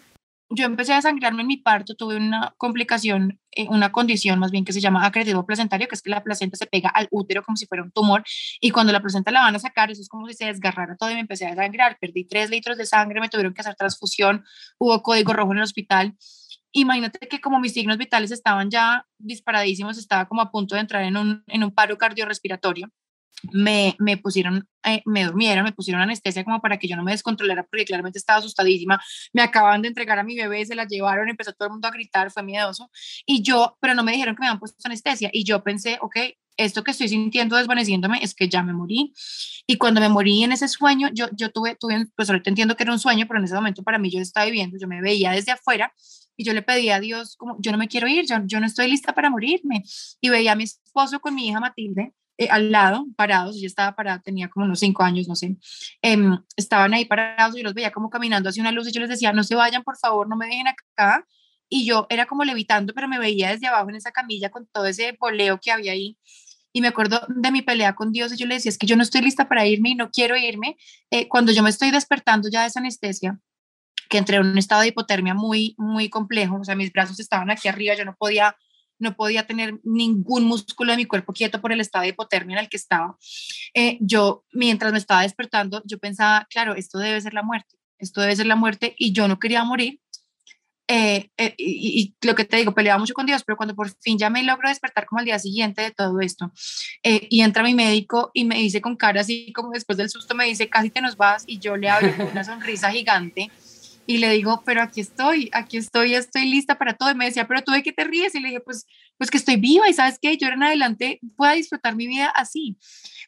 yo 0.50 0.66
empecé 0.66 0.92
a 0.92 1.00
sangrarme 1.00 1.42
en 1.42 1.46
mi 1.46 1.56
parto, 1.56 1.94
tuve 1.94 2.16
una 2.16 2.52
complicación, 2.58 3.38
eh, 3.52 3.68
una 3.68 3.92
condición 3.92 4.40
más 4.40 4.50
bien 4.50 4.64
que 4.64 4.72
se 4.72 4.80
llama 4.80 5.06
acretivo 5.06 5.46
placentario, 5.46 5.86
que 5.86 5.94
es 5.94 6.02
que 6.02 6.10
la 6.10 6.24
placenta 6.24 6.56
se 6.56 6.66
pega 6.66 6.90
al 6.90 7.06
útero 7.12 7.44
como 7.44 7.56
si 7.56 7.66
fuera 7.66 7.84
un 7.84 7.92
tumor, 7.92 8.24
y 8.60 8.72
cuando 8.72 8.92
la 8.92 9.00
placenta 9.00 9.30
la 9.30 9.42
van 9.42 9.54
a 9.54 9.60
sacar, 9.60 9.92
eso 9.92 10.02
es 10.02 10.08
como 10.08 10.26
si 10.26 10.34
se 10.34 10.46
desgarrara 10.46 10.96
todo 10.96 11.12
y 11.12 11.14
me 11.14 11.20
empecé 11.20 11.46
a 11.46 11.54
sangrar, 11.54 11.98
perdí 12.00 12.24
tres 12.24 12.50
litros 12.50 12.76
de 12.76 12.84
sangre, 12.84 13.20
me 13.20 13.28
tuvieron 13.28 13.54
que 13.54 13.60
hacer 13.60 13.76
transfusión, 13.76 14.44
hubo 14.78 15.00
código 15.02 15.32
rojo 15.32 15.52
en 15.52 15.58
el 15.58 15.64
hospital, 15.64 16.16
imagínate 16.72 17.28
que 17.28 17.40
como 17.40 17.60
mis 17.60 17.72
signos 17.72 17.96
vitales 17.96 18.32
estaban 18.32 18.70
ya 18.70 19.06
disparadísimos, 19.18 19.98
estaba 19.98 20.26
como 20.26 20.42
a 20.42 20.50
punto 20.50 20.74
de 20.74 20.80
entrar 20.80 21.04
en 21.04 21.16
un, 21.16 21.44
en 21.46 21.62
un 21.62 21.70
paro 21.70 21.96
cardiorrespiratorio, 21.96 22.90
me, 23.52 23.96
me 23.98 24.16
pusieron, 24.16 24.68
eh, 24.84 25.02
me 25.04 25.24
durmieron, 25.24 25.64
me 25.64 25.72
pusieron 25.72 26.02
anestesia 26.02 26.44
como 26.44 26.60
para 26.60 26.78
que 26.78 26.88
yo 26.88 26.96
no 26.96 27.02
me 27.02 27.12
descontrolara 27.12 27.64
porque 27.64 27.84
claramente 27.84 28.18
estaba 28.18 28.38
asustadísima. 28.38 29.00
Me 29.32 29.42
acaban 29.42 29.82
de 29.82 29.88
entregar 29.88 30.18
a 30.18 30.24
mi 30.24 30.36
bebé, 30.36 30.64
se 30.64 30.74
la 30.74 30.86
llevaron, 30.86 31.28
empezó 31.28 31.52
todo 31.52 31.68
el 31.68 31.72
mundo 31.72 31.88
a 31.88 31.90
gritar, 31.90 32.30
fue 32.30 32.42
miedoso. 32.42 32.90
Y 33.26 33.42
yo, 33.42 33.76
pero 33.80 33.94
no 33.94 34.02
me 34.02 34.12
dijeron 34.12 34.34
que 34.34 34.40
me 34.40 34.46
habían 34.46 34.58
puesto 34.58 34.76
anestesia. 34.84 35.30
Y 35.32 35.44
yo 35.44 35.62
pensé, 35.62 35.98
ok, 36.00 36.16
esto 36.56 36.82
que 36.82 36.92
estoy 36.92 37.08
sintiendo 37.08 37.56
desvaneciéndome 37.56 38.18
es 38.22 38.34
que 38.34 38.48
ya 38.48 38.62
me 38.62 38.72
morí. 38.72 39.12
Y 39.66 39.76
cuando 39.76 40.00
me 40.00 40.08
morí 40.08 40.42
en 40.42 40.52
ese 40.52 40.68
sueño, 40.68 41.10
yo, 41.12 41.26
yo 41.32 41.50
tuve, 41.50 41.76
tuve, 41.76 42.06
pues 42.16 42.30
ahorita 42.30 42.50
entiendo 42.50 42.76
que 42.76 42.84
era 42.84 42.92
un 42.92 42.98
sueño, 42.98 43.26
pero 43.28 43.38
en 43.38 43.44
ese 43.44 43.54
momento 43.54 43.82
para 43.82 43.98
mí 43.98 44.10
yo 44.10 44.20
estaba 44.20 44.46
viviendo, 44.46 44.78
yo 44.80 44.88
me 44.88 45.02
veía 45.02 45.32
desde 45.32 45.52
afuera 45.52 45.92
y 46.36 46.44
yo 46.44 46.52
le 46.52 46.62
pedía 46.62 46.96
a 46.96 47.00
Dios 47.00 47.36
como, 47.36 47.56
yo 47.60 47.72
no 47.72 47.78
me 47.78 47.88
quiero 47.88 48.08
ir, 48.08 48.26
yo, 48.26 48.36
yo 48.44 48.60
no 48.60 48.66
estoy 48.66 48.88
lista 48.90 49.14
para 49.14 49.30
morirme. 49.30 49.82
Y 50.20 50.28
veía 50.30 50.52
a 50.52 50.56
mi 50.56 50.64
esposo 50.64 51.20
con 51.20 51.34
mi 51.34 51.48
hija 51.48 51.60
Matilde 51.60 52.12
eh, 52.38 52.48
al 52.50 52.70
lado, 52.70 53.06
parados, 53.16 53.60
yo 53.60 53.66
estaba 53.66 53.96
parada, 53.96 54.20
tenía 54.20 54.48
como 54.48 54.66
unos 54.66 54.80
cinco 54.80 55.02
años, 55.02 55.26
no 55.26 55.36
sé, 55.36 55.56
em, 56.02 56.38
estaban 56.56 56.92
ahí 56.94 57.06
parados 57.06 57.56
y 57.56 57.62
los 57.62 57.72
veía 57.74 57.90
como 57.92 58.10
caminando 58.10 58.48
hacia 58.50 58.60
una 58.62 58.72
luz 58.72 58.88
y 58.88 58.92
yo 58.92 59.00
les 59.00 59.08
decía, 59.08 59.32
no 59.32 59.42
se 59.44 59.54
vayan, 59.54 59.82
por 59.82 59.96
favor, 59.98 60.28
no 60.28 60.36
me 60.36 60.46
dejen 60.46 60.68
acá. 60.68 61.26
Y 61.68 61.84
yo 61.84 62.06
era 62.10 62.26
como 62.26 62.44
levitando, 62.44 62.94
pero 62.94 63.08
me 63.08 63.18
veía 63.18 63.50
desde 63.50 63.66
abajo 63.66 63.88
en 63.90 63.96
esa 63.96 64.12
camilla 64.12 64.50
con 64.50 64.66
todo 64.68 64.86
ese 64.86 65.16
boleo 65.18 65.58
que 65.60 65.72
había 65.72 65.92
ahí. 65.92 66.16
Y 66.72 66.80
me 66.82 66.88
acuerdo 66.88 67.20
de 67.28 67.50
mi 67.50 67.62
pelea 67.62 67.94
con 67.94 68.12
Dios 68.12 68.32
y 68.32 68.36
yo 68.36 68.46
le 68.46 68.54
decía, 68.56 68.70
es 68.70 68.78
que 68.78 68.86
yo 68.86 68.96
no 68.96 69.02
estoy 69.02 69.22
lista 69.22 69.48
para 69.48 69.66
irme 69.66 69.90
y 69.90 69.94
no 69.94 70.10
quiero 70.10 70.36
irme. 70.36 70.76
Eh, 71.10 71.26
cuando 71.28 71.52
yo 71.52 71.62
me 71.62 71.70
estoy 71.70 71.90
despertando 71.90 72.48
ya 72.50 72.62
de 72.62 72.68
esa 72.68 72.80
anestesia, 72.80 73.40
que 74.08 74.18
entré 74.18 74.36
en 74.36 74.46
un 74.46 74.58
estado 74.58 74.82
de 74.82 74.88
hipotermia 74.88 75.34
muy, 75.34 75.74
muy 75.78 76.10
complejo, 76.10 76.60
o 76.60 76.64
sea, 76.64 76.76
mis 76.76 76.92
brazos 76.92 77.18
estaban 77.18 77.50
aquí 77.50 77.68
arriba, 77.68 77.94
yo 77.94 78.04
no 78.04 78.14
podía 78.14 78.56
no 78.98 79.16
podía 79.16 79.46
tener 79.46 79.78
ningún 79.84 80.44
músculo 80.44 80.92
de 80.92 80.96
mi 80.96 81.04
cuerpo 81.04 81.32
quieto 81.32 81.60
por 81.60 81.72
el 81.72 81.80
estado 81.80 82.02
de 82.02 82.10
hipotermia 82.10 82.56
en 82.56 82.64
el 82.64 82.68
que 82.68 82.76
estaba. 82.76 83.16
Eh, 83.74 83.98
yo, 84.00 84.44
mientras 84.52 84.92
me 84.92 84.98
estaba 84.98 85.22
despertando, 85.22 85.82
yo 85.84 85.98
pensaba, 85.98 86.46
claro, 86.50 86.74
esto 86.74 86.98
debe 86.98 87.20
ser 87.20 87.34
la 87.34 87.42
muerte, 87.42 87.76
esto 87.98 88.20
debe 88.20 88.36
ser 88.36 88.46
la 88.46 88.56
muerte 88.56 88.94
y 88.98 89.12
yo 89.12 89.28
no 89.28 89.38
quería 89.38 89.64
morir. 89.64 90.00
Eh, 90.88 91.30
eh, 91.36 91.52
y, 91.58 92.14
lo 92.22 92.36
que 92.36 92.44
te 92.44 92.56
digo, 92.58 92.72
peleaba 92.72 93.00
mucho 93.00 93.12
con 93.12 93.26
Dios, 93.26 93.42
pero 93.44 93.56
cuando 93.56 93.74
por 93.74 93.90
fin 94.00 94.18
ya 94.18 94.30
me 94.30 94.44
logro 94.44 94.68
despertar 94.68 95.04
como 95.04 95.18
al 95.18 95.24
día 95.24 95.38
siguiente 95.40 95.82
de 95.82 95.90
todo 95.90 96.20
esto, 96.20 96.52
y 97.02 97.40
entra 97.40 97.64
mi 97.64 97.74
médico 97.74 98.30
y 98.32 98.44
me 98.44 98.56
dice 98.56 98.80
con 98.80 98.94
cara 98.94 99.22
así 99.22 99.52
como 99.52 99.72
después 99.72 99.98
del 99.98 100.10
susto, 100.10 100.36
me 100.36 100.44
dice, 100.44 100.68
casi 100.68 100.90
te 100.90 101.00
nos 101.00 101.16
vas, 101.16 101.42
y 101.46 101.58
yo 101.58 101.76
le 101.76 101.90
abro 101.90 102.14
una 102.30 102.44
sonrisa 102.44 102.92
gigante 102.92 103.50
y 104.06 104.18
le 104.18 104.30
digo, 104.30 104.62
pero 104.64 104.82
aquí 104.82 105.00
estoy, 105.00 105.50
aquí 105.52 105.78
estoy, 105.78 106.14
estoy 106.14 106.48
lista 106.48 106.78
para 106.78 106.94
todo. 106.94 107.10
Y 107.10 107.14
me 107.14 107.24
decía, 107.24 107.48
pero 107.48 107.62
tú 107.62 107.72
de 107.72 107.82
qué 107.82 107.92
te 107.92 108.04
ríes? 108.04 108.34
Y 108.34 108.40
le 108.40 108.48
dije, 108.48 108.60
pues, 108.60 108.86
pues 109.18 109.30
que 109.30 109.36
estoy 109.36 109.56
viva 109.56 109.88
y 109.88 109.94
sabes 109.94 110.18
qué, 110.20 110.36
yo 110.36 110.46
en 110.48 110.62
adelante 110.62 111.18
pueda 111.36 111.52
disfrutar 111.52 111.96
mi 111.96 112.06
vida 112.06 112.28
así. 112.28 112.78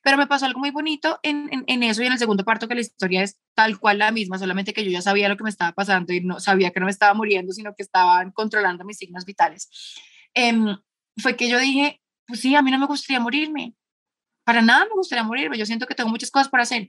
Pero 0.04 0.16
me 0.16 0.28
pasó 0.28 0.46
algo 0.46 0.60
muy 0.60 0.70
bonito 0.70 1.18
en, 1.22 1.64
en, 1.66 1.82
eso 1.82 2.02
y 2.02 2.06
en 2.06 2.12
el 2.12 2.18
segundo 2.18 2.44
parto, 2.44 2.68
que 2.68 2.76
la 2.76 2.80
historia 2.80 3.22
es 3.22 3.38
tal 3.54 3.78
cual 3.80 3.98
la 3.98 4.12
misma, 4.12 4.38
solamente 4.38 4.72
que 4.72 4.84
yo 4.84 4.90
ya 4.90 5.02
sabía 5.02 5.28
lo 5.28 5.36
que 5.36 5.44
me 5.44 5.50
estaba 5.50 5.72
pasando 5.72 6.12
y 6.12 6.20
no 6.20 6.38
sabía 6.38 6.70
que 6.70 6.78
no 6.78 6.86
me 6.86 6.92
estaba 6.92 7.12
muriendo, 7.12 7.52
sino 7.52 7.74
que 7.74 7.82
estaban 7.82 8.30
controlando 8.30 8.84
mis 8.84 8.98
signos 8.98 9.24
vitales. 9.24 9.68
Em, 10.32 10.76
fue 11.16 11.36
que 11.36 11.48
yo 11.48 11.58
dije, 11.58 12.00
pues 12.26 12.40
sí, 12.40 12.54
a 12.54 12.62
mí 12.62 12.70
no 12.70 12.78
me 12.78 12.86
gustaría 12.86 13.18
morirme. 13.18 13.74
Para 14.44 14.62
nada 14.62 14.84
me 14.84 14.94
gustaría 14.94 15.24
morirme. 15.24 15.58
Yo 15.58 15.66
siento 15.66 15.86
que 15.86 15.94
tengo 15.94 16.08
muchas 16.08 16.30
cosas 16.30 16.48
por 16.48 16.60
hacer. 16.60 16.88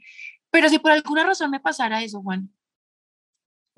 Pero 0.51 0.69
si 0.69 0.79
por 0.79 0.91
alguna 0.91 1.23
razón 1.23 1.49
me 1.49 1.59
pasara 1.59 2.03
eso, 2.03 2.21
Juan, 2.21 2.51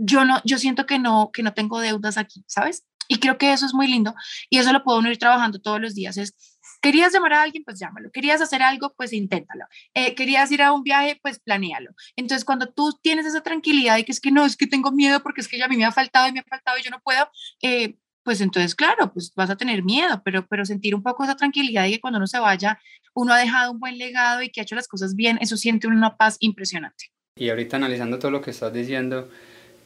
yo 0.04 0.26
no, 0.26 0.42
yo 0.44 0.58
siento 0.58 0.86
que 0.86 1.00
no, 1.00 1.32
que 1.32 1.44
no 1.44 1.54
tengo 1.54 1.80
deudas 1.80 2.18
aquí, 2.18 2.44
¿sabes? 2.48 2.86
Y 3.08 3.20
creo 3.20 3.38
que 3.38 3.52
eso 3.52 3.66
es 3.66 3.74
muy 3.74 3.88
lindo 3.88 4.16
y 4.50 4.58
eso 4.58 4.72
lo 4.72 4.84
puedo 4.84 5.02
ir 5.08 5.18
trabajando 5.18 5.60
todos 5.60 5.82
los 5.82 5.94
días. 5.94 6.18
Es, 6.18 6.36
querías 6.82 7.14
llamar 7.14 7.34
a 7.34 7.42
alguien, 7.44 7.64
pues 7.64 7.80
llámalo. 7.80 8.10
Querías 8.12 8.42
hacer 8.42 8.64
algo, 8.64 8.94
pues 8.96 9.14
inténtalo. 9.14 9.66
Eh, 9.94 10.16
querías 10.16 10.52
ir 10.52 10.62
a 10.62 10.72
un 10.72 10.84
viaje, 10.84 11.20
pues 11.22 11.40
planéalo. 11.40 11.92
Entonces, 12.16 12.46
cuando 12.46 12.68
tú 12.68 12.98
tienes 13.02 13.26
esa 13.26 13.42
tranquilidad 13.42 13.98
y 13.98 14.06
que 14.06 14.12
es 14.12 14.20
que 14.20 14.32
no, 14.32 14.46
es 14.46 14.58
que 14.58 14.66
tengo 14.66 14.92
miedo 14.92 15.22
porque 15.22 15.42
es 15.42 15.48
que 15.48 15.58
ya 15.58 15.66
a 15.66 15.68
mí 15.68 15.78
me 15.78 15.86
ha 15.86 15.92
faltado 15.92 16.28
y 16.28 16.32
me 16.32 16.40
ha 16.40 16.44
faltado 16.44 16.78
y 16.78 16.84
yo 16.84 16.90
no 16.90 17.02
puedo, 17.02 17.30
eh, 17.62 17.96
pues 18.24 18.42
entonces, 18.42 18.76
claro, 18.76 19.12
pues 19.14 19.34
vas 19.36 19.50
a 19.50 19.56
tener 19.56 19.84
miedo, 19.84 20.22
pero, 20.24 20.48
pero 20.48 20.66
sentir 20.66 20.96
un 20.96 21.04
poco 21.04 21.24
esa 21.24 21.36
tranquilidad 21.36 21.86
y 21.86 21.94
que 21.94 22.02
cuando 22.02 22.18
uno 22.18 22.28
se 22.28 22.40
vaya, 22.40 22.80
uno 23.14 23.34
ha 23.34 23.38
dejado 23.38 23.72
un 23.72 23.80
buen 23.80 23.98
legado 23.98 24.42
y 24.42 24.50
que 24.50 24.62
ha 24.62 24.64
hecho 24.64 24.76
las 24.76 24.88
cosas 24.88 25.16
bien, 25.16 25.38
eso 25.42 25.58
siente 25.58 25.88
una 25.88 26.18
paz 26.18 26.38
impresionante. 26.40 27.12
Y 27.36 27.50
ahorita 27.50 27.78
analizando 27.78 28.20
todo 28.20 28.32
lo 28.32 28.42
que 28.42 28.52
estás 28.52 28.74
diciendo, 28.74 29.30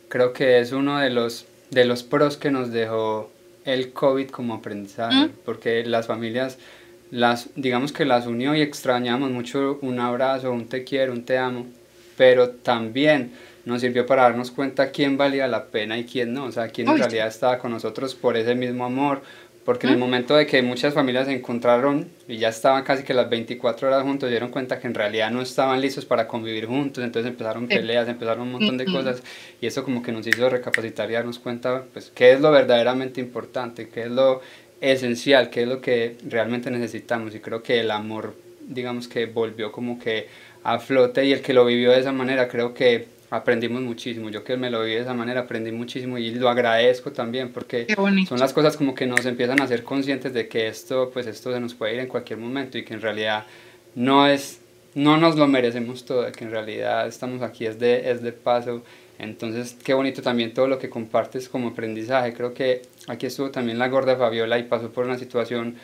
creo 0.07 0.33
que 0.33 0.59
es 0.59 0.71
uno 0.71 0.99
de 0.99 1.09
los, 1.09 1.45
de 1.71 1.85
los 1.85 2.03
pros 2.03 2.37
que 2.37 2.51
nos 2.51 2.71
dejó 2.71 3.31
el 3.65 3.91
COVID 3.93 4.29
como 4.29 4.53
aprendizaje, 4.53 5.29
porque 5.43 5.83
las 5.85 6.07
familias, 6.07 6.57
las, 7.11 7.49
digamos 7.55 7.91
que 7.91 8.05
las 8.05 8.27
unió 8.27 8.55
y 8.55 8.61
extrañamos 8.61 9.31
mucho 9.31 9.79
un 9.81 9.99
abrazo, 9.99 10.51
un 10.51 10.67
te 10.67 10.83
quiero, 10.83 11.13
un 11.13 11.25
te 11.25 11.37
amo, 11.37 11.65
pero 12.15 12.49
también 12.49 13.31
nos 13.65 13.81
sirvió 13.81 14.05
para 14.05 14.23
darnos 14.23 14.51
cuenta 14.51 14.91
quién 14.91 15.17
valía 15.17 15.47
la 15.47 15.65
pena 15.65 15.97
y 15.97 16.05
quién 16.05 16.33
no, 16.33 16.45
o 16.45 16.51
sea, 16.51 16.69
quién 16.69 16.87
en 16.87 16.99
realidad 16.99 17.27
estaba 17.27 17.57
con 17.57 17.71
nosotros 17.71 18.13
por 18.13 18.37
ese 18.37 18.53
mismo 18.53 18.85
amor, 18.85 19.23
porque 19.65 19.87
en 19.87 19.93
el 19.93 19.99
momento 19.99 20.35
de 20.35 20.45
que 20.45 20.61
muchas 20.61 20.93
familias 20.93 21.25
se 21.25 21.33
encontraron 21.33 22.07
y 22.27 22.37
ya 22.37 22.49
estaban 22.49 22.83
casi 22.83 23.03
que 23.03 23.15
las 23.15 23.27
24 23.27 23.87
horas 23.87 24.03
juntos, 24.03 24.29
dieron 24.29 24.51
cuenta 24.51 24.79
que 24.79 24.85
en 24.85 24.93
realidad 24.93 25.31
no 25.31 25.41
estaban 25.41 25.81
listos 25.81 26.05
para 26.05 26.27
convivir 26.27 26.67
juntos, 26.67 27.03
entonces 27.03 27.31
empezaron 27.31 27.67
peleas, 27.67 28.07
empezaron 28.07 28.43
un 28.43 28.51
montón 28.51 28.77
de 28.77 28.85
cosas 28.85 29.23
y 29.59 29.65
eso 29.65 29.83
como 29.83 30.03
que 30.03 30.11
nos 30.11 30.27
hizo 30.27 30.47
recapacitar 30.47 31.09
y 31.09 31.13
darnos 31.13 31.39
cuenta 31.39 31.83
pues 31.91 32.11
qué 32.13 32.33
es 32.33 32.41
lo 32.41 32.51
verdaderamente 32.51 33.19
importante, 33.19 33.89
qué 33.89 34.03
es 34.03 34.11
lo 34.11 34.41
esencial, 34.81 35.49
qué 35.49 35.63
es 35.63 35.67
lo 35.67 35.81
que 35.81 36.15
realmente 36.27 36.69
necesitamos 36.69 37.33
y 37.33 37.39
creo 37.39 37.63
que 37.63 37.79
el 37.79 37.89
amor 37.89 38.35
digamos 38.67 39.07
que 39.07 39.25
volvió 39.25 39.71
como 39.71 39.97
que 39.97 40.27
a 40.63 40.77
flote 40.77 41.25
y 41.25 41.33
el 41.33 41.41
que 41.41 41.53
lo 41.53 41.65
vivió 41.65 41.91
de 41.91 42.01
esa 42.01 42.11
manera 42.11 42.47
creo 42.47 42.75
que 42.75 43.14
aprendimos 43.29 43.81
muchísimo. 43.81 44.29
Yo 44.29 44.43
que 44.43 44.57
me 44.57 44.69
lo 44.69 44.83
vi 44.83 44.91
de 44.91 45.01
esa 45.01 45.13
manera 45.13 45.41
aprendí 45.41 45.71
muchísimo 45.71 46.17
y 46.17 46.31
lo 46.31 46.49
agradezco 46.49 47.11
también 47.11 47.51
porque 47.51 47.87
son 48.27 48.39
las 48.39 48.53
cosas 48.53 48.77
como 48.77 48.95
que 48.95 49.05
nos 49.05 49.25
empiezan 49.25 49.61
a 49.61 49.67
ser 49.67 49.83
conscientes 49.83 50.33
de 50.33 50.47
que 50.47 50.67
esto, 50.67 51.09
pues 51.11 51.27
esto 51.27 51.53
se 51.53 51.59
nos 51.59 51.73
puede 51.73 51.95
ir 51.95 51.99
en 52.01 52.07
cualquier 52.07 52.39
momento 52.39 52.77
y 52.77 52.85
que 52.85 52.93
en 52.93 53.01
realidad 53.01 53.45
no 53.95 54.27
es, 54.27 54.59
no 54.93 55.17
nos 55.17 55.35
lo 55.35 55.47
merecemos 55.47 56.05
todo, 56.05 56.31
que 56.31 56.43
en 56.43 56.51
realidad 56.51 57.07
estamos 57.07 57.41
aquí 57.41 57.65
es 57.65 57.79
de, 57.79 58.09
es 58.09 58.21
de 58.21 58.31
paso. 58.31 58.83
Entonces, 59.17 59.77
qué 59.81 59.93
bonito 59.93 60.21
también 60.21 60.53
todo 60.53 60.67
lo 60.67 60.77
que 60.77 60.89
compartes 60.89 61.47
como 61.47 61.69
aprendizaje. 61.69 62.33
Creo 62.33 62.53
que 62.53 62.81
aquí 63.07 63.25
estuvo 63.27 63.49
también 63.49 63.79
la 63.79 63.87
gorda 63.87 64.17
Fabiola 64.17 64.59
y 64.59 64.63
pasó 64.63 64.91
por 64.91 65.05
una 65.05 65.17
situación 65.17 65.75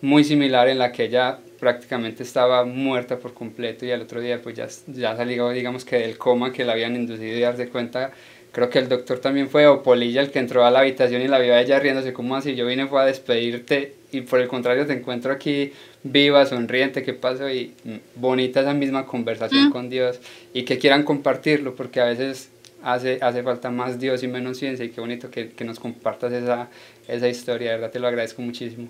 muy 0.00 0.24
similar 0.24 0.68
en 0.68 0.78
la 0.78 0.92
que 0.92 1.04
ella 1.04 1.38
prácticamente 1.58 2.22
estaba 2.22 2.64
muerta 2.64 3.18
por 3.18 3.34
completo 3.34 3.84
y 3.84 3.90
al 3.90 4.00
otro 4.02 4.20
día 4.20 4.40
pues 4.42 4.56
ya, 4.56 4.68
ya 4.86 5.16
salió 5.16 5.50
digamos 5.50 5.84
que 5.84 5.98
del 5.98 6.16
coma 6.16 6.52
que 6.52 6.64
la 6.64 6.72
habían 6.72 6.96
inducido 6.96 7.36
y 7.36 7.40
darse 7.40 7.68
cuenta 7.68 8.12
creo 8.52 8.70
que 8.70 8.78
el 8.78 8.88
doctor 8.88 9.18
también 9.18 9.48
fue, 9.48 9.66
o 9.66 9.82
Polilla 9.82 10.20
el 10.20 10.30
que 10.30 10.38
entró 10.38 10.64
a 10.64 10.70
la 10.70 10.80
habitación 10.80 11.22
y 11.22 11.28
la 11.28 11.38
vio 11.38 11.54
a 11.54 11.60
ella 11.60 11.78
riéndose, 11.78 12.12
como 12.12 12.36
así? 12.36 12.54
Yo 12.54 12.66
vine 12.66 12.86
fue 12.86 13.00
a 13.00 13.04
despedirte 13.04 13.94
y 14.12 14.22
por 14.22 14.40
el 14.40 14.48
contrario 14.48 14.86
te 14.86 14.92
encuentro 14.92 15.32
aquí 15.32 15.72
viva, 16.02 16.44
sonriente, 16.46 17.02
¿qué 17.02 17.14
pasó? 17.14 17.48
Y 17.48 17.74
mm, 17.84 17.96
bonita 18.16 18.60
esa 18.60 18.74
misma 18.74 19.06
conversación 19.06 19.68
mm. 19.68 19.72
con 19.72 19.90
Dios 19.90 20.20
y 20.52 20.64
que 20.64 20.78
quieran 20.78 21.04
compartirlo, 21.04 21.74
porque 21.76 22.00
a 22.00 22.06
veces 22.06 22.50
hace, 22.82 23.18
hace 23.20 23.42
falta 23.42 23.70
más 23.70 24.00
Dios 24.00 24.22
y 24.22 24.28
menos 24.28 24.58
ciencia 24.58 24.84
y 24.84 24.90
qué 24.90 25.00
bonito 25.00 25.30
que, 25.30 25.50
que 25.50 25.64
nos 25.64 25.78
compartas 25.78 26.32
esa, 26.32 26.68
esa 27.06 27.28
historia, 27.28 27.70
de 27.70 27.76
verdad 27.76 27.90
te 27.90 28.00
lo 28.00 28.08
agradezco 28.08 28.42
muchísimo. 28.42 28.88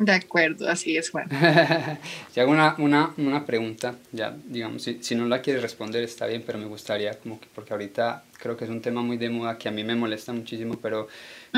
De 0.00 0.12
acuerdo, 0.12 0.66
así 0.66 0.96
es, 0.96 1.10
Juan. 1.10 1.28
si 2.32 2.40
hago 2.40 2.52
una, 2.52 2.74
una, 2.78 3.12
una, 3.18 3.44
pregunta, 3.44 3.96
ya, 4.12 4.34
digamos, 4.46 4.82
si, 4.82 5.02
si, 5.02 5.14
no 5.14 5.26
la 5.26 5.42
quieres 5.42 5.60
responder 5.60 6.02
está 6.02 6.24
bien, 6.24 6.42
pero 6.46 6.58
me 6.58 6.64
gustaría, 6.64 7.12
como 7.18 7.38
que, 7.38 7.48
porque 7.54 7.74
ahorita 7.74 8.24
creo 8.38 8.56
que 8.56 8.64
es 8.64 8.70
un 8.70 8.80
tema 8.80 9.02
muy 9.02 9.18
de 9.18 9.28
moda 9.28 9.58
que 9.58 9.68
a 9.68 9.72
mí 9.72 9.84
me 9.84 9.94
molesta 9.94 10.32
muchísimo, 10.32 10.78
pero 10.80 11.08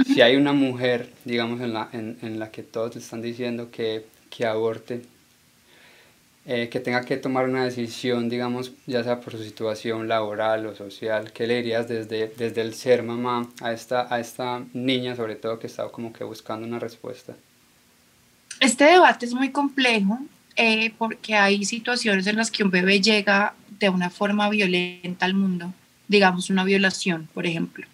si 0.04 0.22
hay 0.22 0.34
una 0.34 0.52
mujer, 0.52 1.08
digamos, 1.24 1.60
en 1.60 1.72
la, 1.72 1.88
en, 1.92 2.18
en 2.20 2.40
la 2.40 2.50
que 2.50 2.64
todos 2.64 2.96
están 2.96 3.22
diciendo 3.22 3.70
que, 3.70 4.06
que 4.28 4.44
aborte, 4.44 5.02
eh, 6.44 6.68
que 6.68 6.80
tenga 6.80 7.04
que 7.04 7.18
tomar 7.18 7.48
una 7.48 7.64
decisión, 7.64 8.28
digamos, 8.28 8.72
ya 8.86 9.04
sea 9.04 9.20
por 9.20 9.34
su 9.34 9.44
situación 9.44 10.08
laboral 10.08 10.66
o 10.66 10.74
social, 10.74 11.32
¿qué 11.32 11.46
le 11.46 11.58
dirías 11.58 11.86
desde, 11.86 12.26
desde 12.36 12.60
el 12.60 12.74
ser 12.74 13.04
mamá 13.04 13.48
a 13.60 13.72
esta, 13.72 14.12
a 14.12 14.18
esta 14.18 14.64
niña, 14.72 15.14
sobre 15.14 15.36
todo, 15.36 15.60
que 15.60 15.68
está 15.68 15.88
como 15.90 16.12
que 16.12 16.24
buscando 16.24 16.66
una 16.66 16.80
respuesta? 16.80 17.36
Este 18.62 18.84
debate 18.84 19.26
es 19.26 19.34
muy 19.34 19.50
complejo 19.50 20.20
eh, 20.54 20.92
porque 20.96 21.34
hay 21.34 21.64
situaciones 21.64 22.28
en 22.28 22.36
las 22.36 22.48
que 22.48 22.62
un 22.62 22.70
bebé 22.70 23.00
llega 23.00 23.54
de 23.80 23.88
una 23.88 24.08
forma 24.08 24.48
violenta 24.50 25.26
al 25.26 25.34
mundo, 25.34 25.74
digamos 26.06 26.48
una 26.48 26.62
violación, 26.62 27.28
por 27.34 27.44
ejemplo. 27.44 27.84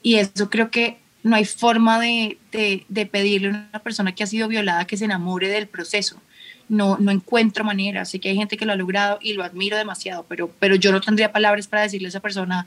Y 0.00 0.14
eso 0.14 0.48
creo 0.48 0.70
que 0.70 0.98
no 1.24 1.34
hay 1.34 1.44
forma 1.44 1.98
de, 1.98 2.38
de, 2.52 3.06
pedirle 3.06 3.48
a 3.48 3.50
una 3.50 3.82
persona 3.82 4.14
que 4.14 4.22
ha 4.22 4.28
sido 4.28 4.46
violada 4.46 4.86
que 4.86 4.96
se 4.96 5.06
enamore 5.06 5.48
del 5.48 5.66
proceso. 5.66 6.22
No, 6.68 6.96
no 6.98 7.10
encuentro 7.10 7.64
manera. 7.64 8.04
Sé 8.04 8.20
que 8.20 8.28
hay 8.28 8.36
gente 8.36 8.56
que 8.56 8.66
lo 8.66 8.72
ha 8.72 8.76
logrado 8.76 9.18
y 9.20 9.32
lo 9.32 9.42
admiro 9.42 9.76
demasiado, 9.76 10.24
pero, 10.28 10.52
pero 10.60 10.76
yo 10.76 10.92
no 10.92 11.00
tendría 11.00 11.32
palabras 11.32 11.66
para 11.66 11.82
decirle 11.82 12.06
a 12.06 12.10
esa 12.10 12.20
persona, 12.20 12.64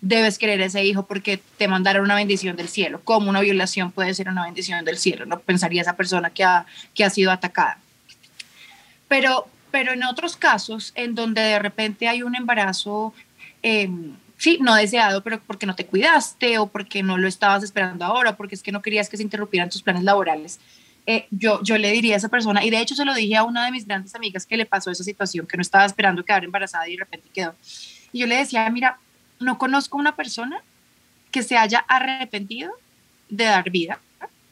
debes 0.00 0.38
querer 0.38 0.60
ese 0.60 0.84
hijo 0.84 1.06
porque 1.06 1.40
te 1.56 1.68
mandaron 1.68 2.04
una 2.04 2.14
bendición 2.14 2.56
del 2.56 2.68
cielo. 2.68 3.00
¿Cómo 3.04 3.30
una 3.30 3.40
violación 3.40 3.92
puede 3.92 4.14
ser 4.14 4.28
una 4.28 4.44
bendición 4.44 4.84
del 4.84 4.98
cielo? 4.98 5.26
No 5.26 5.38
pensaría 5.40 5.82
esa 5.82 5.96
persona 5.96 6.30
que 6.30 6.44
ha, 6.44 6.66
que 6.94 7.04
ha 7.04 7.10
sido 7.10 7.30
atacada. 7.30 7.78
Pero, 9.08 9.48
pero 9.70 9.92
en 9.92 10.02
otros 10.04 10.36
casos, 10.36 10.92
en 10.94 11.14
donde 11.14 11.40
de 11.40 11.58
repente 11.58 12.08
hay 12.08 12.22
un 12.22 12.34
embarazo, 12.34 13.14
em, 13.62 14.14
sí, 14.36 14.58
no 14.60 14.74
deseado, 14.74 15.22
pero 15.22 15.40
porque 15.46 15.66
no 15.66 15.74
te 15.74 15.86
cuidaste 15.86 16.58
o 16.58 16.66
porque 16.66 17.02
no 17.02 17.16
lo 17.18 17.28
estabas 17.28 17.62
esperando 17.62 18.04
ahora, 18.04 18.36
porque 18.36 18.54
es 18.54 18.62
que 18.62 18.72
no 18.72 18.82
querías 18.82 19.08
que 19.08 19.16
se 19.16 19.22
interrumpieran 19.22 19.70
tus 19.70 19.82
planes 19.82 20.02
laborales, 20.02 20.58
eh, 21.08 21.26
yo, 21.30 21.62
yo 21.62 21.78
le 21.78 21.92
diría 21.92 22.14
a 22.14 22.18
esa 22.18 22.28
persona, 22.28 22.64
y 22.64 22.70
de 22.70 22.80
hecho 22.80 22.96
se 22.96 23.04
lo 23.04 23.14
dije 23.14 23.36
a 23.36 23.44
una 23.44 23.64
de 23.64 23.70
mis 23.70 23.86
grandes 23.86 24.14
amigas 24.16 24.44
que 24.44 24.56
le 24.56 24.66
pasó 24.66 24.90
esa 24.90 25.04
situación, 25.04 25.46
que 25.46 25.56
no 25.56 25.62
estaba 25.62 25.84
esperando 25.84 26.24
quedar 26.24 26.42
embarazada 26.42 26.88
y 26.88 26.92
de 26.92 26.98
repente 26.98 27.28
quedó. 27.32 27.54
Y 28.12 28.18
yo 28.20 28.26
le 28.26 28.36
decía, 28.36 28.68
mira, 28.70 28.98
no 29.40 29.58
conozco 29.58 29.98
una 29.98 30.16
persona 30.16 30.58
que 31.30 31.42
se 31.42 31.56
haya 31.56 31.84
arrepentido 31.88 32.72
de 33.28 33.44
dar 33.44 33.70
vida, 33.70 34.00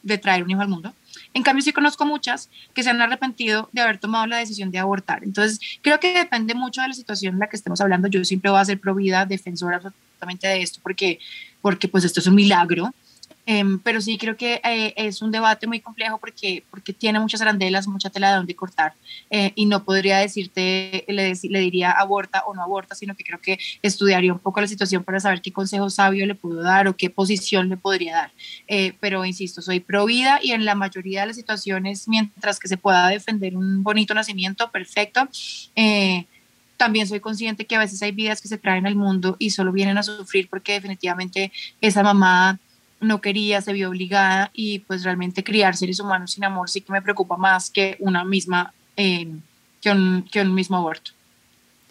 de 0.03 0.17
traer 0.17 0.43
un 0.43 0.51
hijo 0.51 0.61
al 0.61 0.67
mundo. 0.67 0.93
En 1.33 1.43
cambio, 1.43 1.63
sí 1.63 1.71
conozco 1.71 2.05
muchas 2.05 2.49
que 2.73 2.83
se 2.83 2.89
han 2.89 3.01
arrepentido 3.01 3.69
de 3.71 3.81
haber 3.81 3.97
tomado 3.97 4.27
la 4.27 4.37
decisión 4.37 4.71
de 4.71 4.79
abortar. 4.79 5.23
Entonces, 5.23 5.59
creo 5.81 5.99
que 5.99 6.13
depende 6.13 6.53
mucho 6.53 6.81
de 6.81 6.89
la 6.89 6.93
situación 6.93 7.35
en 7.35 7.39
la 7.39 7.47
que 7.47 7.55
estemos 7.55 7.81
hablando. 7.81 8.07
Yo 8.07 8.23
siempre 8.23 8.51
voy 8.51 8.59
a 8.59 8.65
ser 8.65 8.79
pro 8.79 8.95
vida, 8.95 9.25
defensora 9.25 9.77
absolutamente 9.77 10.47
de 10.47 10.61
esto, 10.61 10.79
porque, 10.83 11.19
porque 11.61 11.87
pues 11.87 12.03
esto 12.03 12.19
es 12.19 12.27
un 12.27 12.35
milagro 12.35 12.93
Em, 13.47 13.79
pero 13.79 14.01
sí 14.01 14.17
creo 14.17 14.35
que 14.35 14.59
eh, 14.63 14.93
es 14.95 15.21
un 15.21 15.31
debate 15.31 15.67
muy 15.67 15.79
complejo 15.79 16.17
porque, 16.17 16.63
porque 16.71 16.93
tiene 16.93 17.19
muchas 17.19 17.41
arandelas, 17.41 17.87
mucha 17.87 18.09
tela 18.09 18.31
de 18.31 18.37
donde 18.37 18.55
cortar 18.55 18.93
eh, 19.29 19.51
y 19.53 19.67
no 19.67 19.83
podría 19.83 20.17
decirte, 20.17 21.05
le, 21.07 21.33
le, 21.43 21.59
diría 21.59 21.91
aborta 21.91 22.43
o 22.47 22.55
no 22.55 22.63
aborta, 22.63 22.95
sino 22.95 23.15
que 23.15 23.23
creo 23.23 23.39
que 23.39 23.59
estudiaría 23.83 24.33
un 24.33 24.39
poco 24.39 24.61
la 24.61 24.67
situación 24.67 25.03
para 25.03 25.19
saber 25.19 25.41
qué 25.41 25.51
consejo 25.51 25.91
sabio 25.91 26.25
le 26.25 26.33
puedo 26.33 26.63
dar 26.63 26.87
o 26.87 26.97
qué 26.97 27.11
posición 27.11 27.69
le 27.69 27.77
podría 27.77 28.15
dar. 28.15 28.31
Eh, 28.67 28.93
pero 28.99 29.23
insisto, 29.25 29.61
soy 29.61 29.79
pro 29.79 30.05
vida 30.05 30.39
y 30.41 30.51
en 30.51 30.65
la 30.65 30.73
mayoría 30.73 31.21
de 31.21 31.27
las 31.27 31.35
situaciones, 31.35 32.07
mientras 32.07 32.59
que 32.59 32.67
se 32.67 32.77
pueda 32.77 33.07
defender 33.09 33.55
un 33.55 33.83
bonito 33.83 34.15
nacimiento, 34.15 34.71
perfecto 34.71 35.29
también 36.77 37.07
soy 37.07 37.19
consciente 37.19 37.65
que 37.65 37.75
a 37.75 37.79
veces 37.79 38.01
hay 38.01 38.11
vidas 38.11 38.41
que 38.41 38.47
se 38.47 38.57
traen 38.57 38.85
al 38.85 38.95
mundo 38.95 39.37
y 39.39 39.51
solo 39.51 39.71
vienen 39.71 39.97
a 39.97 40.03
sufrir 40.03 40.49
porque 40.49 40.73
definitivamente 40.73 41.51
esa 41.81 42.03
mamá 42.03 42.59
no 43.05 43.21
quería, 43.21 43.61
se 43.61 43.73
vio 43.73 43.89
obligada 43.89 44.51
y 44.53 44.79
pues 44.79 45.03
realmente 45.03 45.43
criar 45.43 45.75
seres 45.75 45.99
humanos 45.99 46.31
sin 46.31 46.43
amor 46.43 46.69
sí 46.69 46.81
que 46.81 46.91
me 46.91 47.01
preocupa 47.01 47.37
más 47.37 47.69
que 47.69 47.97
una 47.99 48.23
misma, 48.23 48.73
eh, 48.97 49.27
que, 49.81 49.91
un, 49.91 50.27
que, 50.31 50.41
un, 50.41 50.53
mismo 50.53 50.77
aborto. 50.77 51.11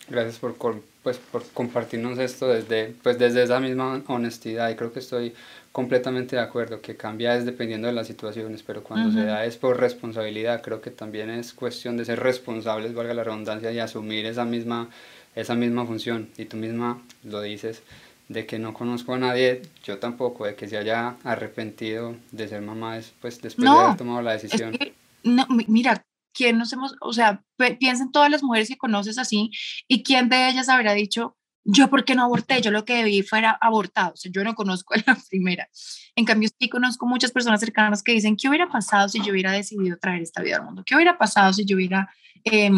Gracias 0.09 0.39
por, 0.39 0.57
pues, 1.03 1.19
por 1.19 1.45
compartirnos 1.53 2.19
esto 2.19 2.49
desde, 2.49 2.95
pues, 3.03 3.19
desde 3.19 3.43
esa 3.43 3.61
misma 3.61 4.03
honestidad 4.07 4.71
y 4.71 4.75
creo 4.75 4.93
que 4.93 5.01
estoy 5.01 5.35
completamente 5.75 6.37
de 6.37 6.43
acuerdo 6.43 6.81
que 6.81 6.97
cambia 6.97 7.37
es 7.37 7.45
dependiendo 7.45 7.89
de 7.89 7.93
las 7.93 8.07
situaciones, 8.07 8.63
pero 8.63 8.85
cuando 8.85 9.11
se 9.11 9.27
da 9.27 9.45
es 9.45 9.57
por 9.57 9.81
responsabilidad, 9.81 10.63
creo 10.63 10.81
que 10.81 10.93
también 10.93 11.31
es 11.31 11.53
cuestión 11.53 11.97
de 11.97 12.05
ser 12.05 12.21
responsables, 12.21 12.95
valga 12.95 13.13
la 13.13 13.25
redundancia, 13.25 13.73
y 13.73 13.81
asumir 13.81 14.25
esa 14.25 14.45
misma, 14.45 14.89
esa 15.35 15.57
misma 15.57 15.85
función. 15.85 16.29
Y 16.37 16.45
tú 16.45 16.57
misma 16.57 17.03
lo 17.25 17.43
dices, 17.43 17.83
de 18.29 18.47
que 18.47 18.59
no 18.59 18.73
conozco 18.73 19.15
a 19.15 19.19
nadie, 19.19 19.63
yo 19.83 19.99
tampoco, 19.99 20.47
de 20.47 20.55
que 20.55 20.69
se 20.69 20.77
haya 20.77 21.17
arrepentido 21.25 22.17
de 22.33 22.49
ser 22.49 22.63
mamá 22.63 22.99
pues, 23.21 23.41
después 23.41 23.71
de 23.71 23.77
haber 23.77 23.97
tomado 23.97 24.23
la 24.23 24.33
decisión. 24.33 24.77
no, 25.23 25.47
mira, 25.69 26.05
¿quién 26.33 26.59
nos 26.59 26.73
hemos, 26.73 26.97
o 27.01 27.13
sea, 27.13 27.43
piensa 27.79 28.05
en 28.05 28.13
todas 28.13 28.31
las 28.31 28.43
mujeres 28.43 28.69
que 28.69 28.77
conoces 28.77 29.19
así 29.19 29.51
y 29.89 30.03
quién 30.03 30.29
de 30.29 30.49
ellas 30.49 30.69
habrá 30.69 30.95
dicho, 30.95 31.37
yo 31.65 31.89
por 31.89 32.05
qué 32.05 32.15
no 32.15 32.25
aborté, 32.25 32.61
yo 32.61 32.71
lo 32.71 32.85
que 32.85 32.97
debí 32.97 33.23
fuera 33.23 33.57
abortado, 33.61 34.13
o 34.13 34.17
sea, 34.17 34.31
yo 34.33 34.45
no 34.45 34.55
conozco 34.55 34.95
a 34.95 34.99
la 35.07 35.17
primera. 35.31 35.69
En 36.17 36.25
cambio, 36.25 36.49
sí 36.59 36.69
conozco 36.69 37.07
muchas 37.07 37.33
personas 37.33 37.61
cercanas 37.61 38.03
que 38.03 38.13
dicen, 38.13 38.37
¿qué 38.37 38.49
hubiera 38.49 38.69
pasado 38.69 39.09
si 39.09 39.21
yo 39.23 39.33
hubiera 39.33 39.53
decidido 39.53 39.97
traer 39.99 40.23
esta 40.23 40.43
vida 40.43 40.57
al 40.57 40.65
mundo? 40.65 40.83
¿Qué 40.85 40.95
hubiera 40.95 41.19
pasado 41.19 41.53
si 41.53 41.65
yo 41.65 41.77
hubiera 41.77 42.09
eh, 42.45 42.71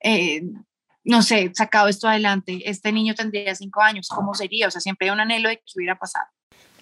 eh, 0.00 0.42
no 1.08 1.22
sé, 1.22 1.50
sacado 1.54 1.88
esto 1.88 2.06
adelante, 2.06 2.60
este 2.66 2.92
niño 2.92 3.14
tendría 3.14 3.54
cinco 3.54 3.80
años, 3.80 4.08
¿cómo 4.08 4.34
sería? 4.34 4.68
O 4.68 4.70
sea, 4.70 4.82
siempre 4.82 5.08
hay 5.08 5.14
un 5.14 5.20
anhelo 5.20 5.48
de 5.48 5.56
que 5.56 5.64
hubiera 5.74 5.98
pasado. 5.98 6.26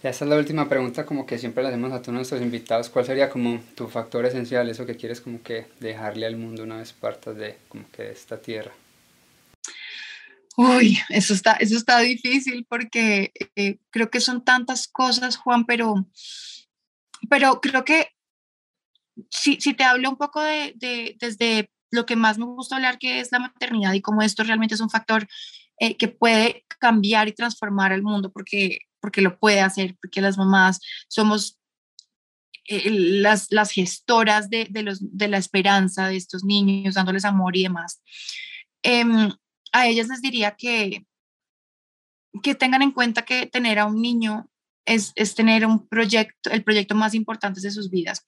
Y 0.03 0.09
esta 0.09 0.25
es 0.25 0.29
la 0.29 0.37
última 0.37 0.69
pregunta 0.69 1.07
como 1.07 1.25
que 1.25 1.39
siempre 1.39 1.63
le 1.63 1.69
hacemos 1.69 1.93
a 1.93 2.03
todos 2.03 2.15
nuestros 2.15 2.43
invitados. 2.43 2.91
¿Cuál 2.91 3.07
sería 3.07 3.31
como 3.31 3.61
tu 3.77 3.87
factor 3.87 4.27
esencial, 4.27 4.69
eso 4.69 4.85
que 4.85 4.97
quieres 4.97 5.21
como 5.21 5.43
que 5.45 5.69
dejarle 5.79 6.27
al 6.27 6.37
mundo 6.37 6.65
una 6.65 6.79
vez 6.79 6.93
partas 6.93 7.37
de 7.37 7.57
como 7.69 7.89
que 7.93 8.11
esta 8.11 8.43
tierra? 8.43 8.73
Uy, 10.57 10.99
eso 11.09 11.33
está, 11.33 11.53
eso 11.53 11.77
está 11.77 12.01
difícil 12.01 12.67
porque 12.69 13.33
eh, 13.55 13.79
creo 13.91 14.11
que 14.11 14.21
son 14.21 14.45
tantas 14.45 14.89
cosas, 14.89 15.37
Juan, 15.37 15.67
pero, 15.67 15.95
pero 17.31 17.61
creo 17.61 17.85
que 17.85 18.09
si, 19.31 19.61
si 19.61 19.73
te 19.75 19.85
hablo 19.85 20.11
un 20.11 20.17
poco 20.17 20.43
de, 20.43 20.73
de, 20.75 21.17
desde 21.21 21.71
lo 21.97 22.07
que 22.07 22.15
más 22.15 22.39
me 22.39 22.45
gusta 22.45 22.77
hablar 22.77 22.99
que 22.99 23.19
es 23.19 23.33
la 23.33 23.41
maternidad 23.41 23.93
y 23.95 24.01
cómo 24.01 24.23
esto 24.23 24.45
realmente 24.45 24.77
es 24.77 24.81
un 24.81 24.91
factor 24.91 25.27
eh, 25.81 25.97
que 25.97 26.09
puede 26.09 26.65
cambiar 26.79 27.27
y 27.27 27.33
transformar 27.33 27.93
el 27.93 28.03
mundo 28.03 28.31
porque, 28.33 28.79
porque 29.01 29.23
lo 29.23 29.39
puede 29.39 29.61
hacer, 29.61 29.97
porque 30.01 30.21
las 30.21 30.39
mamás 30.39 30.81
somos 31.09 31.59
eh, 32.69 32.91
las, 32.91 33.49
las 33.51 33.71
gestoras 33.71 34.51
de, 34.51 34.67
de, 34.71 34.83
los, 34.83 34.99
de 35.01 35.29
la 35.29 35.39
esperanza 35.39 36.09
de 36.09 36.17
estos 36.17 36.45
niños, 36.45 36.95
dándoles 36.95 37.25
amor 37.25 37.57
y 37.57 37.65
demás. 37.65 38.03
Em, 38.83 39.31
a 39.73 39.87
ellas 39.87 40.09
les 40.09 40.23
diría 40.23 40.53
que, 40.53 41.07
que 42.43 42.55
tengan 42.55 42.83
en 42.83 42.93
cuenta 42.93 43.23
que 43.23 43.47
tener 43.47 43.79
a 43.79 43.87
un 43.87 44.01
niño 44.01 44.49
es, 44.85 45.13
es, 45.15 45.35
tener 45.35 45.67
un 45.67 45.87
proyecto, 45.89 46.51
el 46.51 46.65
proyecto 46.65 46.95
más 46.95 47.15
importante 47.15 47.61
de 47.61 47.71
sus 47.71 47.91
vidas, 47.91 48.25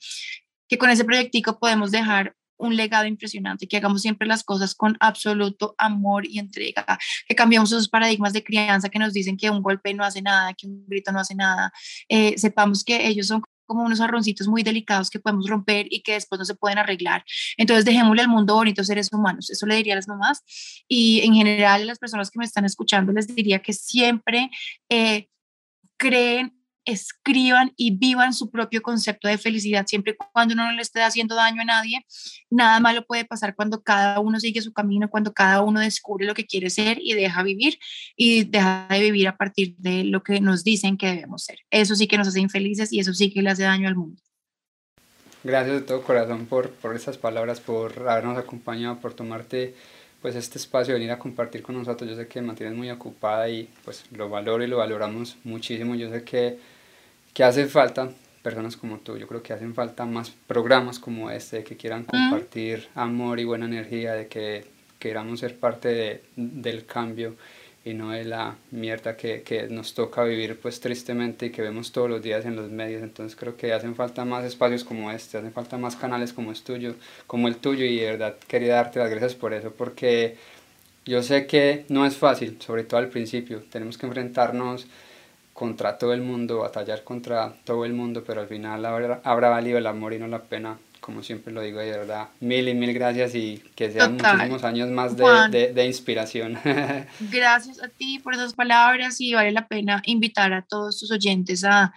que 0.68 0.78
con 0.78 0.90
ese 0.90 1.04
proyectico 1.04 1.58
podemos 1.58 1.90
dejar 1.90 2.36
un 2.58 2.76
legado 2.76 3.06
impresionante, 3.06 3.66
que 3.66 3.76
hagamos 3.76 4.02
siempre 4.02 4.26
las 4.28 4.44
cosas 4.44 4.74
con 4.74 4.96
absoluto 5.00 5.74
amor 5.78 6.26
y 6.26 6.38
entrega, 6.38 6.84
que 7.26 7.34
cambiamos 7.34 7.72
esos 7.72 7.88
paradigmas 7.88 8.32
de 8.32 8.44
crianza 8.44 8.88
que 8.88 8.98
nos 8.98 9.12
dicen 9.12 9.36
que 9.36 9.50
un 9.50 9.62
golpe 9.62 9.94
no 9.94 10.04
hace 10.04 10.22
nada, 10.22 10.54
que 10.54 10.66
un 10.66 10.84
grito 10.86 11.12
no 11.12 11.20
hace 11.20 11.34
nada, 11.34 11.72
eh, 12.08 12.36
sepamos 12.36 12.84
que 12.84 13.06
ellos 13.06 13.26
son 13.26 13.42
como 13.68 13.84
unos 13.84 14.00
arroncitos 14.00 14.48
muy 14.48 14.62
delicados 14.62 15.10
que 15.10 15.20
podemos 15.20 15.46
romper 15.46 15.86
y 15.90 16.00
que 16.00 16.14
después 16.14 16.38
no 16.38 16.44
se 16.46 16.54
pueden 16.54 16.78
arreglar. 16.78 17.22
Entonces 17.58 17.84
dejémosle 17.84 18.22
al 18.22 18.28
mundo 18.28 18.54
bonito 18.54 18.82
seres 18.82 19.12
humanos. 19.12 19.50
Eso 19.50 19.66
le 19.66 19.76
diría 19.76 19.92
a 19.92 19.96
las 19.96 20.08
mamás 20.08 20.42
y 20.88 21.20
en 21.20 21.34
general 21.34 21.82
a 21.82 21.84
las 21.84 21.98
personas 21.98 22.30
que 22.30 22.38
me 22.38 22.46
están 22.46 22.64
escuchando 22.64 23.12
les 23.12 23.26
diría 23.26 23.60
que 23.60 23.74
siempre 23.74 24.50
eh, 24.88 25.28
creen 25.98 26.57
escriban 26.88 27.72
y 27.76 27.96
vivan 27.96 28.32
su 28.32 28.50
propio 28.50 28.80
concepto 28.80 29.28
de 29.28 29.36
felicidad, 29.36 29.86
siempre 29.86 30.12
y 30.12 30.16
cuando 30.32 30.54
uno 30.54 30.66
no 30.66 30.72
le 30.72 30.82
esté 30.82 31.02
haciendo 31.02 31.34
daño 31.34 31.62
a 31.62 31.64
nadie. 31.64 32.04
Nada 32.50 32.80
malo 32.80 33.04
puede 33.04 33.24
pasar 33.24 33.54
cuando 33.54 33.82
cada 33.82 34.20
uno 34.20 34.40
sigue 34.40 34.62
su 34.62 34.72
camino, 34.72 35.10
cuando 35.10 35.32
cada 35.32 35.62
uno 35.62 35.80
descubre 35.80 36.26
lo 36.26 36.34
que 36.34 36.46
quiere 36.46 36.70
ser 36.70 36.98
y 37.00 37.12
deja 37.12 37.42
vivir 37.42 37.78
y 38.16 38.44
deja 38.44 38.86
de 38.90 39.00
vivir 39.00 39.28
a 39.28 39.36
partir 39.36 39.76
de 39.76 40.04
lo 40.04 40.22
que 40.22 40.40
nos 40.40 40.64
dicen 40.64 40.96
que 40.96 41.08
debemos 41.08 41.44
ser. 41.44 41.58
Eso 41.70 41.94
sí 41.94 42.06
que 42.06 42.16
nos 42.16 42.28
hace 42.28 42.40
infelices 42.40 42.92
y 42.92 43.00
eso 43.00 43.12
sí 43.12 43.30
que 43.30 43.42
le 43.42 43.50
hace 43.50 43.64
daño 43.64 43.86
al 43.86 43.96
mundo. 43.96 44.22
Gracias 45.44 45.80
de 45.80 45.82
todo 45.82 46.02
corazón 46.02 46.46
por, 46.46 46.70
por 46.70 46.96
esas 46.96 47.18
palabras, 47.18 47.60
por 47.60 48.08
habernos 48.08 48.38
acompañado, 48.38 48.98
por 48.98 49.14
tomarte 49.14 49.74
pues 50.20 50.34
este 50.34 50.58
espacio, 50.58 50.94
venir 50.94 51.10
a 51.10 51.18
compartir 51.18 51.62
con 51.62 51.76
nosotros. 51.76 52.10
Yo 52.10 52.16
sé 52.16 52.26
que 52.26 52.42
mantienes 52.42 52.76
muy 52.76 52.90
ocupada 52.90 53.48
y 53.48 53.68
pues 53.84 54.04
lo 54.10 54.28
valoro 54.28 54.64
y 54.64 54.66
lo 54.66 54.78
valoramos 54.78 55.36
muchísimo. 55.44 55.94
Yo 55.94 56.10
sé 56.10 56.24
que, 56.24 56.58
que 57.38 57.44
hace 57.44 57.66
falta 57.66 58.10
personas 58.42 58.76
como 58.76 58.98
tú, 58.98 59.16
yo 59.16 59.28
creo 59.28 59.44
que 59.44 59.52
hacen 59.52 59.72
falta 59.72 60.04
más 60.04 60.32
programas 60.48 60.98
como 60.98 61.30
este, 61.30 61.62
que 61.62 61.76
quieran 61.76 62.02
compartir 62.02 62.88
amor 62.96 63.38
y 63.38 63.44
buena 63.44 63.66
energía, 63.66 64.14
de 64.14 64.26
que 64.26 64.64
queramos 64.98 65.38
ser 65.38 65.56
parte 65.56 65.88
de, 65.88 66.22
del 66.34 66.84
cambio 66.84 67.36
y 67.84 67.94
no 67.94 68.10
de 68.10 68.24
la 68.24 68.56
mierda 68.72 69.16
que, 69.16 69.42
que, 69.42 69.68
nos 69.68 69.94
toca 69.94 70.24
vivir 70.24 70.58
pues 70.58 70.80
tristemente 70.80 71.46
y 71.46 71.50
que 71.50 71.62
vemos 71.62 71.92
todos 71.92 72.10
los 72.10 72.20
días 72.20 72.44
en 72.44 72.56
los 72.56 72.72
medios. 72.72 73.04
Entonces 73.04 73.38
creo 73.38 73.56
que 73.56 73.72
hacen 73.72 73.94
falta 73.94 74.24
más 74.24 74.44
espacios 74.44 74.82
como 74.82 75.12
este, 75.12 75.38
hacen 75.38 75.52
falta 75.52 75.78
más 75.78 75.94
canales 75.94 76.32
como, 76.32 76.50
es 76.50 76.64
tuyo, 76.64 76.96
como 77.28 77.46
el 77.46 77.58
tuyo 77.58 77.84
y 77.84 77.98
de 77.98 78.06
verdad 78.06 78.36
quería 78.48 78.74
darte 78.74 78.98
las 78.98 79.10
gracias 79.10 79.36
por 79.36 79.54
eso 79.54 79.72
porque 79.72 80.36
yo 81.06 81.22
sé 81.22 81.46
que 81.46 81.84
no 81.88 82.04
es 82.04 82.16
fácil, 82.16 82.60
sobre 82.60 82.82
todo 82.82 82.98
al 82.98 83.10
principio. 83.10 83.62
Tenemos 83.70 83.96
que 83.96 84.06
enfrentarnos 84.06 84.88
contra 85.58 85.98
todo 85.98 86.12
el 86.12 86.20
mundo, 86.20 86.60
batallar 86.60 87.02
contra 87.02 87.52
todo 87.64 87.84
el 87.84 87.92
mundo, 87.92 88.22
pero 88.24 88.42
al 88.42 88.46
final 88.46 88.84
habrá, 88.86 89.20
habrá 89.24 89.48
valido 89.48 89.76
el 89.76 89.88
amor 89.88 90.12
y 90.12 90.18
no 90.20 90.28
la 90.28 90.40
pena 90.40 90.78
como 91.00 91.22
siempre 91.22 91.52
lo 91.52 91.62
digo, 91.62 91.80
de 91.80 91.90
verdad, 91.90 92.28
mil 92.38 92.68
y 92.68 92.74
mil 92.74 92.92
gracias 92.92 93.34
y 93.34 93.60
que 93.74 93.90
sean 93.90 94.18
muchísimos 94.18 94.62
años 94.62 94.90
más 94.90 95.16
de, 95.16 95.24
de, 95.50 95.72
de, 95.72 95.86
inspiración. 95.86 96.58
gracias 97.32 97.82
a 97.82 97.88
ti 97.88 98.18
por 98.18 98.34
esas 98.34 98.52
palabras 98.52 99.20
y 99.20 99.32
vale 99.32 99.50
la 99.50 99.66
pena 99.66 100.02
invitar 100.04 100.52
a 100.52 100.62
todos 100.62 100.98
tus 101.00 101.10
oyentes 101.10 101.64
a 101.64 101.92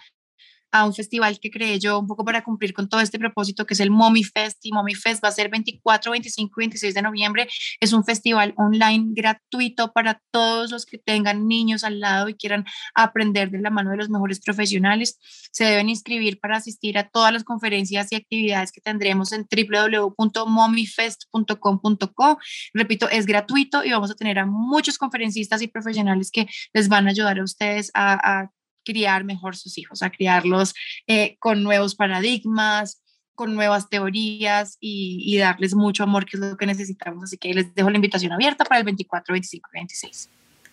a 0.72 0.86
un 0.86 0.94
festival 0.94 1.38
que 1.38 1.50
creé 1.50 1.78
yo 1.78 1.98
un 1.98 2.06
poco 2.06 2.24
para 2.24 2.42
cumplir 2.42 2.72
con 2.72 2.88
todo 2.88 3.00
este 3.00 3.18
propósito 3.18 3.66
que 3.66 3.74
es 3.74 3.80
el 3.80 3.90
Mommy 3.90 4.24
Fest 4.24 4.58
y 4.62 4.72
Mommy 4.72 4.94
Fest 4.94 5.22
va 5.22 5.28
a 5.28 5.32
ser 5.32 5.50
24, 5.50 6.10
25 6.10 6.60
y 6.60 6.62
26 6.62 6.94
de 6.94 7.02
noviembre. 7.02 7.46
Es 7.78 7.92
un 7.92 8.04
festival 8.04 8.54
online 8.56 9.08
gratuito 9.10 9.92
para 9.92 10.22
todos 10.30 10.70
los 10.70 10.86
que 10.86 10.96
tengan 10.98 11.46
niños 11.46 11.84
al 11.84 12.00
lado 12.00 12.30
y 12.30 12.34
quieran 12.34 12.64
aprender 12.94 13.50
de 13.50 13.60
la 13.60 13.68
mano 13.70 13.90
de 13.90 13.98
los 13.98 14.08
mejores 14.08 14.40
profesionales. 14.40 15.18
Se 15.52 15.64
deben 15.64 15.90
inscribir 15.90 16.40
para 16.40 16.56
asistir 16.56 16.96
a 16.98 17.08
todas 17.08 17.32
las 17.32 17.44
conferencias 17.44 18.10
y 18.10 18.16
actividades 18.16 18.72
que 18.72 18.80
tendremos 18.80 19.32
en 19.32 19.46
www.mommyfest.com.co. 19.50 22.38
Repito, 22.72 23.10
es 23.10 23.26
gratuito 23.26 23.84
y 23.84 23.90
vamos 23.90 24.10
a 24.10 24.14
tener 24.14 24.38
a 24.38 24.46
muchos 24.46 24.96
conferencistas 24.96 25.60
y 25.60 25.68
profesionales 25.68 26.30
que 26.30 26.46
les 26.72 26.88
van 26.88 27.06
a 27.06 27.10
ayudar 27.10 27.38
a 27.38 27.44
ustedes 27.44 27.90
a, 27.94 28.14
a 28.14 28.50
criar 28.84 29.24
mejor 29.24 29.56
sus 29.56 29.78
hijos, 29.78 30.02
a 30.02 30.10
criarlos 30.10 30.74
eh, 31.06 31.36
con 31.38 31.62
nuevos 31.62 31.94
paradigmas, 31.94 33.02
con 33.34 33.54
nuevas 33.54 33.88
teorías 33.88 34.76
y, 34.80 35.36
darles 35.38 35.74
mucho 35.74 36.02
amor, 36.02 36.24
que 36.26 36.36
es 36.36 36.40
lo 36.40 36.56
que 36.56 36.66
necesitamos. 36.66 37.24
Así 37.24 37.38
que 37.38 37.54
les 37.54 37.74
dejo 37.74 37.90
la 37.90 37.96
invitación 37.96 38.32
abierta 38.32 38.64
para 38.64 38.78
el 38.78 38.84
24, 38.84 39.32
25 39.32 39.70
y 39.72 39.78
26. 39.78 40.28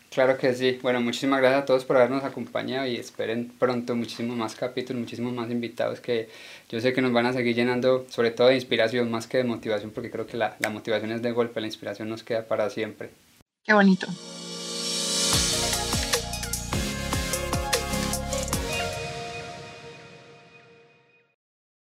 Claro 0.10 0.38
que 0.38 0.54
sí. 0.54 0.80
Bueno, 0.82 1.02
muchísimas 1.02 1.40
gracias 1.40 1.64
a 1.64 1.66
todos 1.66 1.86
por 1.86 1.98
habernos 1.98 2.24
acompañado 2.24 2.88
y 2.88 2.96
esperen 2.96 3.52
pronto 3.60 3.96
muchísimos 3.96 4.36
más 4.36 4.56
capítulos, 4.56 5.02
muchísimos 5.02 5.34
más 5.34 5.52
invitados 5.52 6.00
que 6.00 6.30
yo 6.68 6.82
sé 6.82 6.94
que 6.94 7.02
nos 7.02 7.14
van 7.14 7.28
a 7.28 7.34
seguir 7.34 7.56
llenando, 7.56 8.08
sobre 8.10 8.32
todo 8.32 8.48
de 8.48 8.56
inspiración 8.56 9.12
más 9.12 9.28
que 9.28 9.38
de 9.38 9.44
motivación, 9.44 9.92
porque 9.92 10.10
creo 10.10 10.26
que 10.26 10.38
la, 10.38 10.58
la 10.60 10.70
motivación 10.70 11.12
es 11.12 11.22
de 11.22 11.32
golpe, 11.32 11.62
la 11.62 11.68
inspiración 11.68 12.10
nos 12.10 12.24
queda 12.24 12.48
para 12.48 12.70
siempre. 12.72 13.12
Qué 13.64 13.74
bonito. 13.74 14.08